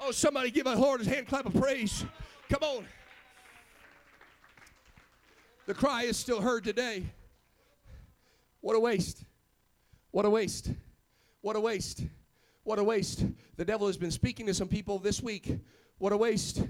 Oh, 0.00 0.10
somebody 0.10 0.50
give 0.50 0.66
a 0.66 0.74
Lord 0.74 1.00
a 1.00 1.08
hand 1.08 1.26
clap 1.26 1.46
of 1.46 1.54
praise. 1.54 2.04
Come 2.50 2.62
on. 2.62 2.86
The 5.66 5.74
cry 5.74 6.02
is 6.02 6.16
still 6.16 6.40
heard 6.40 6.64
today. 6.64 7.04
What 8.60 8.76
a 8.76 8.80
waste. 8.80 9.24
What 10.10 10.24
a 10.24 10.30
waste. 10.30 10.70
What 11.40 11.56
a 11.56 11.60
waste. 11.60 12.04
What 12.64 12.78
a 12.78 12.84
waste. 12.84 13.24
The 13.56 13.64
devil 13.64 13.86
has 13.86 13.96
been 13.96 14.10
speaking 14.10 14.46
to 14.46 14.54
some 14.54 14.68
people 14.68 14.98
this 14.98 15.22
week. 15.22 15.58
What 15.98 16.12
a 16.12 16.16
waste. 16.16 16.62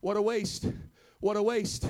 What 0.00 0.16
a 0.16 0.22
waste. 0.22 0.66
What 1.20 1.36
a 1.36 1.42
waste. 1.42 1.86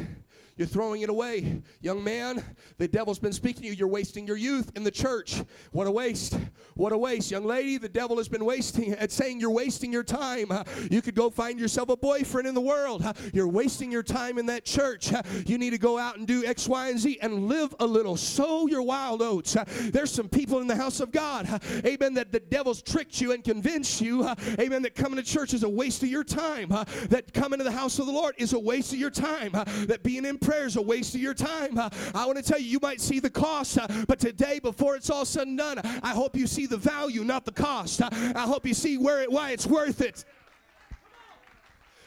You're 0.59 0.67
throwing 0.67 1.03
it 1.03 1.09
away. 1.09 1.63
Young 1.81 2.03
man, 2.03 2.45
the 2.79 2.89
devil's 2.89 3.21
been 3.21 3.33
speaking 3.33 3.63
to 3.63 3.69
you. 3.69 3.75
You're 3.75 3.89
wasting 3.89 4.27
your 4.27 4.37
youth 4.37 4.73
in 4.75 4.83
the 4.83 4.91
church. 4.91 5.43
What 5.71 5.87
a 5.87 5.91
waste. 5.91 6.37
What 6.75 6.93
a 6.93 6.99
waste. 6.99 7.31
Young 7.31 7.45
lady, 7.45 7.79
the 7.79 7.89
devil 7.89 8.17
has 8.17 8.29
been 8.29 8.45
wasting 8.45 8.93
at 8.93 9.13
saying 9.13 9.39
you're 9.39 9.51
wasting 9.51 9.93
your 9.93 10.03
time. 10.03 10.51
Uh, 10.51 10.65
you 10.91 11.01
could 11.01 11.15
go 11.15 11.31
find 11.31 11.61
yourself 11.61 11.89
a 11.91 11.97
boyfriend 11.97 12.49
in 12.49 12.55
the 12.55 12.61
world. 12.61 13.05
Uh, 13.05 13.13
you're 13.33 13.49
wasting 13.49 13.93
your 13.93 14.03
time 14.03 14.37
in 14.37 14.47
that 14.47 14.65
church. 14.65 15.13
You 15.47 15.59
need 15.59 15.71
to 15.71 15.79
go 15.79 15.97
out 15.97 16.17
and 16.17 16.27
do 16.27 16.45
X, 16.45 16.67
Y, 16.67 16.89
and 16.89 16.99
Z 16.99 17.19
and 17.23 17.47
live 17.47 17.75
a 17.79 17.87
little. 17.87 18.17
Sow 18.17 18.67
your 18.67 18.83
wild 18.83 19.23
oats. 19.23 19.57
There's 19.81 20.11
some 20.11 20.29
people 20.29 20.59
in 20.59 20.67
the 20.67 20.77
house 20.77 20.99
of 20.99 21.13
God, 21.13 21.47
amen, 21.85 22.15
that 22.15 22.33
the 22.33 22.41
devil's 22.41 22.83
tricked 22.83 23.21
you 23.21 23.31
and 23.33 23.45
convinced 23.45 24.01
you, 24.01 24.29
amen, 24.59 24.83
that 24.83 24.97
coming 24.97 25.17
to 25.17 25.23
church 25.23 25.55
is 25.55 25.63
a 25.63 25.69
waste 25.69 26.03
of 26.03 26.09
your 26.09 26.25
time. 26.25 26.71
That 27.11 27.33
coming 27.33 27.59
to 27.59 27.65
the 27.65 27.71
house 27.71 27.99
of 28.01 28.07
the 28.07 28.13
Lord 28.13 28.35
is 28.39 28.53
a 28.53 28.59
waste 28.59 28.93
of 28.93 28.99
your 28.99 29.11
time. 29.11 29.53
That 29.53 30.03
being 30.03 30.25
in 30.25 30.39
prayer 30.49 30.65
is 30.65 30.77
a 30.77 30.83
waste 30.83 31.15
of 31.15 31.21
your 31.21 31.35
time. 31.35 31.77
Uh, 31.77 31.91
I 32.15 32.25
want 32.25 32.39
to 32.39 32.43
tell 32.43 32.59
you, 32.59 32.65
you 32.65 32.79
might 32.81 33.03
see 33.03 33.21
the 33.21 33.29
cost, 33.29 33.77
uh, 33.77 33.87
but 34.07 34.19
today, 34.19 34.59
before 34.59 34.97
it's 34.97 35.11
all 35.11 35.27
said 35.27 35.47
and 35.47 35.59
done, 35.59 35.79
I 36.03 36.13
hope 36.15 36.35
you 36.35 36.47
see 36.47 36.65
the 36.65 36.79
value, 36.79 37.23
not 37.23 37.45
the 37.45 37.53
cost. 37.53 38.01
Uh, 38.01 38.09
I 38.35 38.47
hope 38.47 38.65
you 38.65 38.73
see 38.73 38.97
where 38.97 39.21
it, 39.21 39.31
why 39.31 39.51
it's 39.51 39.67
worth 39.67 40.01
it 40.01 40.25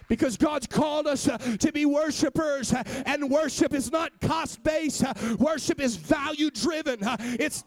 because 0.08 0.36
God's 0.38 0.68
called 0.68 1.08
us 1.08 1.28
uh, 1.28 1.38
to 1.38 1.72
be 1.72 1.86
worshipers, 1.86 2.74
uh, 2.74 2.84
and 3.06 3.30
worship 3.30 3.74
is 3.76 3.92
not 3.92 4.12
cost 4.20 4.62
based, 4.64 5.04
uh, 5.04 5.14
worship 5.38 5.80
is 5.80 5.96
value 5.96 6.50
driven. 6.50 6.98
it's 7.40 7.64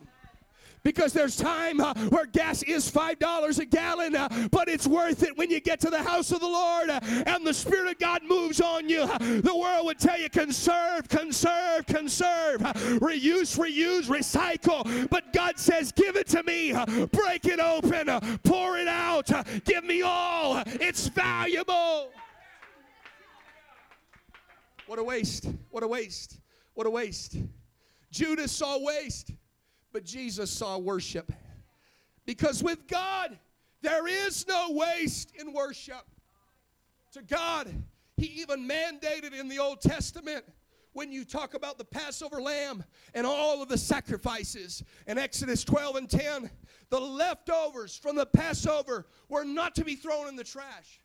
because 0.84 1.12
there's 1.12 1.34
time 1.34 1.80
uh, 1.80 1.94
where 2.10 2.26
gas 2.26 2.62
is 2.62 2.90
$5 2.90 3.58
a 3.58 3.64
gallon, 3.64 4.14
uh, 4.14 4.28
but 4.50 4.68
it's 4.68 4.86
worth 4.86 5.22
it 5.22 5.36
when 5.36 5.50
you 5.50 5.58
get 5.58 5.80
to 5.80 5.90
the 5.90 6.02
house 6.02 6.30
of 6.30 6.40
the 6.40 6.46
Lord 6.46 6.90
uh, 6.90 7.00
and 7.26 7.44
the 7.44 7.54
Spirit 7.54 7.90
of 7.90 7.98
God 7.98 8.22
moves 8.22 8.60
on 8.60 8.88
you. 8.88 9.06
The 9.18 9.56
world 9.56 9.86
would 9.86 9.98
tell 9.98 10.20
you 10.20 10.28
conserve, 10.28 11.08
conserve, 11.08 11.86
conserve, 11.86 12.60
reuse, 13.00 13.58
reuse, 13.58 14.06
recycle. 14.06 15.08
But 15.08 15.32
God 15.32 15.58
says, 15.58 15.90
give 15.90 16.16
it 16.16 16.28
to 16.28 16.42
me, 16.42 16.72
break 17.12 17.46
it 17.46 17.60
open, 17.60 18.38
pour 18.42 18.76
it 18.78 18.88
out, 18.88 19.30
give 19.64 19.84
me 19.84 20.02
all. 20.02 20.62
It's 20.66 21.08
valuable. 21.08 22.10
What 24.86 24.98
a 24.98 25.04
waste. 25.04 25.48
What 25.70 25.82
a 25.82 25.88
waste. 25.88 26.40
What 26.74 26.86
a 26.86 26.90
waste. 26.90 27.36
Judas 28.10 28.52
saw 28.52 28.78
waste. 28.78 29.32
But 29.94 30.04
Jesus 30.04 30.50
saw 30.50 30.76
worship. 30.76 31.32
Because 32.26 32.64
with 32.64 32.88
God, 32.88 33.38
there 33.80 34.08
is 34.08 34.44
no 34.48 34.72
waste 34.72 35.30
in 35.38 35.52
worship. 35.52 36.02
To 37.12 37.22
God, 37.22 37.72
He 38.16 38.26
even 38.42 38.68
mandated 38.68 39.38
in 39.38 39.48
the 39.48 39.60
Old 39.60 39.80
Testament 39.80 40.44
when 40.94 41.12
you 41.12 41.24
talk 41.24 41.54
about 41.54 41.78
the 41.78 41.84
Passover 41.84 42.42
lamb 42.42 42.82
and 43.14 43.24
all 43.24 43.62
of 43.62 43.68
the 43.68 43.78
sacrifices 43.78 44.82
in 45.06 45.16
Exodus 45.16 45.62
12 45.62 45.96
and 45.96 46.10
10, 46.10 46.50
the 46.90 47.00
leftovers 47.00 47.96
from 47.96 48.16
the 48.16 48.26
Passover 48.26 49.06
were 49.28 49.44
not 49.44 49.76
to 49.76 49.84
be 49.84 49.94
thrown 49.94 50.26
in 50.26 50.34
the 50.34 50.42
trash. 50.42 51.00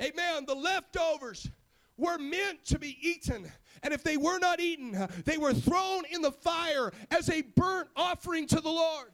Amen. 0.00 0.44
The 0.44 0.56
leftovers 0.56 1.48
were 1.96 2.18
meant 2.18 2.64
to 2.66 2.80
be 2.80 2.98
eaten. 3.00 3.50
And 3.82 3.92
if 3.92 4.02
they 4.02 4.16
were 4.16 4.38
not 4.38 4.60
eaten, 4.60 5.08
they 5.24 5.38
were 5.38 5.54
thrown 5.54 6.04
in 6.10 6.22
the 6.22 6.32
fire 6.32 6.92
as 7.10 7.28
a 7.30 7.42
burnt 7.42 7.88
offering 7.96 8.46
to 8.48 8.60
the 8.60 8.70
Lord. 8.70 9.12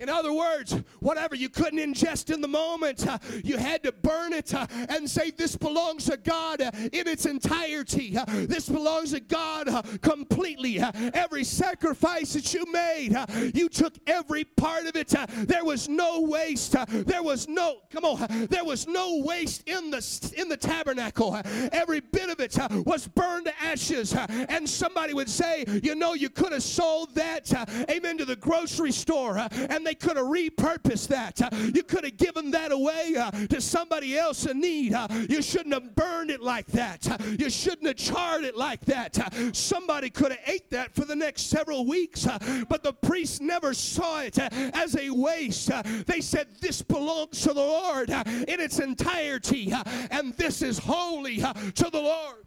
In 0.00 0.08
other 0.08 0.32
words, 0.32 0.74
whatever 1.00 1.34
you 1.34 1.50
couldn't 1.50 1.78
ingest 1.78 2.32
in 2.32 2.40
the 2.40 2.48
moment, 2.48 3.06
uh, 3.06 3.18
you 3.44 3.58
had 3.58 3.82
to 3.82 3.92
burn 3.92 4.32
it 4.32 4.54
uh, 4.54 4.66
and 4.88 5.08
say, 5.08 5.30
This 5.30 5.56
belongs 5.56 6.06
to 6.06 6.16
God 6.16 6.62
uh, 6.62 6.70
in 6.90 7.06
its 7.06 7.26
entirety. 7.26 8.16
Uh, 8.16 8.24
this 8.26 8.66
belongs 8.66 9.12
to 9.12 9.20
God 9.20 9.68
uh, 9.68 9.82
completely. 10.00 10.80
Uh, 10.80 10.90
every 11.12 11.44
sacrifice 11.44 12.32
that 12.32 12.54
you 12.54 12.64
made, 12.72 13.14
you 13.54 13.68
took 13.68 13.92
every 14.06 14.44
part 14.44 14.86
of 14.86 14.96
it. 14.96 15.14
there 15.46 15.66
was 15.66 15.86
no 15.86 16.22
waste. 16.22 16.74
there 16.88 17.22
was 17.22 17.46
no, 17.46 17.80
come 17.90 18.06
on, 18.06 18.46
there 18.46 18.64
was 18.64 18.86
no 18.86 19.20
waste 19.22 19.68
in 19.68 19.90
the, 19.90 20.32
in 20.38 20.48
the 20.48 20.56
tabernacle. 20.56 21.38
every 21.72 22.00
bit 22.00 22.30
of 22.30 22.40
it 22.40 22.56
was 22.86 23.06
burned 23.06 23.44
to 23.44 23.62
ashes. 23.62 24.14
and 24.14 24.66
somebody 24.66 25.12
would 25.12 25.28
say, 25.28 25.66
You 25.82 25.94
know, 25.94 26.14
you 26.14 26.30
could 26.30 26.52
have 26.52 26.62
sold 26.62 27.14
that, 27.16 27.52
amen, 27.90 28.16
to 28.16 28.24
the 28.24 28.36
grocery 28.36 28.92
store. 28.92 29.36
and 29.36 29.89
they 29.90 29.94
could 29.96 30.16
have 30.16 30.26
repurposed 30.26 31.08
that. 31.08 31.42
Uh, 31.42 31.50
you 31.74 31.82
could 31.82 32.04
have 32.04 32.16
given 32.16 32.52
that 32.52 32.70
away 32.70 33.16
uh, 33.18 33.28
to 33.48 33.60
somebody 33.60 34.16
else 34.16 34.46
in 34.46 34.60
need. 34.60 34.94
Uh, 34.94 35.08
you 35.28 35.42
shouldn't 35.42 35.74
have 35.74 35.96
burned 35.96 36.30
it 36.30 36.40
like 36.40 36.68
that. 36.68 37.10
Uh, 37.10 37.18
you 37.36 37.50
shouldn't 37.50 37.88
have 37.88 37.96
charred 37.96 38.44
it 38.44 38.56
like 38.56 38.84
that. 38.84 39.18
Uh, 39.18 39.52
somebody 39.52 40.08
could 40.08 40.30
have 40.30 40.40
ate 40.46 40.70
that 40.70 40.94
for 40.94 41.04
the 41.04 41.16
next 41.16 41.50
several 41.50 41.84
weeks, 41.86 42.24
uh, 42.24 42.38
but 42.68 42.84
the 42.84 42.92
priests 42.92 43.40
never 43.40 43.74
saw 43.74 44.20
it 44.20 44.38
as 44.38 44.96
a 44.96 45.10
waste. 45.10 45.72
They 46.06 46.20
said, 46.20 46.46
This 46.60 46.82
belongs 46.82 47.40
to 47.40 47.52
the 47.52 47.60
Lord 47.60 48.10
in 48.10 48.60
its 48.60 48.78
entirety, 48.78 49.72
and 50.12 50.34
this 50.34 50.62
is 50.62 50.78
holy 50.78 51.38
to 51.38 51.90
the 51.90 52.00
Lord. 52.00 52.46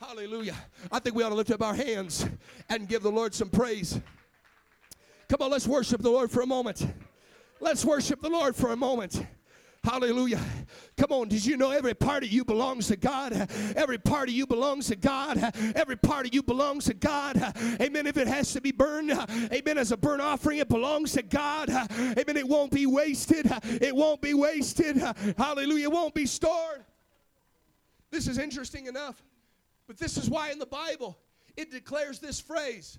Hallelujah. 0.00 0.56
I 0.90 0.98
think 0.98 1.14
we 1.14 1.22
ought 1.24 1.30
to 1.30 1.34
lift 1.34 1.50
up 1.50 1.60
our 1.60 1.74
hands 1.74 2.26
and 2.70 2.88
give 2.88 3.02
the 3.02 3.10
Lord 3.10 3.34
some 3.34 3.50
praise. 3.50 4.00
Come 5.28 5.42
on, 5.42 5.50
let's 5.50 5.66
worship 5.66 6.02
the 6.02 6.10
Lord 6.10 6.30
for 6.30 6.42
a 6.42 6.46
moment. 6.46 6.86
Let's 7.60 7.84
worship 7.84 8.20
the 8.20 8.28
Lord 8.28 8.54
for 8.54 8.72
a 8.72 8.76
moment. 8.76 9.26
Hallelujah. 9.82 10.40
Come 10.96 11.12
on, 11.12 11.28
did 11.28 11.46
you 11.46 11.56
know 11.56 11.70
every 11.70 11.94
part 11.94 12.24
of 12.24 12.30
you 12.30 12.44
belongs 12.44 12.88
to 12.88 12.96
God? 12.96 13.32
Every 13.76 13.98
part 13.98 14.28
of 14.28 14.34
you 14.34 14.44
belongs 14.44 14.88
to 14.88 14.96
God. 14.96 15.52
Every 15.76 15.96
part 15.96 16.26
of 16.26 16.34
you 16.34 16.42
belongs 16.42 16.86
to 16.86 16.94
God. 16.94 17.36
Amen. 17.80 18.06
If 18.06 18.16
it 18.16 18.26
has 18.26 18.52
to 18.54 18.60
be 18.60 18.72
burned, 18.72 19.12
amen, 19.12 19.78
as 19.78 19.92
a 19.92 19.96
burnt 19.96 20.22
offering, 20.22 20.58
it 20.58 20.68
belongs 20.68 21.12
to 21.12 21.22
God. 21.22 21.70
Amen. 21.70 22.36
It 22.36 22.48
won't 22.48 22.72
be 22.72 22.86
wasted. 22.86 23.46
It 23.64 23.94
won't 23.94 24.20
be 24.20 24.34
wasted. 24.34 24.96
Hallelujah. 25.38 25.84
It 25.84 25.92
won't 25.92 26.14
be 26.14 26.26
stored. 26.26 26.84
This 28.10 28.26
is 28.26 28.38
interesting 28.38 28.86
enough, 28.86 29.22
but 29.86 29.98
this 29.98 30.16
is 30.16 30.28
why 30.28 30.50
in 30.50 30.58
the 30.58 30.66
Bible 30.66 31.16
it 31.56 31.70
declares 31.70 32.18
this 32.18 32.40
phrase 32.40 32.98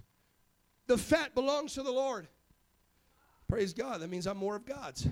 the 0.87 0.97
fat 0.97 1.35
belongs 1.35 1.73
to 1.73 1.83
the 1.83 1.91
Lord. 1.91 2.27
Praise 3.47 3.73
God. 3.73 4.01
That 4.01 4.09
means 4.09 4.27
I'm 4.27 4.37
more 4.37 4.55
of 4.55 4.65
God's. 4.65 5.07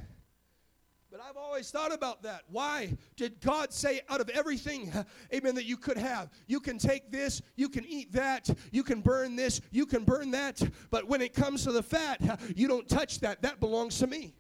But 1.12 1.22
I've 1.30 1.38
always 1.38 1.72
thought 1.72 1.94
about 1.94 2.24
that. 2.24 2.44
Why 2.50 2.98
did 3.16 3.40
God 3.40 3.72
say 3.72 4.02
out 4.10 4.20
of 4.20 4.28
everything, 4.30 4.92
amen, 5.34 5.56
that 5.56 5.64
you 5.64 5.78
could 5.78 5.98
have, 5.98 6.30
you 6.46 6.60
can 6.60 6.78
take 6.78 7.10
this, 7.10 7.42
you 7.56 7.70
can 7.70 7.86
eat 7.86 8.12
that, 8.12 8.50
you 8.72 8.84
can 8.84 9.00
burn 9.00 9.38
this, 9.38 9.62
you 9.72 9.86
can 9.86 10.04
burn 10.04 10.32
that, 10.32 10.62
but 10.90 11.08
when 11.08 11.22
it 11.22 11.34
comes 11.34 11.64
to 11.64 11.72
the 11.72 11.82
fat, 11.82 12.20
you 12.58 12.68
don't 12.68 12.90
touch 12.90 13.22
that. 13.22 13.42
That 13.44 13.62
belongs 13.62 13.98
to 14.00 14.08
me. 14.08 14.36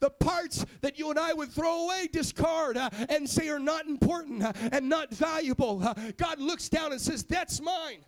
The 0.00 0.10
parts 0.10 0.66
that 0.80 0.98
you 0.98 1.08
and 1.08 1.18
I 1.18 1.32
would 1.32 1.50
throw 1.50 1.84
away, 1.84 2.08
discard, 2.12 2.76
uh, 2.76 2.90
and 3.08 3.28
say 3.28 3.48
are 3.48 3.58
not 3.58 3.86
important 3.86 4.42
uh, 4.42 4.52
and 4.72 4.88
not 4.88 5.10
valuable, 5.10 5.82
uh, 5.82 5.94
God 6.18 6.40
looks 6.40 6.68
down 6.68 6.92
and 6.92 7.00
says, 7.00 7.22
That's 7.22 7.60
mine. 7.60 8.04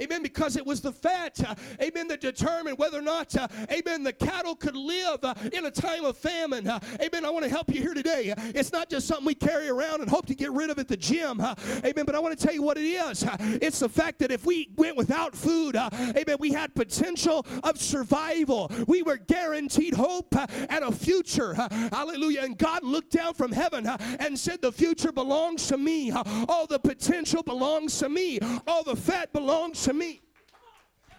Amen. 0.00 0.22
Because 0.22 0.56
it 0.56 0.64
was 0.66 0.80
the 0.80 0.92
fat, 0.92 1.38
uh, 1.46 1.54
amen, 1.82 2.08
that 2.08 2.20
determined 2.20 2.78
whether 2.78 2.98
or 2.98 3.02
not, 3.02 3.34
uh, 3.36 3.46
amen, 3.70 4.02
the 4.02 4.12
cattle 4.12 4.54
could 4.56 4.76
live 4.76 5.22
uh, 5.22 5.34
in 5.52 5.66
a 5.66 5.70
time 5.70 6.04
of 6.04 6.16
famine. 6.16 6.66
Uh, 6.66 6.80
amen. 7.00 7.24
I 7.24 7.30
want 7.30 7.44
to 7.44 7.50
help 7.50 7.72
you 7.74 7.80
here 7.82 7.94
today. 7.94 8.32
Uh, 8.32 8.36
it's 8.54 8.72
not 8.72 8.88
just 8.88 9.06
something 9.06 9.26
we 9.26 9.34
carry 9.34 9.68
around 9.68 10.00
and 10.00 10.08
hope 10.08 10.26
to 10.26 10.34
get 10.34 10.52
rid 10.52 10.70
of 10.70 10.78
at 10.78 10.88
the 10.88 10.96
gym. 10.96 11.40
Uh, 11.40 11.54
amen. 11.84 12.04
But 12.06 12.14
I 12.14 12.18
want 12.18 12.38
to 12.38 12.44
tell 12.44 12.54
you 12.54 12.62
what 12.62 12.78
it 12.78 12.84
is. 12.84 13.24
It's 13.40 13.78
the 13.80 13.88
fact 13.88 14.18
that 14.20 14.30
if 14.30 14.44
we 14.46 14.70
went 14.76 14.96
without 14.96 15.34
food, 15.34 15.76
amen, 15.76 16.36
we 16.38 16.52
had 16.52 16.74
potential 16.74 17.46
of 17.62 17.80
survival. 17.80 18.70
We 18.86 19.02
were 19.02 19.16
guaranteed 19.18 19.94
hope 19.94 20.34
and 20.34 20.84
a 20.84 20.92
future. 20.92 21.54
hallelujah. 21.54 22.42
And 22.42 22.56
God 22.56 22.82
looked 22.84 23.12
down 23.12 23.34
from 23.34 23.52
heaven 23.52 23.86
and 24.18 24.38
said, 24.38 24.62
The 24.62 24.72
future 24.72 25.12
belongs 25.12 25.66
to 25.68 25.76
me. 25.76 26.10
all 26.10 26.66
the 26.66 26.78
potential 26.78 27.42
belongs 27.42 27.98
to 27.98 28.08
me. 28.08 28.38
All 28.66 28.82
the 28.82 28.96
fat 28.96 29.32
belongs 29.32 29.82
to 29.84 29.89
me. 29.92 30.20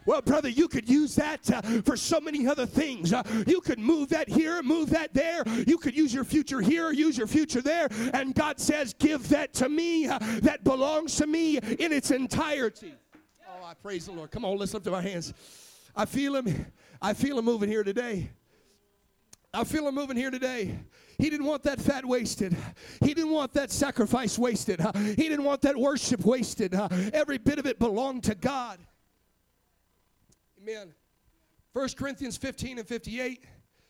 Well, 0.05 0.21
brother, 0.21 0.49
you 0.49 0.67
could 0.67 0.89
use 0.89 1.15
that 1.15 1.49
uh, 1.51 1.62
for 1.84 1.95
so 1.95 2.19
many 2.19 2.47
other 2.47 2.65
things. 2.65 3.13
Uh, 3.13 3.21
you 3.45 3.62
could 3.62 3.77
move 3.77 4.10
that 4.10 4.27
here, 4.27 4.63
move 4.63 4.89
that 4.89 5.13
there. 5.13 5.43
You 5.67 5.77
could 5.77 5.95
use 5.95 6.13
your 6.13 6.23
future 6.23 6.60
here, 6.60 6.91
use 6.91 7.17
your 7.17 7.27
future 7.27 7.62
there. 7.62 7.88
And 8.13 8.34
God 8.34 8.60
says, 8.60 8.93
Give 8.93 9.27
that 9.29 9.53
to 9.55 9.69
me 9.69 10.07
uh, 10.07 10.17
that 10.41 10.63
belongs 10.63 11.15
to 11.17 11.27
me 11.27 11.57
in 11.57 11.93
its 11.93 12.10
entirety. 12.10 12.95
Oh, 13.47 13.63
I 13.63 13.75
praise 13.75 14.07
the 14.07 14.12
Lord. 14.12 14.31
Come 14.31 14.43
on, 14.43 14.57
let's 14.57 14.73
lift 14.73 14.88
up 14.88 14.93
our 14.93 15.01
hands. 15.01 15.34
I 15.95 16.05
feel 16.05 16.36
Him. 16.36 16.65
I 17.01 17.13
feel 17.13 17.38
Him 17.38 17.45
moving 17.45 17.69
here 17.69 17.84
today. 17.84 18.31
I 19.53 19.63
feel 19.65 19.88
Him 19.88 19.95
moving 19.95 20.17
here 20.17 20.31
today. 20.31 20.79
He 21.21 21.29
didn't 21.29 21.45
want 21.45 21.62
that 21.63 21.79
fat 21.79 22.03
wasted. 22.03 22.57
He 22.99 23.13
didn't 23.13 23.29
want 23.29 23.53
that 23.53 23.69
sacrifice 23.69 24.39
wasted. 24.39 24.81
He 24.95 25.29
didn't 25.29 25.43
want 25.43 25.62
that 25.62 25.77
worship 25.77 26.25
wasted. 26.25 26.73
Every 27.13 27.38
bit 27.38 27.60
of 27.60 27.67
it 27.67 27.77
belonged 27.77 28.23
to 28.23 28.34
God. 28.34 28.79
Amen. 30.60 30.95
1 31.73 31.89
Corinthians 31.95 32.38
15 32.38 32.79
and 32.79 32.88
58 32.88 33.43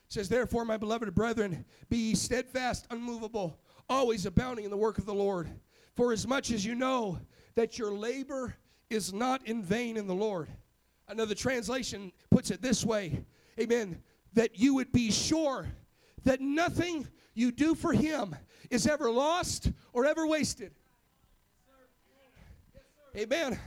says, 0.10 0.28
Therefore, 0.28 0.66
my 0.66 0.76
beloved 0.76 1.16
brethren, 1.16 1.64
be 1.90 2.10
ye 2.10 2.16
steadfast, 2.16 2.86
unmovable, 2.92 3.58
always 3.88 4.26
abounding 4.26 4.66
in 4.66 4.72
the 4.72 4.76
work 4.76 4.98
of 4.98 5.06
the 5.06 5.14
Lord. 5.14 5.50
For 5.96 6.12
as 6.12 6.28
much 6.28 6.52
as 6.52 6.66
you 6.66 6.76
know 6.76 7.18
that 7.56 7.80
your 7.80 7.94
labor 7.94 8.58
is 8.90 9.14
not 9.14 9.48
in 9.48 9.64
vain 9.64 9.96
in 9.96 10.06
the 10.06 10.14
Lord. 10.14 10.50
Another 11.08 11.34
translation 11.34 12.12
puts 12.30 12.52
it 12.52 12.62
this 12.62 12.84
way 12.84 13.24
Amen. 13.58 14.02
That 14.34 14.60
you 14.60 14.74
would 14.76 14.92
be 14.92 15.12
sure 15.12 15.68
that 16.24 16.42
nothing 16.42 17.08
you 17.34 17.52
do 17.52 17.76
for 17.76 17.94
Him 17.94 18.36
is 18.70 18.88
ever 18.88 19.12
lost 19.12 19.72
or 19.94 20.06
ever 20.06 20.28
wasted. 20.28 20.72
Amen. 23.16 23.60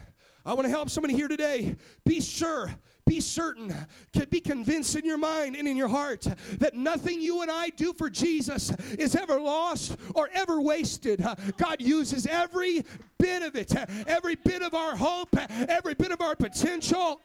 I 0.46 0.54
want 0.54 0.66
to 0.66 0.70
help 0.70 0.90
somebody 0.90 1.14
here 1.14 1.28
today. 1.28 1.76
Be 2.04 2.20
sure 2.20 2.70
be 3.06 3.20
certain, 3.20 3.74
be 4.30 4.40
convinced 4.40 4.96
in 4.96 5.04
your 5.04 5.18
mind 5.18 5.56
and 5.56 5.68
in 5.68 5.76
your 5.76 5.88
heart 5.88 6.26
that 6.58 6.74
nothing 6.74 7.20
you 7.20 7.42
and 7.42 7.50
I 7.50 7.68
do 7.70 7.92
for 7.92 8.08
Jesus 8.08 8.70
is 8.98 9.14
ever 9.14 9.38
lost 9.38 9.96
or 10.14 10.30
ever 10.32 10.60
wasted. 10.60 11.24
God 11.58 11.80
uses 11.80 12.26
every 12.26 12.84
bit 13.18 13.42
of 13.42 13.56
it, 13.56 13.74
every 14.06 14.36
bit 14.36 14.62
of 14.62 14.74
our 14.74 14.96
hope, 14.96 15.36
every 15.68 15.94
bit 15.94 16.12
of 16.12 16.20
our 16.22 16.34
potential. 16.34 17.20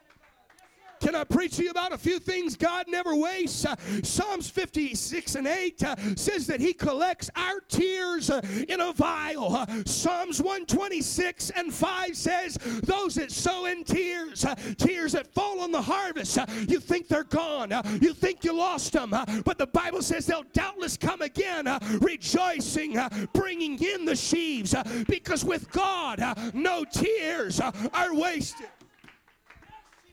Can 1.00 1.16
I 1.16 1.24
preach 1.24 1.56
to 1.58 1.64
you 1.64 1.72
about 1.72 1.94
a 1.94 1.98
few 1.98 2.20
things 2.20 2.58
God 2.58 2.86
never 2.88 3.16
wastes? 3.16 3.66
Uh, 3.66 3.76
Psalms 4.04 4.50
56 4.50 5.36
and 5.36 5.48
8 5.48 5.84
uh, 5.84 5.96
says 6.16 6.46
that 6.48 6.60
He 6.60 6.74
collects 6.74 7.30
our 7.36 7.62
tears 7.70 8.30
uh, 8.30 8.42
in 8.68 8.82
a 8.82 8.92
vial. 8.92 9.56
Uh, 9.56 9.66
Psalms 9.86 10.42
126 10.42 11.52
and 11.52 11.74
5 11.74 12.18
says, 12.18 12.56
Those 12.84 13.16
that 13.16 13.32
sow 13.32 13.66
in 13.66 13.84
tears, 13.84 14.44
uh, 14.44 14.56
tears 14.78 15.14
that 15.14 15.28
fall 15.34 15.62
on 15.62 15.72
the 15.72 15.82
harvest, 15.82 16.38
uh, 16.38 16.46
you 16.68 16.80
think 16.80 17.08
they're 17.08 17.24
gone, 17.24 17.72
you 18.02 18.14
think 18.14 18.44
you 18.44 18.54
lost 18.54 18.92
them, 18.94 19.12
but 19.46 19.58
the 19.58 19.68
Bible 19.68 20.02
says 20.02 20.26
they'll 20.26 20.44
doubtless 20.54 20.98
come 20.98 21.22
again, 21.22 21.68
rejoicing, 22.02 22.98
bringing 23.34 23.82
in 23.82 24.06
the 24.06 24.16
sheaves, 24.16 24.76
because 25.08 25.46
with 25.46 25.72
God, 25.72 26.22
no 26.54 26.84
tears 26.84 27.60
are 27.62 28.14
wasted. 28.14 28.68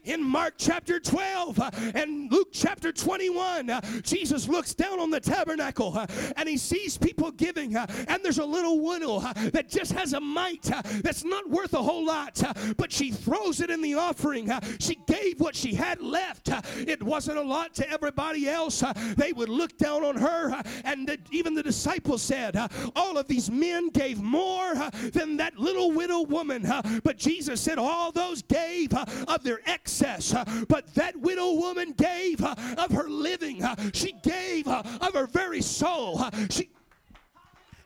In 0.07 0.23
Mark 0.23 0.55
chapter 0.57 0.99
12 1.01 1.59
uh, 1.59 1.71
and 1.95 2.31
Luke 2.31 2.49
chapter 2.53 2.93
21, 2.93 3.69
uh, 3.69 3.81
Jesus 4.03 4.49
looks 4.49 4.73
down 4.73 5.01
on 5.01 5.11
the 5.11 5.21
tabernacle 5.21 5.99
uh, 5.99 6.07
and 6.37 6.49
he 6.49 6.57
sees 6.57 6.97
people 6.97 7.31
giving, 7.33 7.77
uh, 7.77 7.87
and 8.09 8.25
there's 8.25 8.39
a 8.39 8.45
little 8.45 8.81
widow 8.81 9.17
uh, 9.17 9.33
that 9.51 9.69
just 9.69 9.93
has 9.93 10.13
a 10.13 10.21
mite 10.21 10.71
uh, 10.73 10.81
that's 11.03 11.25
not 11.25 11.49
worth 11.51 11.75
a 11.75 11.83
whole 11.83 12.05
lot, 12.05 12.41
but 12.77 12.93
she 12.93 13.11
throws 13.11 13.61
it 13.61 13.71
in 13.71 13.83
the 13.83 13.95
offering. 13.95 14.51
She 14.79 14.97
gave 15.07 15.41
what 15.41 15.57
she 15.57 15.75
had 15.75 16.01
left. 16.01 16.51
It 16.77 17.03
wasn't 17.03 17.39
a 17.39 17.43
lot 17.43 17.75
to 17.75 17.91
everybody 17.91 18.49
else. 18.49 18.83
They 19.17 19.33
would 19.33 19.49
look 19.49 19.77
down 19.77 20.05
on 20.05 20.17
her, 20.17 20.63
and 20.85 21.19
even 21.33 21.55
the 21.55 21.63
disciples 21.63 22.23
said, 22.23 22.57
All 22.95 23.19
of 23.19 23.27
these 23.27 23.51
men 23.51 23.89
gave 23.89 24.23
more 24.23 24.75
than 25.13 25.37
that 25.39 25.59
little 25.59 25.91
widow 25.91 26.23
woman. 26.23 26.71
But 27.03 27.17
Jesus 27.17 27.61
said, 27.61 27.79
All 27.79 28.13
those 28.13 28.43
gave 28.43 28.95
of 28.95 29.43
their 29.43 29.61
excess. 29.67 29.96
Uh, 30.03 30.65
but 30.69 30.95
that 30.95 31.17
widow 31.17 31.53
woman 31.55 31.93
gave 31.93 32.43
uh, 32.43 32.55
of 32.79 32.91
her 32.93 33.09
living, 33.09 33.63
uh, 33.63 33.75
she 33.93 34.13
gave 34.23 34.67
of 34.69 35.15
her 35.15 35.27
very 35.27 35.63
soul. 35.63 36.23
She 36.51 36.69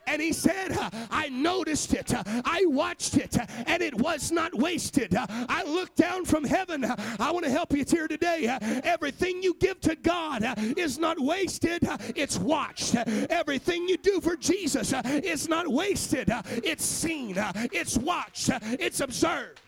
and 0.06 0.20
he 0.20 0.32
said, 0.32 0.76
I 1.10 1.28
noticed 1.28 1.94
it, 1.94 2.12
I 2.16 2.64
watched 2.66 3.16
it, 3.16 3.36
and 3.66 3.80
it 3.80 3.94
was 3.94 4.32
not 4.32 4.52
wasted. 4.52 5.14
I 5.16 5.62
looked 5.62 5.96
down 5.96 6.24
from 6.24 6.42
heaven. 6.42 6.84
I 6.84 7.30
want 7.30 7.44
to 7.44 7.50
help 7.50 7.72
you 7.72 7.84
here 7.88 8.08
today. 8.08 8.46
Everything 8.82 9.40
you 9.40 9.54
give 9.60 9.80
to 9.82 9.94
God 9.94 10.42
is 10.76 10.98
not 10.98 11.20
wasted, 11.20 11.88
it's 12.16 12.38
watched. 12.38 12.96
Everything 12.96 13.88
you 13.88 13.96
do 13.98 14.20
for 14.20 14.36
Jesus 14.36 14.92
is 15.04 15.48
not 15.48 15.68
wasted, 15.68 16.28
it's 16.64 16.84
seen, 16.84 17.34
it's 17.72 17.96
watched, 17.96 18.50
it's 18.80 18.98
observed. 19.00 19.60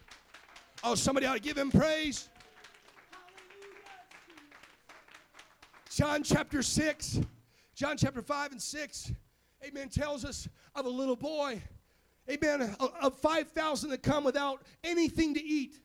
Oh, 0.82 0.96
somebody 0.96 1.26
ought 1.26 1.34
to 1.34 1.40
give 1.40 1.56
him 1.56 1.70
praise. 1.70 2.28
John 5.94 6.22
chapter 6.22 6.62
6, 6.62 7.20
John 7.74 7.98
chapter 7.98 8.22
5 8.22 8.52
and 8.52 8.62
6, 8.62 9.12
amen, 9.62 9.90
tells 9.90 10.24
us 10.24 10.48
of 10.74 10.86
a 10.86 10.88
little 10.88 11.16
boy, 11.16 11.60
amen, 12.30 12.74
of 12.80 13.18
5,000 13.18 13.90
that 13.90 14.02
come 14.02 14.24
without 14.24 14.62
anything 14.82 15.34
to 15.34 15.44
eat. 15.44 15.76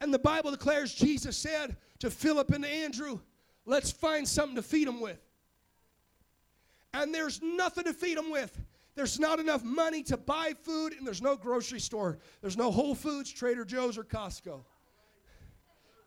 And 0.00 0.14
the 0.14 0.18
Bible 0.18 0.50
declares 0.50 0.94
Jesus 0.94 1.36
said 1.36 1.76
to 1.98 2.08
Philip 2.08 2.50
and 2.50 2.64
Andrew, 2.64 3.20
let's 3.66 3.90
find 3.90 4.26
something 4.26 4.56
to 4.56 4.62
feed 4.62 4.88
them 4.88 5.00
with. 5.00 5.20
And 6.94 7.14
there's 7.14 7.42
nothing 7.42 7.84
to 7.84 7.92
feed 7.92 8.16
them 8.16 8.30
with. 8.30 8.58
There's 8.94 9.20
not 9.20 9.40
enough 9.40 9.62
money 9.62 10.02
to 10.04 10.16
buy 10.16 10.54
food, 10.62 10.94
and 10.94 11.06
there's 11.06 11.22
no 11.22 11.36
grocery 11.36 11.80
store. 11.80 12.18
There's 12.40 12.56
no 12.56 12.70
Whole 12.70 12.94
Foods, 12.94 13.30
Trader 13.30 13.66
Joe's, 13.66 13.98
or 13.98 14.04
Costco. 14.04 14.64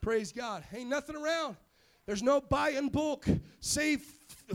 Praise 0.01 0.31
God. 0.31 0.63
Ain't 0.73 0.89
nothing 0.89 1.15
around. 1.15 1.55
There's 2.05 2.23
no 2.23 2.41
buy 2.41 2.69
in 2.71 2.89
bulk, 2.89 3.25
save 3.59 4.03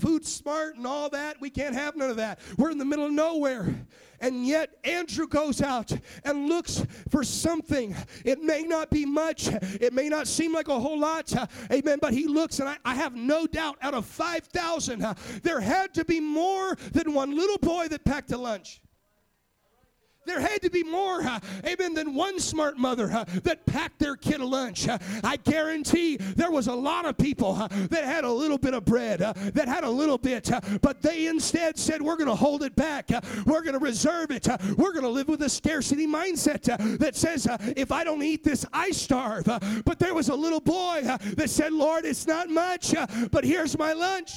food 0.01 0.27
smart 0.27 0.77
and 0.77 0.87
all 0.87 1.09
that. 1.11 1.41
We 1.41 1.51
can't 1.51 1.75
have 1.75 1.97
none 1.97 2.11
of 2.11 2.17
that. 2.17 2.41
We're 2.57 2.71
in 2.71 2.79
the 2.79 2.85
middle 2.85 3.07
of 3.07 3.13
nowhere. 3.13 3.87
And 4.21 4.47
yet, 4.47 4.71
Andrew 4.85 5.27
goes 5.27 5.61
out 5.61 5.93
and 6.25 6.49
looks 6.49 6.85
for 7.11 7.23
something. 7.23 7.95
It 8.25 8.43
may 8.43 8.63
not 8.63 8.91
be 8.91 9.05
much, 9.05 9.49
it 9.49 9.93
may 9.93 10.09
not 10.09 10.27
seem 10.27 10.55
like 10.55 10.69
a 10.69 10.81
whole 10.81 10.99
lot. 10.99 11.33
Amen. 11.71 11.99
But 12.01 12.15
he 12.15 12.27
looks, 12.27 12.59
and 12.61 12.69
I, 12.69 12.77
I 12.85 12.95
have 12.95 13.15
no 13.15 13.47
doubt 13.47 13.77
out 13.83 13.95
of 13.95 14.07
5,000, 14.07 15.03
uh, 15.03 15.15
there 15.43 15.61
had 15.61 15.93
to 15.95 16.05
be 16.05 16.21
more 16.21 16.77
than 16.93 17.13
one 17.13 17.37
little 17.37 17.59
boy 17.59 17.89
that 17.89 18.05
packed 18.05 18.33
a 18.33 18.39
lunch. 18.39 18.81
There 20.27 20.41
had 20.41 20.63
to 20.63 20.71
be 20.71 20.83
more, 20.83 21.23
amen, 21.65 21.95
than 21.95 22.15
one 22.15 22.41
smart 22.41 22.77
mother 22.77 23.07
that 23.45 23.65
packed 23.67 23.99
their 23.99 24.17
kid 24.17 24.41
a 24.41 24.47
lunch. 24.47 24.89
I 25.23 25.37
guarantee 25.37 26.17
there 26.17 26.51
was 26.51 26.67
a 26.67 26.75
lot 26.75 27.07
of 27.07 27.17
people 27.17 27.55
that 27.55 28.05
had 28.05 28.25
a 28.25 28.31
little 28.31 28.59
bit 28.59 28.75
of 28.75 28.85
bread, 28.85 29.21
that 29.21 29.69
had 29.69 29.85
a 29.85 29.91
little 29.91 30.19
bit, 30.19 30.51
but 30.83 31.03
they 31.03 31.27
instead 31.27 31.79
said, 31.79 32.03
We're 32.03 32.17
going 32.17 32.29
to 32.29 32.35
hold 32.35 32.63
it 32.63 32.75
back. 32.77 33.11
we're 33.47 33.63
going 33.63 33.75
to 33.75 33.79
reserve 33.79 34.31
it. 34.31 34.47
we're 34.77 34.93
going 34.93 35.05
to 35.05 35.09
live 35.09 35.29
with 35.29 35.43
a 35.43 35.49
scarcity 35.49 36.07
mindset 36.07 36.65
that 36.99 37.17
says, 37.17 37.47
If 37.77 37.93
I 37.93 38.05
don't 38.05 38.23
eat 38.23 38.45
this, 38.45 38.67
I 38.73 38.91
starve. 38.91 39.45
but 39.85 39.99
there 39.99 40.15
was 40.15 40.29
a 40.29 40.35
little 40.35 40.61
boy 40.61 41.03
that 41.37 41.51
said, 41.51 41.73
Lord, 41.73 42.05
it's 42.05 42.27
not 42.27 42.49
much, 42.49 42.95
but 43.31 43.45
here's 43.45 43.79
my 43.79 43.93
lunch. 43.93 44.33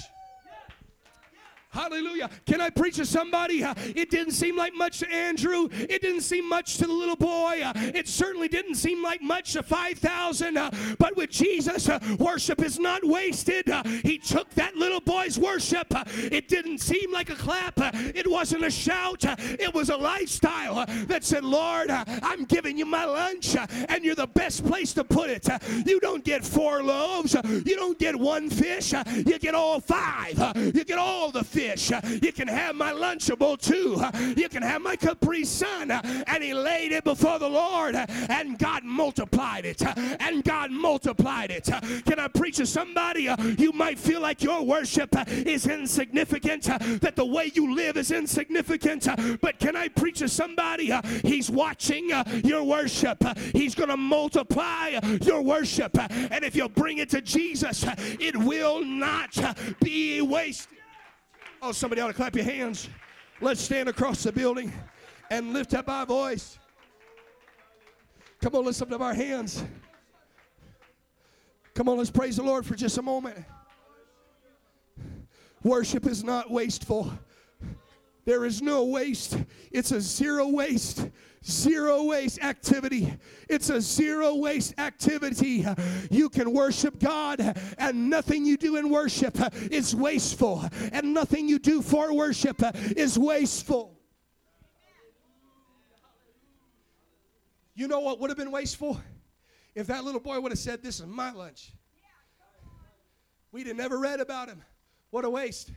Hallelujah. 1.71 2.31
Can 2.47 2.61
I 2.61 2.71
preach 2.71 2.95
to 2.95 3.05
somebody? 3.05 3.63
Uh, 3.63 3.75
it 3.95 4.09
didn't 4.09 4.33
seem 4.33 4.57
like 4.57 4.73
much 4.73 4.99
to 4.99 5.11
Andrew. 5.11 5.69
It 5.71 6.01
didn't 6.01 6.21
seem 6.21 6.49
much 6.49 6.77
to 6.77 6.87
the 6.87 6.93
little 6.93 7.15
boy. 7.15 7.61
Uh, 7.63 7.73
it 7.75 8.07
certainly 8.07 8.47
didn't 8.47 8.73
seem 8.73 9.03
like 9.03 9.21
much 9.21 9.53
to 9.53 9.61
5,000. 9.61 10.57
Uh, 10.57 10.71
but 10.97 11.15
with 11.15 11.29
Jesus, 11.29 11.87
uh, 11.87 11.99
worship 12.17 12.63
is 12.63 12.79
not 12.79 13.05
wasted. 13.05 13.69
Uh, 13.69 13.83
he 13.83 14.17
took 14.17 14.49
that 14.55 14.77
little 14.77 14.99
boy's 14.99 15.37
worship. 15.37 15.93
Uh, 15.95 16.03
it 16.07 16.47
didn't 16.47 16.79
seem 16.79 17.11
like 17.11 17.29
a 17.29 17.35
clap. 17.35 17.75
it 17.77 18.29
wasn't 18.29 18.65
a 18.65 18.71
shout. 18.71 19.23
it 19.23 19.71
was 19.71 19.91
a 19.91 19.97
lifestyle 19.97 20.87
that 21.05 21.23
said, 21.23 21.43
Lord, 21.43 21.91
I'm 21.91 22.45
giving 22.45 22.79
you 22.79 22.87
my 22.87 23.05
lunch, 23.05 23.55
and 23.55 24.03
you're 24.03 24.15
the 24.15 24.27
best 24.27 24.65
place 24.65 24.91
to 24.93 25.03
put 25.03 25.29
it. 25.29 25.47
you 25.85 25.99
don't 25.99 26.23
get 26.23 26.43
four 26.43 26.81
loaves. 26.81 27.35
you 27.43 27.75
don't 27.75 27.99
get 27.99 28.15
one 28.15 28.49
fish. 28.49 28.91
you 29.15 29.37
get 29.37 29.53
all 29.53 29.79
five. 29.79 30.39
you 30.57 30.83
get 30.83 30.97
all 30.97 31.29
the 31.29 31.43
fish 31.43 31.58
fish. 31.59 31.91
You 32.21 32.31
can 32.31 32.47
have 32.47 32.75
my 32.75 32.93
Lunchable 32.93 33.59
too. 33.59 34.01
You 34.39 34.47
can 34.47 34.63
have 34.63 34.81
my 34.81 34.95
Capri 34.95 35.43
Sun. 35.43 35.91
And 35.91 36.43
he 36.43 36.53
laid 36.53 36.91
it 36.91 37.03
before 37.03 37.37
the 37.37 37.49
Lord, 37.49 37.95
and 37.95 38.57
God 38.57 38.83
multiplied 38.83 39.65
it. 39.65 39.81
And 40.21 40.43
God 40.43 40.71
multiplied 40.71 41.51
it. 41.51 41.65
Can 42.05 42.19
I 42.19 42.27
preach 42.29 42.57
to 42.57 42.65
somebody? 42.65 43.29
You 43.57 43.71
might 43.73 43.99
feel 43.99 44.21
like 44.21 44.41
your 44.41 44.63
worship 44.63 45.13
is 45.27 45.67
insignificant, 45.67 46.63
that 47.01 47.15
the 47.15 47.25
way 47.25 47.51
you 47.53 47.75
live 47.75 47.97
is 47.97 48.11
insignificant. 48.11 49.07
But 49.41 49.59
can 49.59 49.75
I 49.75 49.89
preach 49.89 50.19
to 50.19 50.29
somebody? 50.29 50.93
He's 51.23 51.49
watching 51.49 52.09
your 52.43 52.63
worship. 52.63 53.21
He's 53.53 53.75
going 53.75 53.89
to 53.89 53.97
multiply 53.97 54.99
your 55.21 55.41
worship. 55.41 55.97
And 56.31 56.43
if 56.45 56.55
you 56.55 56.69
bring 56.69 56.99
it 56.99 57.09
to 57.09 57.21
Jesus, 57.21 57.85
it 58.19 58.37
will 58.37 58.83
not 58.83 59.37
be 59.81 60.21
wasted. 60.21 60.78
Oh, 61.61 61.71
somebody 61.73 62.01
ought 62.01 62.07
to 62.07 62.13
clap 62.13 62.35
your 62.35 62.45
hands. 62.45 62.89
Let's 63.41 63.61
stand 63.61 63.89
across 63.89 64.23
the 64.23 64.31
building 64.31 64.71
and 65.29 65.53
lift 65.53 65.73
up 65.73 65.89
our 65.89 66.05
voice. 66.05 66.57
Come 68.41 68.55
on, 68.55 68.65
let's 68.65 68.79
lift 68.79 68.93
up 68.93 69.01
our 69.01 69.13
hands. 69.13 69.63
Come 71.73 71.89
on, 71.89 71.97
let's 71.97 72.11
praise 72.11 72.37
the 72.37 72.43
Lord 72.43 72.65
for 72.65 72.75
just 72.75 72.97
a 72.97 73.01
moment. 73.01 73.37
Worship 75.63 76.05
is 76.05 76.23
not 76.23 76.49
wasteful. 76.49 77.11
There 78.29 78.45
is 78.45 78.61
no 78.61 78.83
waste. 78.85 79.39
It's 79.71 79.91
a 79.91 79.99
zero 79.99 80.47
waste 80.49 81.09
zero 81.43 82.03
waste 82.03 82.43
activity. 82.43 83.11
It's 83.49 83.71
a 83.71 83.81
zero 83.81 84.35
waste 84.35 84.75
activity. 84.77 85.65
You 86.11 86.29
can 86.29 86.53
worship 86.53 86.99
God, 86.99 87.39
and 87.79 88.07
nothing 88.07 88.45
you 88.45 88.55
do 88.55 88.75
in 88.75 88.91
worship 88.91 89.35
is 89.71 89.95
wasteful, 89.95 90.63
and 90.91 91.11
nothing 91.11 91.49
you 91.49 91.57
do 91.57 91.81
for 91.81 92.13
worship 92.13 92.61
is 92.95 93.17
wasteful. 93.17 93.97
You 97.73 97.87
know 97.87 98.01
what 98.01 98.19
would 98.19 98.29
have 98.29 98.37
been 98.37 98.51
wasteful? 98.51 99.01
If 99.73 99.87
that 99.87 100.03
little 100.03 100.21
boy 100.21 100.39
would 100.39 100.51
have 100.51 100.59
said, 100.59 100.83
This 100.83 100.99
is 100.99 101.07
my 101.07 101.31
lunch. 101.31 101.71
We'd 103.51 103.65
have 103.65 103.75
never 103.75 103.97
read 103.97 104.19
about 104.19 104.49
him. 104.49 104.61
What 105.09 105.25
a 105.25 105.29
waste. 105.31 105.71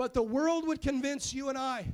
But 0.00 0.14
the 0.14 0.22
world 0.22 0.66
would 0.66 0.80
convince 0.80 1.34
you 1.34 1.50
and 1.50 1.58
I 1.58 1.84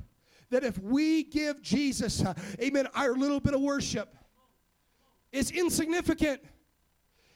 that 0.49 0.63
if 0.63 0.79
we 0.79 1.25
give 1.25 1.61
Jesus, 1.61 2.23
uh, 2.23 2.33
amen, 2.61 2.87
our 2.95 3.11
little 3.11 3.41
bit 3.41 3.53
of 3.53 3.59
worship, 3.59 4.15
is 5.33 5.51
insignificant. 5.51 6.39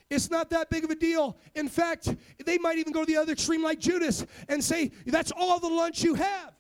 It's 0.10 0.32
not 0.32 0.50
that 0.52 0.70
big 0.70 0.86
of 0.86 0.90
a 0.90 0.96
deal. 0.96 1.36
In 1.56 1.68
fact, 1.68 2.16
they 2.46 2.58
might 2.58 2.78
even 2.78 2.94
go 2.94 3.02
to 3.02 3.06
the 3.06 3.18
other 3.18 3.34
extreme 3.34 3.62
like 3.62 3.80
Judas 3.80 4.26
and 4.48 4.64
say, 4.64 4.94
That's 5.06 5.34
all 5.36 5.60
the 5.60 5.68
lunch 5.68 6.06
you 6.06 6.14
have 6.14 6.54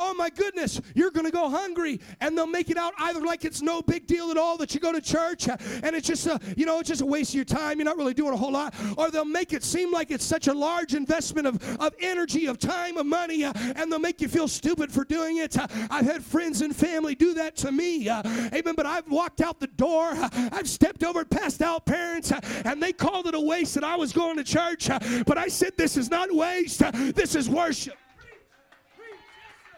oh 0.00 0.14
my 0.14 0.30
goodness, 0.30 0.80
you're 0.94 1.10
going 1.10 1.26
to 1.26 1.32
go 1.32 1.48
hungry. 1.48 2.00
And 2.20 2.36
they'll 2.36 2.46
make 2.46 2.70
it 2.70 2.76
out 2.76 2.94
either 2.98 3.20
like 3.20 3.44
it's 3.44 3.62
no 3.62 3.82
big 3.82 4.06
deal 4.06 4.30
at 4.30 4.36
all 4.36 4.56
that 4.56 4.74
you 4.74 4.80
go 4.80 4.92
to 4.92 5.00
church 5.00 5.48
uh, 5.48 5.56
and 5.82 5.94
it's 5.94 6.08
just 6.08 6.26
a, 6.26 6.40
you 6.56 6.66
know, 6.66 6.80
it's 6.80 6.88
just 6.88 7.02
a 7.02 7.06
waste 7.06 7.30
of 7.30 7.36
your 7.36 7.44
time. 7.44 7.78
You're 7.78 7.84
not 7.84 7.96
really 7.96 8.14
doing 8.14 8.32
a 8.32 8.36
whole 8.36 8.52
lot. 8.52 8.74
Or 8.96 9.10
they'll 9.10 9.24
make 9.24 9.52
it 9.52 9.62
seem 9.62 9.92
like 9.92 10.10
it's 10.10 10.24
such 10.24 10.48
a 10.48 10.52
large 10.52 10.94
investment 10.94 11.46
of, 11.46 11.80
of 11.80 11.94
energy, 12.00 12.46
of 12.46 12.58
time, 12.58 12.96
of 12.96 13.06
money, 13.06 13.44
uh, 13.44 13.52
and 13.76 13.92
they'll 13.92 13.98
make 13.98 14.20
you 14.20 14.28
feel 14.28 14.48
stupid 14.48 14.90
for 14.90 15.04
doing 15.04 15.38
it. 15.38 15.56
Uh, 15.56 15.66
I've 15.90 16.06
had 16.06 16.24
friends 16.24 16.62
and 16.62 16.74
family 16.74 17.14
do 17.14 17.34
that 17.34 17.56
to 17.56 17.72
me. 17.72 18.08
Uh, 18.08 18.22
amen. 18.54 18.74
But 18.74 18.86
I've 18.86 19.08
walked 19.08 19.40
out 19.40 19.60
the 19.60 19.66
door, 19.66 20.10
uh, 20.12 20.28
I've 20.52 20.68
stepped 20.68 21.04
over 21.04 21.24
passed 21.24 21.62
out 21.62 21.84
parents, 21.84 22.32
uh, 22.32 22.40
and 22.64 22.82
they 22.82 22.92
called 22.92 23.26
it 23.26 23.34
a 23.34 23.40
waste 23.40 23.74
that 23.74 23.84
I 23.84 23.96
was 23.96 24.12
going 24.12 24.36
to 24.36 24.44
church. 24.44 24.88
but 25.26 25.36
I 25.38 25.48
said, 25.48 25.72
this 25.76 25.96
is 25.96 26.10
not 26.10 26.32
waste, 26.32 26.80
this 27.14 27.34
is 27.34 27.48
worship. 27.48 27.96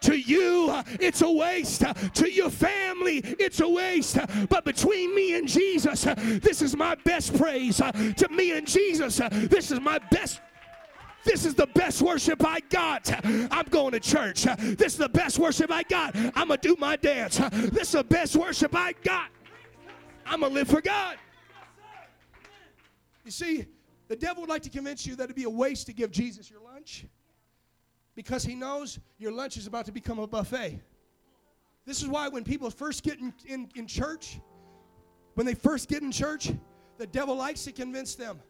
To 0.03 0.17
you, 0.17 0.83
it's 1.01 1.23
a 1.23 1.31
waste. 1.31 1.85
To 2.15 2.31
your 2.31 2.51
family, 2.51 3.19
it's 3.19 3.61
a 3.61 3.69
waste. 3.69 4.19
But 4.49 4.65
between 4.65 5.15
me 5.15 5.37
and 5.37 5.49
Jesus, 5.49 6.05
this 6.05 6.63
is 6.63 6.77
my 6.77 6.95
best 7.05 7.37
praise. 7.37 7.77
To 7.77 8.29
me 8.31 8.57
and 8.57 8.67
Jesus, 8.67 9.21
this 9.33 9.71
is 9.71 9.81
my 9.81 9.99
best 10.11 10.41
this 11.25 11.45
is 11.45 11.55
the 11.55 11.69
best 11.69 12.03
worship 12.03 12.45
I 12.45 12.59
got. 12.69 13.09
I'm 13.25 13.67
going 13.67 13.93
to 13.93 14.01
church. 14.01 14.43
This 14.43 14.95
is 14.95 14.99
the 14.99 15.09
best 15.09 15.39
worship 15.39 15.71
I 15.71 15.85
got. 15.85 16.17
I'm 16.17 16.49
going 16.49 16.59
to 16.59 16.69
do 16.69 16.77
my 16.79 16.97
dance. 16.97 17.39
This 17.39 17.89
is 17.89 17.93
the 17.93 18.05
best 18.05 18.35
worship 18.35 18.75
I 18.75 18.93
got. 19.05 19.31
I'm 20.27 20.41
going 20.41 20.53
to 20.53 20.59
live 20.59 20.69
for 20.69 20.81
God. 20.81 21.17
You 23.25 23.31
see, 23.31 23.67
the 24.09 24.17
devil 24.17 24.43
would 24.43 24.51
like 24.51 24.63
to 24.63 24.71
convince 24.71 25.07
you 25.07 25.15
that 25.17 25.25
it'd 25.25 25.37
be 25.37 25.45
a 25.45 25.51
waste 25.51 25.87
to 25.87 25.93
give 25.93 26.11
Jesus 26.11 26.51
your 26.51 26.61
lunch 26.61 27.07
because 28.15 28.45
he 28.45 28.55
knows 28.55 28.99
your 29.19 29.33
lunch 29.33 29.57
is 29.57 29.67
about 29.67 29.87
to 29.87 29.93
become 29.93 30.19
a 30.19 30.27
buffet. 30.27 30.81
This 31.85 32.03
is 32.03 32.09
why 32.09 32.29
when 32.29 32.45
people 32.45 32.71
first 32.71 33.03
get 33.03 33.19
in, 33.19 33.33
in, 33.47 33.69
in 33.75 33.87
church, 33.87 34.39
when 35.35 35.47
they 35.47 35.55
first 35.55 35.89
get 35.89 36.03
in 36.03 36.13
church, 36.13 36.53
the 36.99 37.07
devil 37.07 37.35
likes 37.35 37.65
to 37.65 37.73
convince 37.73 38.15
them 38.15 38.41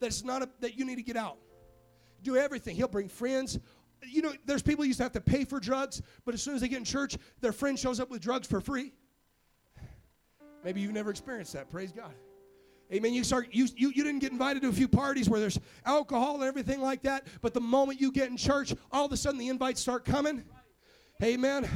that 0.00 0.06
it's 0.06 0.24
not 0.24 0.42
a, 0.42 0.48
that 0.60 0.78
you 0.78 0.84
need 0.84 0.96
to 0.96 1.02
get 1.02 1.16
out. 1.16 1.36
Do 2.22 2.36
everything. 2.36 2.76
He'll 2.76 2.88
bring 2.88 3.08
friends. 3.08 3.58
You 4.02 4.22
know, 4.22 4.32
there's 4.46 4.62
people 4.62 4.84
who 4.84 4.88
used 4.88 4.98
to 4.98 5.02
have 5.02 5.12
to 5.12 5.20
pay 5.20 5.44
for 5.44 5.60
drugs, 5.60 6.00
but 6.24 6.34
as 6.34 6.42
soon 6.42 6.54
as 6.54 6.62
they 6.62 6.68
get 6.68 6.78
in 6.78 6.84
church, 6.84 7.18
their 7.40 7.52
friend 7.52 7.78
shows 7.78 8.00
up 8.00 8.10
with 8.10 8.22
drugs 8.22 8.46
for 8.46 8.60
free. 8.60 8.94
Maybe 10.64 10.80
you've 10.80 10.92
never 10.92 11.10
experienced 11.10 11.52
that. 11.54 11.70
Praise 11.70 11.92
God. 11.92 12.14
Amen. 12.92 13.14
You 13.14 13.22
start 13.22 13.48
you, 13.52 13.68
you 13.76 13.92
you 13.94 14.02
didn't 14.02 14.18
get 14.18 14.32
invited 14.32 14.62
to 14.62 14.68
a 14.68 14.72
few 14.72 14.88
parties 14.88 15.28
where 15.28 15.38
there's 15.38 15.58
alcohol 15.84 16.34
and 16.34 16.44
everything 16.44 16.80
like 16.80 17.02
that, 17.02 17.26
but 17.40 17.54
the 17.54 17.60
moment 17.60 18.00
you 18.00 18.10
get 18.10 18.28
in 18.28 18.36
church, 18.36 18.74
all 18.90 19.06
of 19.06 19.12
a 19.12 19.16
sudden 19.16 19.38
the 19.38 19.48
invites 19.48 19.80
start 19.80 20.04
coming. 20.04 20.44
Amen. 21.22 21.68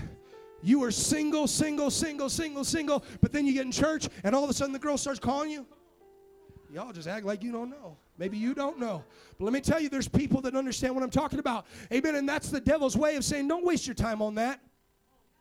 You 0.62 0.81
were 0.81 0.91
single, 0.91 1.47
single, 1.47 1.91
single, 1.91 2.31
single, 2.31 2.65
single, 2.65 3.05
but 3.21 3.33
then 3.33 3.47
you 3.47 3.53
get 3.53 3.67
in 3.67 3.73
church 3.73 4.09
and 4.25 4.35
all 4.35 4.43
of 4.43 4.51
a 4.51 4.55
sudden 4.55 4.73
the 4.73 4.79
girl 4.79 4.97
starts 4.97 5.21
calling 5.21 5.51
you. 5.51 5.67
Y'all 6.73 6.93
just 6.93 7.07
act 7.07 7.25
like 7.25 7.43
you 7.45 7.53
don't 7.53 7.71
know. 7.71 7.97
Maybe 8.19 8.37
you 8.37 8.55
don't 8.55 8.79
know. 8.79 9.05
But 9.39 9.45
let 9.45 9.53
me 9.53 9.61
tell 9.61 9.81
you, 9.81 9.89
there's 9.89 10.09
people 10.09 10.41
that 10.41 10.57
understand 10.57 10.95
what 10.95 11.05
I'm 11.05 11.11
talking 11.11 11.39
about. 11.39 11.67
Amen. 11.93 12.15
And 12.15 12.29
that's 12.29 12.51
the 12.51 12.61
devil's 12.61 12.97
way 12.97 13.17
of 13.17 13.25
saying, 13.25 13.47
don't 13.47 13.65
waste 13.65 13.87
your 13.87 13.95
time 13.95 14.23
on 14.23 14.35
that. 14.37 14.61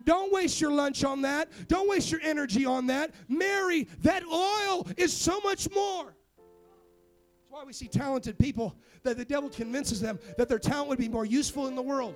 Don't 0.05 0.33
waste 0.33 0.59
your 0.59 0.71
lunch 0.71 1.03
on 1.03 1.21
that. 1.21 1.49
Don't 1.67 1.89
waste 1.89 2.11
your 2.11 2.21
energy 2.23 2.65
on 2.65 2.87
that. 2.87 3.11
Mary, 3.27 3.87
that 4.01 4.23
oil 4.25 4.87
is 4.97 5.13
so 5.13 5.39
much 5.41 5.69
more. 5.71 6.05
That's 6.05 7.51
why 7.51 7.63
we 7.63 7.73
see 7.73 7.87
talented 7.87 8.37
people 8.37 8.75
that 9.03 9.17
the 9.17 9.25
devil 9.25 9.49
convinces 9.49 10.01
them 10.01 10.19
that 10.37 10.49
their 10.49 10.59
talent 10.59 10.89
would 10.89 10.99
be 10.99 11.09
more 11.09 11.25
useful 11.25 11.67
in 11.67 11.75
the 11.75 11.81
world. 11.81 12.15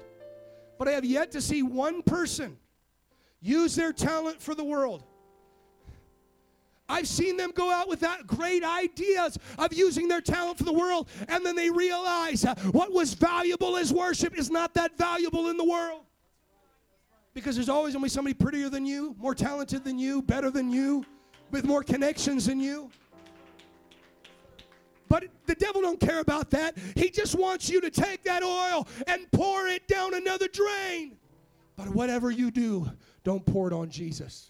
But 0.78 0.88
I 0.88 0.92
have 0.92 1.06
yet 1.06 1.32
to 1.32 1.42
see 1.42 1.64
one 1.64 2.02
person 2.02 2.58
use 3.40 3.76
their 3.76 3.94
talent 3.94 4.42
for 4.42 4.56
the 4.56 4.64
world. 4.64 5.04
I've 6.90 7.08
seen 7.08 7.36
them 7.36 7.52
go 7.54 7.70
out 7.70 7.90
with 7.90 8.00
that 8.00 8.26
great 8.28 8.64
ideas 8.64 9.38
of 9.58 9.74
using 9.74 10.08
their 10.08 10.22
talent 10.22 10.58
for 10.58 10.64
the 10.64 10.74
world, 10.74 11.10
and 11.28 11.46
then 11.46 11.56
they 11.56 11.70
realize 11.70 12.46
what 12.72 12.94
was 12.94 13.14
valuable 13.14 13.76
as 13.76 13.92
worship 13.92 14.38
is 14.38 14.50
not 14.50 14.74
that 14.76 14.98
valuable 14.98 15.50
in 15.50 15.58
the 15.58 15.66
world. 15.66 16.07
Because 17.38 17.56
there's 17.56 17.70
always 17.70 17.94
going 17.94 18.02
to 18.02 18.06
be 18.06 18.10
somebody 18.10 18.34
prettier 18.34 18.68
than 18.68 18.84
you, 18.84 19.16
more 19.20 19.36
talented 19.36 19.84
than 19.84 20.00
you, 20.00 20.24
better 20.24 20.50
than 20.50 20.72
you, 20.72 21.06
with 21.52 21.66
more 21.66 21.84
connections 21.84 22.48
than 22.48 22.60
you. 22.60 22.90
But 25.08 25.26
the 25.46 25.54
devil 25.54 25.84
don't 25.84 26.00
care 26.00 26.20
about 26.20 26.50
that. 26.50 26.76
He 26.96 27.12
just 27.12 27.36
wants 27.36 27.70
you 27.70 27.80
to 27.80 27.92
take 27.92 28.24
that 28.24 28.42
oil 28.42 28.88
and 29.06 29.32
pour 29.32 29.68
it 29.68 29.88
down 29.88 30.16
another 30.16 30.48
drain. 30.48 31.16
But 31.76 31.90
whatever 31.90 32.32
you 32.32 32.50
do, 32.50 32.90
don't 33.24 33.46
pour 33.46 33.68
it 33.68 33.74
on 33.74 33.92
Jesus. 33.92 34.50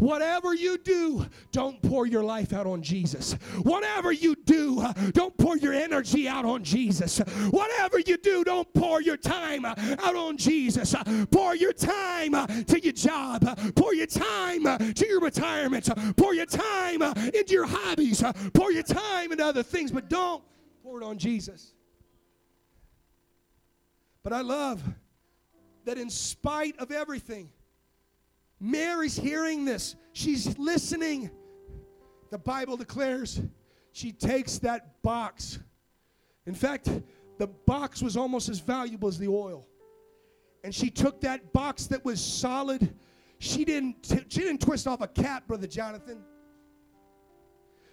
Whatever 0.00 0.54
you 0.54 0.78
do, 0.78 1.26
don't 1.52 1.80
pour 1.82 2.06
your 2.06 2.24
life 2.24 2.54
out 2.54 2.66
on 2.66 2.82
Jesus. 2.82 3.34
Whatever 3.62 4.12
you 4.12 4.34
do, 4.34 4.82
don't 5.12 5.36
pour 5.36 5.58
your 5.58 5.74
energy 5.74 6.26
out 6.26 6.46
on 6.46 6.64
Jesus. 6.64 7.18
Whatever 7.50 7.98
you 8.00 8.16
do, 8.16 8.42
don't 8.42 8.72
pour 8.72 9.02
your 9.02 9.18
time 9.18 9.66
out 9.66 10.16
on 10.16 10.38
Jesus. 10.38 10.94
Pour 11.30 11.54
your 11.54 11.74
time 11.74 12.32
to 12.64 12.80
your 12.80 12.94
job. 12.94 13.74
Pour 13.76 13.94
your 13.94 14.06
time 14.06 14.94
to 14.94 15.06
your 15.06 15.20
retirement. 15.20 15.88
Pour 16.16 16.34
your 16.34 16.46
time 16.46 17.02
into 17.02 17.52
your 17.52 17.66
hobbies. 17.66 18.24
Pour 18.54 18.72
your 18.72 18.82
time 18.82 19.32
into 19.32 19.44
other 19.44 19.62
things, 19.62 19.92
but 19.92 20.08
don't 20.08 20.42
pour 20.82 21.02
it 21.02 21.04
on 21.04 21.18
Jesus. 21.18 21.74
But 24.22 24.32
I 24.32 24.40
love 24.40 24.82
that 25.84 25.98
in 25.98 26.08
spite 26.08 26.78
of 26.78 26.90
everything, 26.90 27.50
Mary's 28.60 29.16
hearing 29.16 29.64
this, 29.64 29.96
she's 30.12 30.56
listening. 30.58 31.30
The 32.30 32.38
Bible 32.38 32.76
declares 32.76 33.40
she 33.92 34.12
takes 34.12 34.58
that 34.58 35.02
box. 35.02 35.58
In 36.46 36.54
fact, 36.54 36.88
the 37.38 37.46
box 37.46 38.02
was 38.02 38.16
almost 38.16 38.48
as 38.48 38.60
valuable 38.60 39.08
as 39.08 39.18
the 39.18 39.28
oil. 39.28 39.66
And 40.62 40.74
she 40.74 40.90
took 40.90 41.22
that 41.22 41.52
box 41.52 41.86
that 41.86 42.04
was 42.04 42.22
solid. 42.22 42.94
She 43.38 43.64
didn't, 43.64 44.02
t- 44.02 44.24
she 44.28 44.40
didn't 44.40 44.60
twist 44.60 44.86
off 44.86 45.00
a 45.00 45.08
cap, 45.08 45.46
Brother 45.46 45.66
Jonathan. 45.66 46.22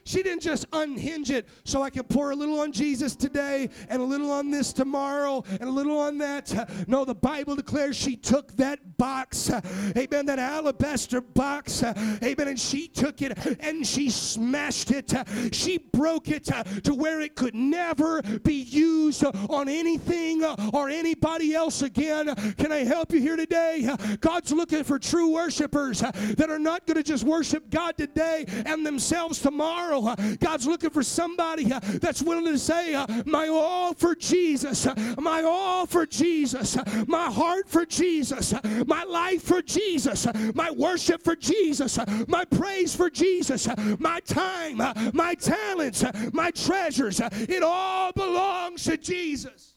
She 0.07 0.23
didn't 0.23 0.41
just 0.41 0.65
unhinge 0.71 1.31
it 1.31 1.49
so 1.65 1.83
I 1.83 1.89
could 1.89 2.07
pour 2.07 2.31
a 2.31 2.35
little 2.35 2.61
on 2.61 2.71
Jesus 2.71 3.13
today 3.13 3.69
and 3.89 4.01
a 4.01 4.05
little 4.05 4.31
on 4.31 4.49
this 4.49 4.71
tomorrow 4.71 5.43
and 5.49 5.63
a 5.63 5.69
little 5.69 5.99
on 5.99 6.17
that. 6.19 6.87
No, 6.87 7.03
the 7.03 7.13
Bible 7.13 7.57
declares 7.57 7.97
she 7.97 8.15
took 8.15 8.55
that 8.55 8.97
box, 8.97 9.51
amen, 9.97 10.25
that 10.27 10.39
alabaster 10.39 11.19
box, 11.19 11.83
amen, 11.83 12.47
and 12.47 12.57
she 12.57 12.87
took 12.87 13.21
it 13.21 13.37
and 13.59 13.85
she 13.85 14.09
smashed 14.09 14.91
it. 14.91 15.13
She 15.51 15.77
broke 15.77 16.29
it 16.29 16.45
to 16.83 16.93
where 16.93 17.19
it 17.19 17.35
could 17.35 17.53
never 17.53 18.21
be 18.21 18.55
used 18.55 19.25
on 19.25 19.67
anything 19.67 20.45
or 20.71 20.89
anybody 20.89 21.53
else 21.53 21.81
again. 21.81 22.33
Can 22.55 22.71
I 22.71 22.85
help 22.85 23.11
you 23.11 23.19
here 23.19 23.35
today? 23.35 23.93
God's 24.21 24.53
looking 24.53 24.85
for 24.85 24.99
true 24.99 25.33
worshipers 25.33 25.99
that 25.99 26.49
are 26.49 26.59
not 26.59 26.87
going 26.87 26.95
to 26.95 27.03
just 27.03 27.25
worship 27.25 27.69
God 27.69 27.97
today 27.97 28.45
and 28.65 28.85
themselves 28.85 29.41
tomorrow 29.41 29.96
God's 30.39 30.67
looking 30.67 30.89
for 30.89 31.03
somebody 31.03 31.65
that's 31.65 32.21
willing 32.21 32.45
to 32.45 32.59
say, 32.59 32.93
My 33.25 33.47
all 33.47 33.93
for 33.93 34.15
Jesus, 34.15 34.87
my 35.17 35.43
all 35.43 35.85
for 35.85 36.05
Jesus, 36.05 36.77
my 37.07 37.31
heart 37.31 37.67
for 37.67 37.85
Jesus, 37.85 38.53
my 38.85 39.03
life 39.03 39.43
for 39.43 39.61
Jesus, 39.61 40.27
my 40.53 40.71
worship 40.71 41.23
for 41.23 41.35
Jesus, 41.35 41.99
my 42.27 42.45
praise 42.45 42.95
for 42.95 43.09
Jesus, 43.09 43.67
my 43.99 44.19
time, 44.21 44.77
my 45.13 45.35
talents, 45.35 46.03
my 46.33 46.51
treasures. 46.51 47.19
It 47.19 47.63
all 47.63 48.11
belongs 48.11 48.83
to 48.85 48.97
Jesus. 48.97 49.75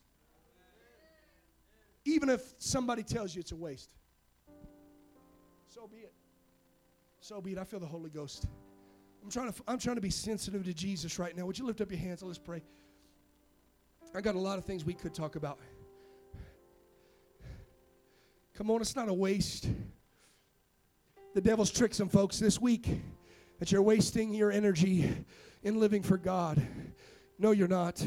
Even 2.04 2.28
if 2.28 2.54
somebody 2.58 3.02
tells 3.02 3.34
you 3.34 3.40
it's 3.40 3.52
a 3.52 3.56
waste. 3.56 3.94
So 5.68 5.86
be 5.86 5.98
it. 5.98 6.12
So 7.20 7.40
be 7.40 7.52
it. 7.52 7.58
I 7.58 7.64
feel 7.64 7.80
the 7.80 7.86
Holy 7.86 8.10
Ghost. 8.10 8.46
I'm 9.22 9.30
trying 9.30 9.52
to 9.52 9.62
I'm 9.68 9.78
trying 9.78 9.96
to 9.96 10.02
be 10.02 10.10
sensitive 10.10 10.64
to 10.64 10.72
Jesus 10.72 11.18
right 11.18 11.36
now. 11.36 11.46
Would 11.46 11.58
you 11.58 11.66
lift 11.66 11.80
up 11.80 11.90
your 11.90 12.00
hands? 12.00 12.22
And 12.22 12.28
let's 12.28 12.38
pray. 12.38 12.62
I 14.14 14.20
got 14.20 14.34
a 14.34 14.40
lot 14.40 14.58
of 14.58 14.64
things 14.64 14.84
we 14.84 14.94
could 14.94 15.14
talk 15.14 15.36
about. 15.36 15.58
Come 18.54 18.70
on, 18.70 18.80
it's 18.80 18.96
not 18.96 19.08
a 19.08 19.14
waste. 19.14 19.68
The 21.34 21.40
devil's 21.40 21.70
tricked 21.70 21.94
some 21.94 22.08
folks 22.08 22.38
this 22.38 22.60
week 22.60 22.88
that 23.58 23.70
you're 23.70 23.82
wasting 23.82 24.34
your 24.34 24.50
energy 24.50 25.10
in 25.62 25.78
living 25.78 26.02
for 26.02 26.18
God. 26.18 26.60
No, 27.38 27.52
you're 27.52 27.68
not. 27.68 28.04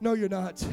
No, 0.00 0.14
you're 0.14 0.28
not. 0.28 0.64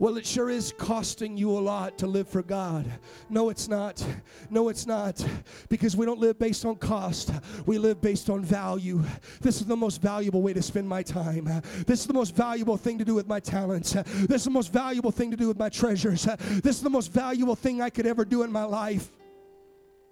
Well, 0.00 0.16
it 0.16 0.24
sure 0.24 0.48
is 0.48 0.72
costing 0.78 1.36
you 1.36 1.50
a 1.50 1.58
lot 1.58 1.98
to 1.98 2.06
live 2.06 2.28
for 2.28 2.40
God. 2.40 2.86
No, 3.28 3.48
it's 3.48 3.66
not. 3.66 4.04
No, 4.48 4.68
it's 4.68 4.86
not. 4.86 5.24
Because 5.68 5.96
we 5.96 6.06
don't 6.06 6.20
live 6.20 6.38
based 6.38 6.64
on 6.64 6.76
cost, 6.76 7.32
we 7.66 7.78
live 7.78 8.00
based 8.00 8.30
on 8.30 8.44
value. 8.44 9.02
This 9.40 9.60
is 9.60 9.66
the 9.66 9.76
most 9.76 10.00
valuable 10.00 10.40
way 10.40 10.52
to 10.52 10.62
spend 10.62 10.88
my 10.88 11.02
time. 11.02 11.62
This 11.84 12.00
is 12.00 12.06
the 12.06 12.12
most 12.12 12.36
valuable 12.36 12.76
thing 12.76 12.98
to 12.98 13.04
do 13.04 13.16
with 13.16 13.26
my 13.26 13.40
talents. 13.40 13.92
This 13.92 14.42
is 14.42 14.44
the 14.44 14.50
most 14.50 14.72
valuable 14.72 15.10
thing 15.10 15.32
to 15.32 15.36
do 15.36 15.48
with 15.48 15.58
my 15.58 15.68
treasures. 15.68 16.28
This 16.62 16.76
is 16.76 16.82
the 16.82 16.90
most 16.90 17.12
valuable 17.12 17.56
thing 17.56 17.82
I 17.82 17.90
could 17.90 18.06
ever 18.06 18.24
do 18.24 18.44
in 18.44 18.52
my 18.52 18.64
life. 18.64 19.10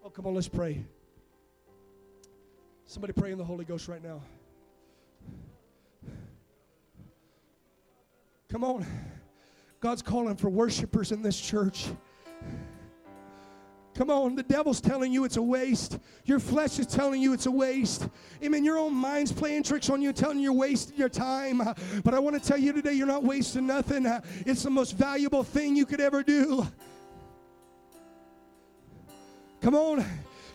Oh, 0.04 0.10
come 0.10 0.26
on, 0.26 0.34
let's 0.34 0.48
pray. 0.48 0.84
Somebody 2.86 3.12
pray 3.12 3.30
in 3.30 3.38
the 3.38 3.44
Holy 3.44 3.64
Ghost 3.64 3.86
right 3.86 4.02
now. 4.02 4.20
Come 8.48 8.64
on. 8.64 8.86
God's 9.86 10.02
calling 10.02 10.34
for 10.34 10.50
worshipers 10.50 11.12
in 11.12 11.22
this 11.22 11.40
church. 11.40 11.86
Come 13.94 14.10
on, 14.10 14.34
the 14.34 14.42
devil's 14.42 14.80
telling 14.80 15.12
you 15.12 15.22
it's 15.22 15.36
a 15.36 15.42
waste. 15.42 16.00
Your 16.24 16.40
flesh 16.40 16.80
is 16.80 16.88
telling 16.88 17.22
you 17.22 17.32
it's 17.32 17.46
a 17.46 17.52
waste. 17.52 18.08
Amen. 18.42 18.64
Your 18.64 18.78
own 18.78 18.92
mind's 18.92 19.30
playing 19.30 19.62
tricks 19.62 19.88
on 19.88 20.02
you, 20.02 20.12
telling 20.12 20.38
you 20.38 20.42
you're 20.42 20.52
wasting 20.54 20.96
your 20.96 21.08
time. 21.08 21.62
But 22.02 22.14
I 22.14 22.18
want 22.18 22.34
to 22.34 22.44
tell 22.44 22.58
you 22.58 22.72
today, 22.72 22.94
you're 22.94 23.06
not 23.06 23.22
wasting 23.22 23.68
nothing. 23.68 24.06
It's 24.44 24.64
the 24.64 24.70
most 24.70 24.96
valuable 24.96 25.44
thing 25.44 25.76
you 25.76 25.86
could 25.86 26.00
ever 26.00 26.24
do. 26.24 26.66
Come 29.60 29.76
on. 29.76 30.04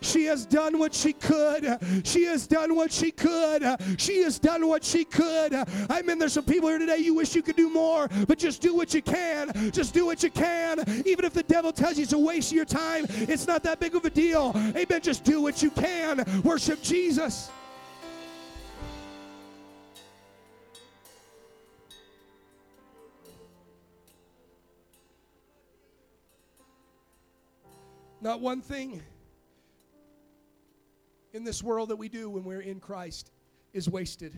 She 0.01 0.25
has 0.25 0.45
done 0.45 0.79
what 0.79 0.93
she 0.93 1.13
could. 1.13 1.77
She 2.03 2.25
has 2.25 2.47
done 2.47 2.75
what 2.75 2.91
she 2.91 3.11
could. 3.11 3.63
She 3.97 4.23
has 4.23 4.39
done 4.39 4.67
what 4.67 4.83
she 4.83 5.05
could. 5.05 5.53
I 5.89 6.01
mean, 6.01 6.17
there's 6.17 6.33
some 6.33 6.45
people 6.45 6.69
here 6.69 6.79
today, 6.79 6.97
you 6.97 7.13
wish 7.13 7.35
you 7.35 7.41
could 7.41 7.55
do 7.55 7.69
more, 7.69 8.07
but 8.27 8.37
just 8.39 8.61
do 8.61 8.75
what 8.75 8.93
you 8.93 9.01
can. 9.01 9.71
Just 9.71 9.93
do 9.93 10.05
what 10.05 10.23
you 10.23 10.31
can. 10.31 10.79
Even 11.05 11.25
if 11.25 11.33
the 11.33 11.43
devil 11.43 11.71
tells 11.71 11.97
you 11.97 12.03
it's 12.03 12.13
a 12.13 12.17
waste 12.17 12.51
of 12.51 12.55
your 12.55 12.65
time, 12.65 13.05
it's 13.09 13.47
not 13.47 13.63
that 13.63 13.79
big 13.79 13.95
of 13.95 14.03
a 14.05 14.09
deal. 14.09 14.51
Amen. 14.75 15.01
Just 15.01 15.23
do 15.23 15.41
what 15.41 15.61
you 15.61 15.69
can. 15.69 16.25
Worship 16.43 16.81
Jesus. 16.81 17.49
Not 28.19 28.39
one 28.39 28.61
thing 28.61 29.01
in 31.33 31.43
this 31.43 31.63
world 31.63 31.89
that 31.89 31.95
we 31.95 32.09
do 32.09 32.29
when 32.29 32.43
we're 32.43 32.61
in 32.61 32.79
Christ 32.79 33.31
is 33.73 33.89
wasted. 33.89 34.37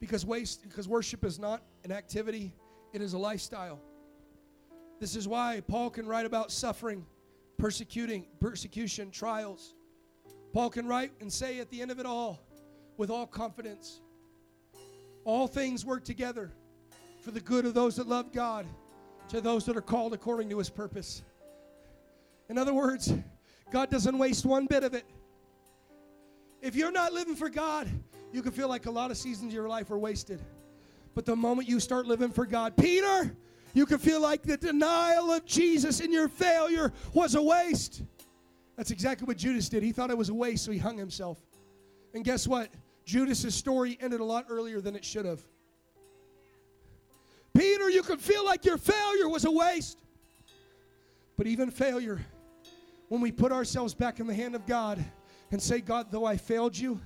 Because 0.00 0.24
waste 0.26 0.62
because 0.62 0.88
worship 0.88 1.24
is 1.24 1.38
not 1.38 1.62
an 1.84 1.92
activity, 1.92 2.52
it 2.92 3.00
is 3.00 3.12
a 3.12 3.18
lifestyle. 3.18 3.80
This 5.00 5.16
is 5.16 5.26
why 5.28 5.62
Paul 5.66 5.90
can 5.90 6.06
write 6.06 6.26
about 6.26 6.50
suffering, 6.50 7.04
persecuting, 7.58 8.26
persecution, 8.40 9.10
trials. 9.10 9.74
Paul 10.52 10.70
can 10.70 10.86
write 10.86 11.12
and 11.20 11.32
say 11.32 11.58
at 11.58 11.70
the 11.70 11.82
end 11.82 11.90
of 11.90 11.98
it 11.98 12.06
all, 12.06 12.40
with 12.96 13.10
all 13.10 13.26
confidence, 13.26 14.00
all 15.24 15.46
things 15.46 15.84
work 15.84 16.04
together 16.04 16.52
for 17.20 17.30
the 17.30 17.40
good 17.40 17.64
of 17.64 17.74
those 17.74 17.96
that 17.96 18.06
love 18.06 18.32
God, 18.32 18.66
to 19.28 19.40
those 19.40 19.64
that 19.64 19.76
are 19.76 19.82
called 19.82 20.12
according 20.12 20.48
to 20.50 20.58
his 20.58 20.70
purpose. 20.70 21.22
In 22.48 22.58
other 22.58 22.74
words, 22.74 23.12
God 23.70 23.90
doesn't 23.90 24.16
waste 24.16 24.44
one 24.44 24.66
bit 24.66 24.84
of 24.84 24.94
it. 24.94 25.04
If 26.64 26.74
you're 26.74 26.90
not 26.90 27.12
living 27.12 27.36
for 27.36 27.50
God, 27.50 27.90
you 28.32 28.40
can 28.40 28.50
feel 28.50 28.70
like 28.70 28.86
a 28.86 28.90
lot 28.90 29.10
of 29.10 29.18
seasons 29.18 29.48
of 29.48 29.54
your 29.54 29.68
life 29.68 29.90
are 29.90 29.98
wasted. 29.98 30.40
But 31.14 31.26
the 31.26 31.36
moment 31.36 31.68
you 31.68 31.78
start 31.78 32.06
living 32.06 32.30
for 32.30 32.46
God, 32.46 32.74
Peter, 32.74 33.36
you 33.74 33.84
can 33.84 33.98
feel 33.98 34.18
like 34.18 34.42
the 34.42 34.56
denial 34.56 35.30
of 35.30 35.44
Jesus 35.44 36.00
and 36.00 36.10
your 36.10 36.26
failure 36.26 36.90
was 37.12 37.34
a 37.34 37.42
waste. 37.42 38.02
That's 38.76 38.90
exactly 38.90 39.26
what 39.26 39.36
Judas 39.36 39.68
did. 39.68 39.82
He 39.82 39.92
thought 39.92 40.08
it 40.08 40.16
was 40.16 40.30
a 40.30 40.34
waste, 40.34 40.64
so 40.64 40.72
he 40.72 40.78
hung 40.78 40.96
himself. 40.96 41.38
And 42.14 42.24
guess 42.24 42.48
what? 42.48 42.70
Judas's 43.04 43.54
story 43.54 43.98
ended 44.00 44.20
a 44.20 44.24
lot 44.24 44.46
earlier 44.48 44.80
than 44.80 44.96
it 44.96 45.04
should 45.04 45.26
have. 45.26 45.44
Peter, 47.52 47.90
you 47.90 48.02
can 48.02 48.16
feel 48.16 48.42
like 48.42 48.64
your 48.64 48.78
failure 48.78 49.28
was 49.28 49.44
a 49.44 49.50
waste. 49.50 49.98
But 51.36 51.46
even 51.46 51.70
failure, 51.70 52.24
when 53.10 53.20
we 53.20 53.30
put 53.30 53.52
ourselves 53.52 53.92
back 53.92 54.18
in 54.18 54.26
the 54.26 54.34
hand 54.34 54.54
of 54.54 54.66
God, 54.66 55.04
and 55.50 55.62
say, 55.62 55.80
God, 55.80 56.06
though 56.10 56.24
I 56.24 56.36
failed 56.36 56.76
you, 56.76 57.00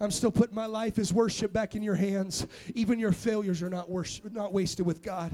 I'm 0.00 0.10
still 0.10 0.30
putting 0.30 0.54
my 0.54 0.66
life 0.66 0.98
as 0.98 1.12
worship 1.12 1.52
back 1.52 1.74
in 1.74 1.82
your 1.82 1.94
hands. 1.94 2.46
Even 2.74 2.98
your 2.98 3.12
failures 3.12 3.62
are 3.62 3.70
not, 3.70 3.88
worship, 3.88 4.32
not 4.32 4.52
wasted 4.52 4.84
with 4.86 5.02
God. 5.02 5.32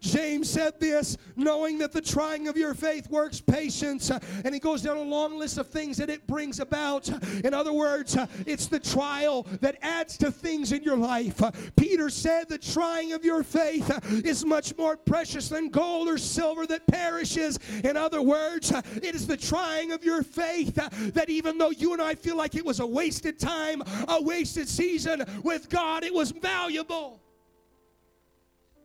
James 0.00 0.48
said 0.48 0.78
this, 0.78 1.16
knowing 1.36 1.78
that 1.78 1.92
the 1.92 2.00
trying 2.00 2.48
of 2.48 2.56
your 2.56 2.74
faith 2.74 3.08
works 3.10 3.40
patience. 3.40 4.10
And 4.44 4.54
he 4.54 4.60
goes 4.60 4.82
down 4.82 4.96
a 4.96 5.02
long 5.02 5.38
list 5.38 5.58
of 5.58 5.68
things 5.68 5.96
that 5.96 6.10
it 6.10 6.26
brings 6.26 6.60
about. 6.60 7.08
In 7.44 7.54
other 7.54 7.72
words, 7.72 8.16
it's 8.46 8.66
the 8.66 8.78
trial 8.78 9.46
that 9.60 9.76
adds 9.82 10.16
to 10.18 10.30
things 10.30 10.72
in 10.72 10.82
your 10.82 10.96
life. 10.96 11.40
Peter 11.76 12.10
said, 12.10 12.48
The 12.48 12.58
trying 12.58 13.12
of 13.12 13.24
your 13.24 13.42
faith 13.42 13.90
is 14.24 14.44
much 14.44 14.76
more 14.76 14.96
precious 14.96 15.48
than 15.48 15.68
gold 15.68 16.08
or 16.08 16.18
silver 16.18 16.66
that 16.66 16.86
perishes. 16.86 17.58
In 17.84 17.96
other 17.96 18.22
words, 18.22 18.70
it 18.70 19.14
is 19.14 19.26
the 19.26 19.36
trying 19.36 19.92
of 19.92 20.04
your 20.04 20.22
faith 20.22 20.74
that 21.14 21.28
even 21.28 21.58
though 21.58 21.70
you 21.70 21.92
and 21.92 22.02
I 22.02 22.14
feel 22.14 22.36
like 22.36 22.54
it 22.54 22.64
was 22.64 22.80
a 22.80 22.86
wasted 22.86 23.38
time, 23.38 23.82
a 24.08 24.22
wasted 24.22 24.68
season, 24.68 25.24
with 25.42 25.68
God, 25.68 26.04
it 26.04 26.12
was 26.12 26.30
valuable. 26.30 27.20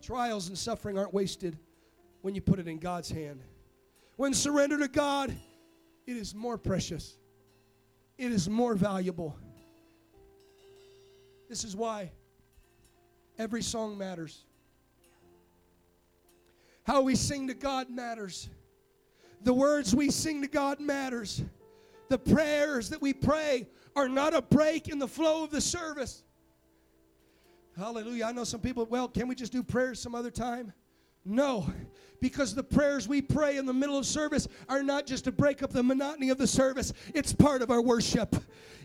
Trials 0.01 0.47
and 0.47 0.57
suffering 0.57 0.97
aren't 0.97 1.13
wasted 1.13 1.57
when 2.21 2.35
you 2.35 2.41
put 2.41 2.59
it 2.59 2.67
in 2.67 2.77
God's 2.79 3.09
hand. 3.09 3.41
When 4.17 4.33
surrender 4.33 4.77
to 4.79 4.87
God, 4.87 5.35
it 6.07 6.17
is 6.17 6.35
more 6.35 6.57
precious, 6.57 7.17
it 8.17 8.31
is 8.31 8.49
more 8.49 8.75
valuable. 8.75 9.37
This 11.49 11.63
is 11.63 11.75
why 11.75 12.11
every 13.37 13.61
song 13.61 13.97
matters. 13.97 14.45
How 16.83 17.01
we 17.01 17.15
sing 17.15 17.47
to 17.47 17.53
God 17.53 17.89
matters. 17.89 18.49
The 19.43 19.53
words 19.53 19.95
we 19.95 20.11
sing 20.11 20.41
to 20.41 20.47
God 20.47 20.79
matters. 20.79 21.43
The 22.09 22.17
prayers 22.17 22.89
that 22.89 23.01
we 23.01 23.13
pray 23.13 23.67
are 23.95 24.09
not 24.09 24.33
a 24.33 24.41
break 24.41 24.87
in 24.87 24.99
the 24.99 25.07
flow 25.07 25.43
of 25.43 25.51
the 25.51 25.61
service. 25.61 26.23
Hallelujah. 27.77 28.25
I 28.25 28.31
know 28.31 28.43
some 28.43 28.59
people, 28.59 28.85
well, 28.85 29.07
can 29.07 29.27
we 29.27 29.35
just 29.35 29.51
do 29.51 29.63
prayers 29.63 29.99
some 29.99 30.15
other 30.15 30.31
time? 30.31 30.73
No, 31.23 31.71
because 32.21 32.53
the 32.53 32.63
prayers 32.63 33.07
we 33.07 33.19
pray 33.19 33.57
in 33.57 33.65
the 33.65 33.73
middle 33.73 33.97
of 33.97 34.05
service 34.05 34.47
are 34.69 34.83
not 34.83 35.07
just 35.07 35.23
to 35.23 35.31
break 35.31 35.63
up 35.63 35.71
the 35.71 35.81
monotony 35.81 36.29
of 36.29 36.37
the 36.37 36.45
service, 36.45 36.93
it's 37.15 37.33
part 37.33 37.63
of 37.63 37.71
our 37.71 37.81
worship. 37.81 38.35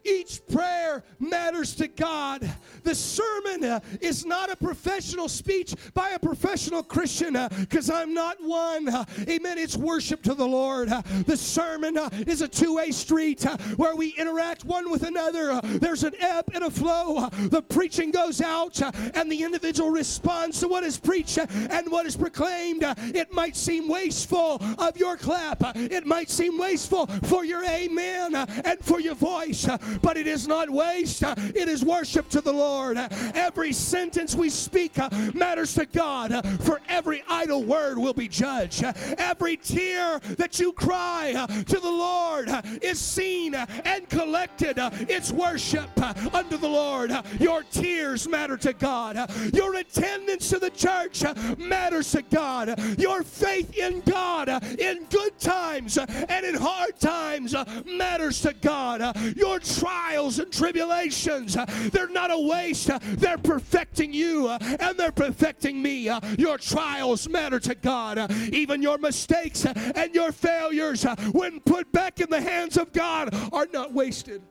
Each 0.06 0.40
prayer 0.46 1.02
matters 1.18 1.74
to 1.76 1.88
God. 1.88 2.48
The 2.84 2.94
sermon 2.94 3.64
uh, 3.64 3.80
is 4.00 4.24
not 4.24 4.52
a 4.52 4.56
professional 4.56 5.28
speech 5.28 5.74
by 5.94 6.10
a 6.10 6.18
professional 6.18 6.82
Christian 6.84 7.36
because 7.58 7.90
uh, 7.90 7.96
I'm 7.96 8.14
not 8.14 8.36
one. 8.40 8.88
Amen. 9.28 9.58
It's 9.58 9.76
worship 9.76 10.22
to 10.24 10.34
the 10.34 10.46
Lord. 10.46 10.90
The 11.26 11.36
sermon 11.36 11.98
uh, 11.98 12.08
is 12.26 12.40
a 12.40 12.48
two 12.48 12.76
way 12.76 12.92
street 12.92 13.42
where 13.76 13.96
we 13.96 14.10
interact 14.10 14.64
one 14.64 14.90
with 14.90 15.02
another. 15.02 15.60
there's 15.62 16.04
an 16.04 16.14
ebb 16.20 16.44
and 16.54 16.64
a 16.64 16.70
flow. 16.70 17.28
the 17.48 17.62
preaching 17.62 18.12
goes 18.12 18.40
out 18.40 18.80
and 19.16 19.30
the 19.30 19.42
individual 19.42 19.90
responds 19.90 20.60
to 20.60 20.68
what 20.68 20.84
is 20.84 20.98
preached 20.98 21.38
and 21.38 21.90
what 21.90 22.06
is 22.06 22.16
proclaimed. 22.16 22.84
it 22.98 23.25
might 23.32 23.56
seem 23.56 23.88
wasteful 23.88 24.62
of 24.78 24.96
your 24.96 25.16
clap, 25.16 25.62
it 25.76 26.06
might 26.06 26.30
seem 26.30 26.58
wasteful 26.58 27.06
for 27.24 27.44
your 27.44 27.64
amen 27.64 28.34
and 28.34 28.78
for 28.80 29.00
your 29.00 29.14
voice 29.14 29.66
but 30.02 30.16
it 30.16 30.26
is 30.26 30.46
not 30.46 30.70
waste. 30.70 31.22
It 31.22 31.68
is 31.68 31.84
worship 31.84 32.28
to 32.30 32.40
the 32.40 32.52
Lord. 32.52 32.96
Every 33.34 33.72
sentence 33.72 34.34
we 34.34 34.50
speak 34.50 34.96
matters 35.34 35.74
to 35.74 35.86
God, 35.86 36.44
for 36.60 36.80
every 36.88 37.22
idle 37.28 37.64
word 37.64 37.98
will 37.98 38.14
be 38.14 38.28
judged. 38.28 38.84
Every 39.18 39.56
tear 39.56 40.20
that 40.38 40.58
you 40.58 40.72
cry 40.72 41.46
to 41.66 41.80
the 41.80 41.90
Lord 41.90 42.50
is 42.82 42.98
seen 42.98 43.54
and 43.54 44.08
collected. 44.08 44.76
It's 45.08 45.32
worship 45.32 45.90
unto 46.34 46.56
the 46.56 46.68
Lord. 46.68 47.12
Your 47.40 47.62
tears 47.64 48.28
matter 48.28 48.56
to 48.58 48.72
God. 48.72 49.30
Your 49.54 49.74
attendance 49.76 50.48
to 50.50 50.58
the 50.58 50.70
church 50.70 51.24
matters 51.58 52.12
to 52.12 52.22
God. 52.22 52.78
Your 52.98 53.15
faith 53.22 53.76
in 53.76 54.00
God 54.00 54.48
uh, 54.48 54.60
in 54.78 55.04
good 55.10 55.38
times 55.38 55.98
uh, 55.98 56.06
and 56.28 56.44
in 56.44 56.54
hard 56.54 56.98
times 56.98 57.54
uh, 57.54 57.64
matters 57.86 58.40
to 58.42 58.52
God. 58.54 59.16
Your 59.36 59.58
trials 59.58 60.38
and 60.38 60.52
tribulations, 60.52 61.56
they're 61.90 62.08
not 62.08 62.30
a 62.30 62.38
waste. 62.38 62.90
They're 63.18 63.38
perfecting 63.38 64.12
you 64.12 64.48
and 64.48 64.98
they're 64.98 65.12
perfecting 65.12 65.80
me. 65.82 66.10
Your 66.38 66.58
trials 66.58 67.28
matter 67.28 67.60
to 67.60 67.74
God. 67.74 68.30
Even 68.52 68.82
your 68.82 68.98
mistakes 68.98 69.64
and 69.66 70.14
your 70.14 70.32
failures, 70.32 71.04
when 71.32 71.60
put 71.60 71.90
back 71.92 72.20
in 72.20 72.30
the 72.30 72.40
hands 72.40 72.76
of 72.76 72.92
God, 72.92 73.34
are 73.52 73.66
not 73.72 73.92
wasted. 73.92 74.42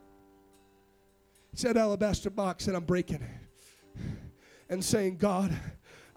It's 1.53 1.61
that 1.63 1.77
alabaster 1.77 2.29
box 2.29 2.65
that 2.65 2.75
I'm 2.75 2.83
breaking 2.83 3.25
and 4.69 4.83
saying, 4.83 5.17
God, 5.17 5.55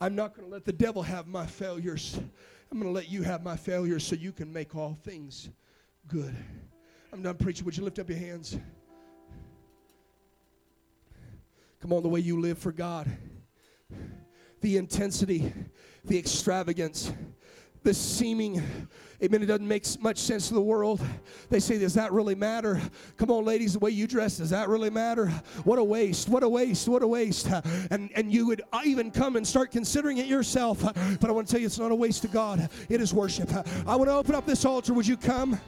I'm 0.01 0.15
not 0.15 0.35
going 0.35 0.47
to 0.47 0.53
let 0.53 0.65
the 0.65 0.73
devil 0.73 1.03
have 1.03 1.27
my 1.27 1.45
failures. 1.45 2.19
I'm 2.71 2.79
going 2.79 2.93
to 2.93 2.95
let 2.95 3.11
you 3.11 3.23
have 3.23 3.43
my 3.43 3.57
failures 3.57 4.07
so 4.07 4.15
you 4.15 4.31
can 4.31 4.53
make 4.53 4.77
all 4.77 4.97
things 5.03 5.49
good. 6.07 6.35
I'm 7.13 7.23
done 7.23 7.37
preaching. 7.37 7.65
Would 7.65 7.77
you 7.77 7.83
lift 7.83 7.99
up 7.99 8.09
your 8.09 8.19
hands? 8.19 8.57
Come 11.81 11.93
on, 11.93 12.03
the 12.03 12.09
way 12.09 12.21
you 12.21 12.41
live 12.41 12.59
for 12.59 12.73
God, 12.73 13.11
the 14.61 14.77
intensity, 14.77 15.53
the 16.05 16.19
extravagance, 16.19 17.13
the 17.83 17.95
seeming. 17.95 18.63
Amen. 19.21 19.43
It 19.43 19.47
doesn't 19.47 19.67
make 19.67 19.85
much 20.01 20.19
sense 20.19 20.47
to 20.47 20.55
the 20.55 20.61
world. 20.61 21.01
They 21.51 21.59
say, 21.59 21.77
Does 21.77 21.95
that 21.95 22.13
really 22.13 22.37
matter? 22.37 22.81
Come 23.17 23.33
on, 23.33 23.45
ladies, 23.45 23.73
the 23.73 23.81
way 23.81 23.91
you 23.91 24.07
dress, 24.07 24.37
does 24.37 24.51
that 24.51 24.69
really 24.69 24.91
matter? 24.91 25.27
What 25.65 25.81
a 25.81 25.85
waste. 25.85 26.29
What 26.29 26.45
a 26.45 26.49
waste. 26.49 26.87
What 26.89 27.03
a 27.03 27.09
waste. 27.09 27.49
And, 27.91 28.11
and 28.15 28.33
you 28.33 28.47
would 28.47 28.63
uh, 28.73 28.81
even 28.85 29.11
come 29.11 29.37
and 29.37 29.47
start 29.47 29.73
considering 29.73 30.19
it 30.19 30.27
yourself. 30.27 30.83
But 30.83 31.25
I 31.25 31.33
want 31.33 31.49
to 31.49 31.53
tell 31.53 31.61
you, 31.61 31.67
it's 31.67 31.79
not 31.79 31.91
a 31.91 31.97
waste 31.97 32.23
to 32.23 32.29
God, 32.29 32.69
it 32.89 33.01
is 33.01 33.13
worship. 33.13 33.51
I 33.87 33.97
want 33.97 34.09
to 34.09 34.15
open 34.15 34.35
up 34.35 34.47
this 34.47 34.65
altar. 34.65 34.95
Would 34.95 35.07
you 35.07 35.17
come? 35.17 35.59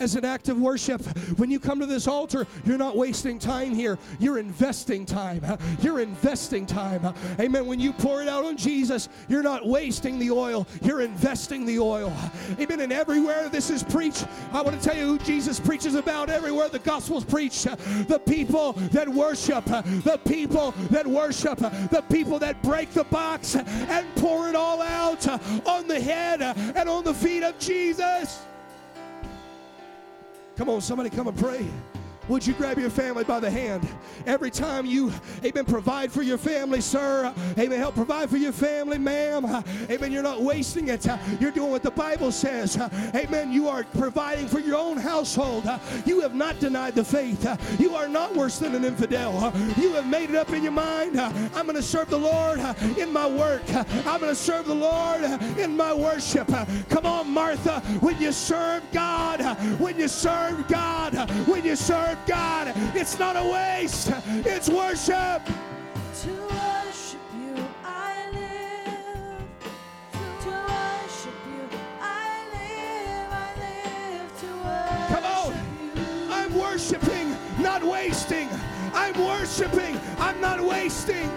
As 0.00 0.16
an 0.16 0.24
act 0.24 0.48
of 0.48 0.58
worship. 0.58 1.02
When 1.38 1.50
you 1.50 1.60
come 1.60 1.78
to 1.80 1.86
this 1.86 2.08
altar, 2.08 2.46
you're 2.64 2.78
not 2.78 2.96
wasting 2.96 3.38
time 3.38 3.74
here. 3.74 3.98
You're 4.18 4.38
investing 4.38 5.04
time. 5.06 5.44
You're 5.80 6.00
investing 6.00 6.66
time. 6.66 7.14
Amen. 7.38 7.66
When 7.66 7.78
you 7.78 7.92
pour 7.92 8.22
it 8.22 8.28
out 8.28 8.44
on 8.44 8.56
Jesus, 8.56 9.08
you're 9.28 9.42
not 9.42 9.66
wasting 9.66 10.18
the 10.18 10.30
oil. 10.30 10.66
You're 10.82 11.02
investing 11.02 11.66
the 11.66 11.78
oil. 11.78 12.12
Amen. 12.58 12.80
And 12.80 12.92
everywhere 12.92 13.48
this 13.48 13.70
is 13.70 13.82
preached, 13.82 14.26
I 14.52 14.62
want 14.62 14.80
to 14.80 14.88
tell 14.88 14.96
you 14.96 15.06
who 15.06 15.18
Jesus 15.18 15.60
preaches 15.60 15.94
about. 15.94 16.30
Everywhere 16.30 16.68
the 16.68 16.78
gospel's 16.78 17.24
preached, 17.24 17.64
the 18.08 18.20
people 18.26 18.72
that 18.92 19.08
worship, 19.08 19.64
the 19.66 20.20
people 20.24 20.72
that 20.90 21.06
worship, 21.06 21.58
the 21.58 22.04
people 22.10 22.38
that 22.38 22.62
break 22.62 22.90
the 22.92 23.04
box 23.04 23.56
and 23.56 24.06
pour 24.16 24.48
it 24.48 24.54
all 24.54 24.80
out 24.80 25.26
on 25.66 25.86
the 25.86 26.00
head 26.00 26.40
and 26.40 26.88
on 26.88 27.04
the 27.04 27.14
feet 27.14 27.42
of 27.42 27.58
Jesus. 27.58 28.40
Come 30.60 30.68
on, 30.68 30.82
somebody 30.82 31.08
come 31.08 31.26
and 31.26 31.38
pray. 31.38 31.66
Would 32.30 32.46
you 32.46 32.54
grab 32.54 32.78
your 32.78 32.90
family 32.90 33.24
by 33.24 33.40
the 33.40 33.50
hand? 33.50 33.88
Every 34.24 34.52
time 34.52 34.86
you, 34.86 35.12
amen, 35.44 35.64
provide 35.64 36.12
for 36.12 36.22
your 36.22 36.38
family, 36.38 36.80
sir. 36.80 37.34
Amen, 37.58 37.80
help 37.80 37.96
provide 37.96 38.30
for 38.30 38.36
your 38.36 38.52
family, 38.52 38.98
ma'am. 38.98 39.64
Amen, 39.90 40.12
you're 40.12 40.22
not 40.22 40.40
wasting 40.40 40.86
it. 40.86 41.04
You're 41.40 41.50
doing 41.50 41.72
what 41.72 41.82
the 41.82 41.90
Bible 41.90 42.30
says. 42.30 42.78
Amen, 43.16 43.50
you 43.50 43.68
are 43.68 43.82
providing 43.82 44.46
for 44.46 44.60
your 44.60 44.76
own 44.76 44.96
household. 44.96 45.68
You 46.06 46.20
have 46.20 46.36
not 46.36 46.60
denied 46.60 46.94
the 46.94 47.02
faith. 47.02 47.44
You 47.80 47.96
are 47.96 48.06
not 48.06 48.36
worse 48.36 48.60
than 48.60 48.76
an 48.76 48.84
infidel. 48.84 49.52
You 49.76 49.94
have 49.94 50.06
made 50.06 50.30
it 50.30 50.36
up 50.36 50.50
in 50.50 50.62
your 50.62 50.70
mind. 50.70 51.20
I'm 51.20 51.66
going 51.66 51.74
to 51.74 51.82
serve 51.82 52.10
the 52.10 52.18
Lord 52.18 52.60
in 52.96 53.12
my 53.12 53.26
work. 53.26 53.62
I'm 53.74 54.20
going 54.20 54.32
to 54.32 54.36
serve 54.36 54.66
the 54.66 54.74
Lord 54.74 55.22
in 55.58 55.76
my 55.76 55.92
worship. 55.92 56.46
Come 56.90 57.06
on, 57.06 57.28
Martha, 57.28 57.80
when 57.98 58.20
you 58.20 58.30
serve 58.30 58.84
God, 58.92 59.40
when 59.80 59.98
you 59.98 60.06
serve 60.06 60.68
God, 60.68 61.28
when 61.48 61.64
you 61.64 61.74
serve 61.74 62.18
God. 62.26 62.72
It's 62.94 63.18
not 63.18 63.36
a 63.36 63.44
waste, 63.44 64.12
it's 64.44 64.68
worship. 64.68 65.42
To 66.22 66.30
worship 66.30 67.20
you, 67.34 67.54
I 67.84 68.28
live. 68.32 69.42
To 70.42 70.50
worship 70.50 71.38
you, 71.46 71.78
I 72.00 72.44
live. 72.52 73.28
I 73.32 73.50
live 73.58 74.40
to 74.40 74.46
worship 74.66 75.22
Come 75.22 75.24
on. 75.24 76.30
I'm 76.30 76.58
worshiping, 76.58 77.36
not 77.58 77.82
wasting. 77.82 78.48
I'm 78.92 79.18
worshiping, 79.24 79.98
I'm 80.18 80.40
not 80.40 80.60
wasting. 80.60 81.30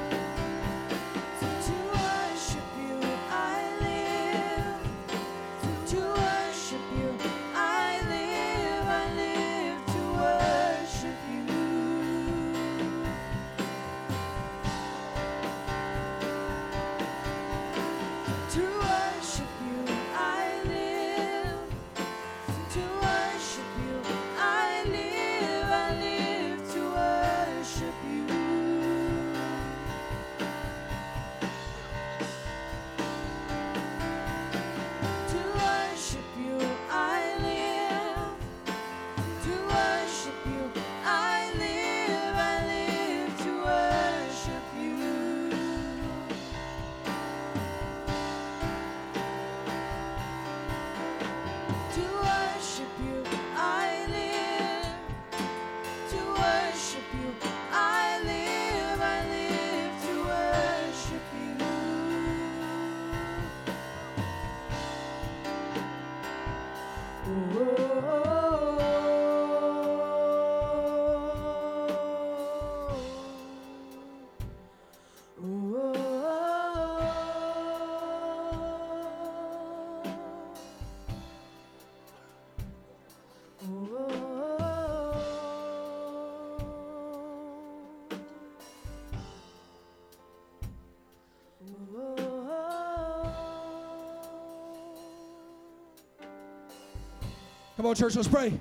Come 97.83 97.89
on, 97.89 97.95
church, 97.95 98.15
let's 98.15 98.29
pray. 98.29 98.53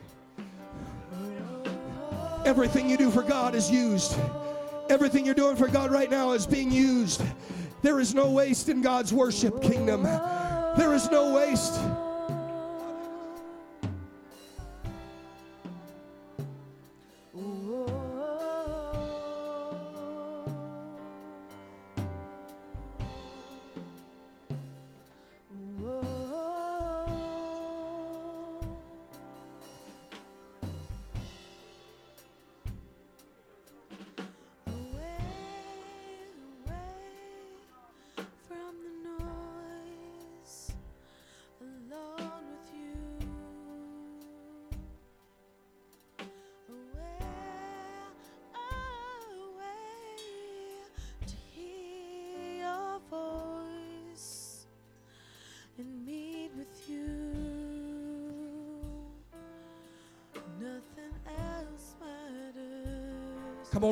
Everything 2.45 2.91
you 2.91 2.97
do 2.97 3.09
for 3.09 3.23
God 3.23 3.55
is 3.55 3.71
used. 3.71 4.19
Everything 4.91 5.25
you're 5.25 5.33
doing 5.33 5.55
for 5.55 5.69
God 5.69 5.93
right 5.93 6.11
now 6.11 6.33
is 6.33 6.45
being 6.45 6.73
used. 6.73 7.23
There 7.83 8.01
is 8.01 8.17
no 8.17 8.29
waste 8.29 8.69
in 8.69 8.83
God's 8.83 9.13
worship 9.13 9.63
kingdom. 9.63 10.03
There 10.03 10.93
is 10.93 11.09
no 11.09 11.33
waste. 11.35 11.81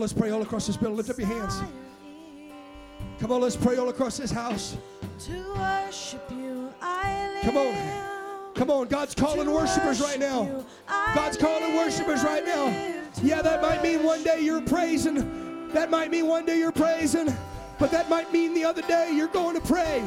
On, 0.00 0.02
let's 0.02 0.12
pray 0.14 0.30
all 0.30 0.40
across 0.40 0.66
this 0.66 0.78
building. 0.78 0.96
Lift 0.96 1.10
up 1.10 1.18
your 1.18 1.26
hands. 1.26 1.60
Come 3.18 3.32
on, 3.32 3.42
let's 3.42 3.56
pray 3.56 3.76
all 3.76 3.90
across 3.90 4.16
this 4.16 4.30
house. 4.30 4.76
To 5.26 5.54
worship 5.54 6.22
you, 6.30 6.72
I. 6.80 7.40
Come 7.42 7.58
on. 7.58 8.54
Come 8.54 8.70
on, 8.70 8.88
God's 8.88 9.14
calling 9.14 9.50
worshipers 9.50 10.00
right 10.00 10.18
now. 10.18 10.64
God's 11.14 11.36
calling 11.36 11.76
worshipers 11.76 12.24
right 12.24 12.44
now. 12.44 12.66
Yeah, 13.22 13.42
that 13.42 13.60
might 13.60 13.82
mean 13.82 14.02
one 14.02 14.24
day 14.24 14.40
you're 14.40 14.62
praising. 14.62 15.68
That 15.72 15.90
might 15.90 16.10
mean 16.10 16.26
one 16.26 16.46
day 16.46 16.58
you're 16.58 16.72
praising. 16.72 17.34
But 17.78 17.90
that 17.90 18.08
might 18.08 18.32
mean 18.32 18.54
the 18.54 18.64
other 18.64 18.82
day 18.82 19.12
you're 19.14 19.28
going 19.28 19.54
to 19.54 19.66
pray. 19.66 20.02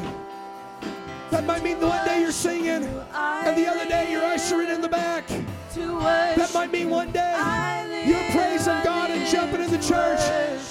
That 1.30 1.44
might 1.44 1.62
mean 1.62 1.80
the 1.80 1.86
one 1.86 2.04
day 2.04 2.20
you're 2.20 2.32
singing, 2.32 2.84
and 2.84 3.56
the 3.56 3.66
other 3.68 3.88
day 3.88 4.10
you're 4.10 4.24
ushering 4.24 4.70
in 4.70 4.80
the 4.80 4.88
back. 4.88 5.26
That 5.74 6.50
might 6.52 6.70
mean 6.70 6.90
one 6.90 7.12
day 7.12 8.04
you're 8.06 8.30
praising 8.30 8.80
God 8.84 9.10
and 9.10 9.26
jumping 9.30 9.60
church. 9.88 10.20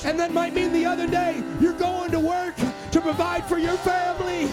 And 0.06 0.20
that 0.20 0.34
might 0.34 0.54
mean 0.54 0.74
the 0.74 0.86
other 0.86 1.08
day 1.08 1.44
you're 1.60 1.74
going 1.74 2.12
to 2.12 2.20
work 2.20 2.56
to 2.92 3.02
provide 3.02 3.46
for 3.46 3.58
your 3.58 3.78
family. 3.78 4.50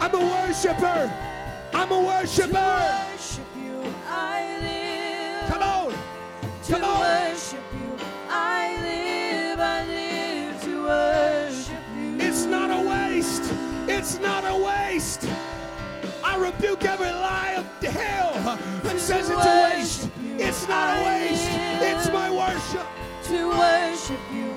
I'm 0.00 0.14
a 0.14 0.20
worshiper. 0.20 1.12
I'm 1.72 1.90
a 1.90 2.00
worshiper. 2.00 2.52
worship 2.52 3.46
you. 3.56 3.82
Come 5.48 5.62
on. 5.62 5.94
Come 6.68 6.84
on. 6.84 7.00
worship 7.00 7.60
you, 7.72 7.96
I 8.28 8.78
live. 8.82 9.60
I 9.60 9.86
live 9.86 10.62
to 10.62 10.82
worship 10.84 11.84
you. 11.96 12.18
It's 12.20 12.44
not 12.44 12.70
a 12.70 12.88
waste. 12.88 13.52
It's 13.88 14.18
not 14.20 14.44
a 14.44 14.56
waste. 14.56 15.28
I 16.22 16.36
rebuke 16.36 16.84
every 16.84 17.06
lie 17.06 17.54
of 17.58 17.82
hell 17.82 18.58
that 18.82 18.98
says 18.98 19.28
it's 19.28 19.44
a 19.44 19.62
waste. 19.64 20.10
It's 20.38 20.68
not 20.68 20.98
a 20.98 21.04
waste. 21.04 21.48
It's 21.82 22.08
my 22.12 22.30
worship. 22.30 22.86
To 23.24 23.48
worship 23.50 24.20
you. 24.32 24.51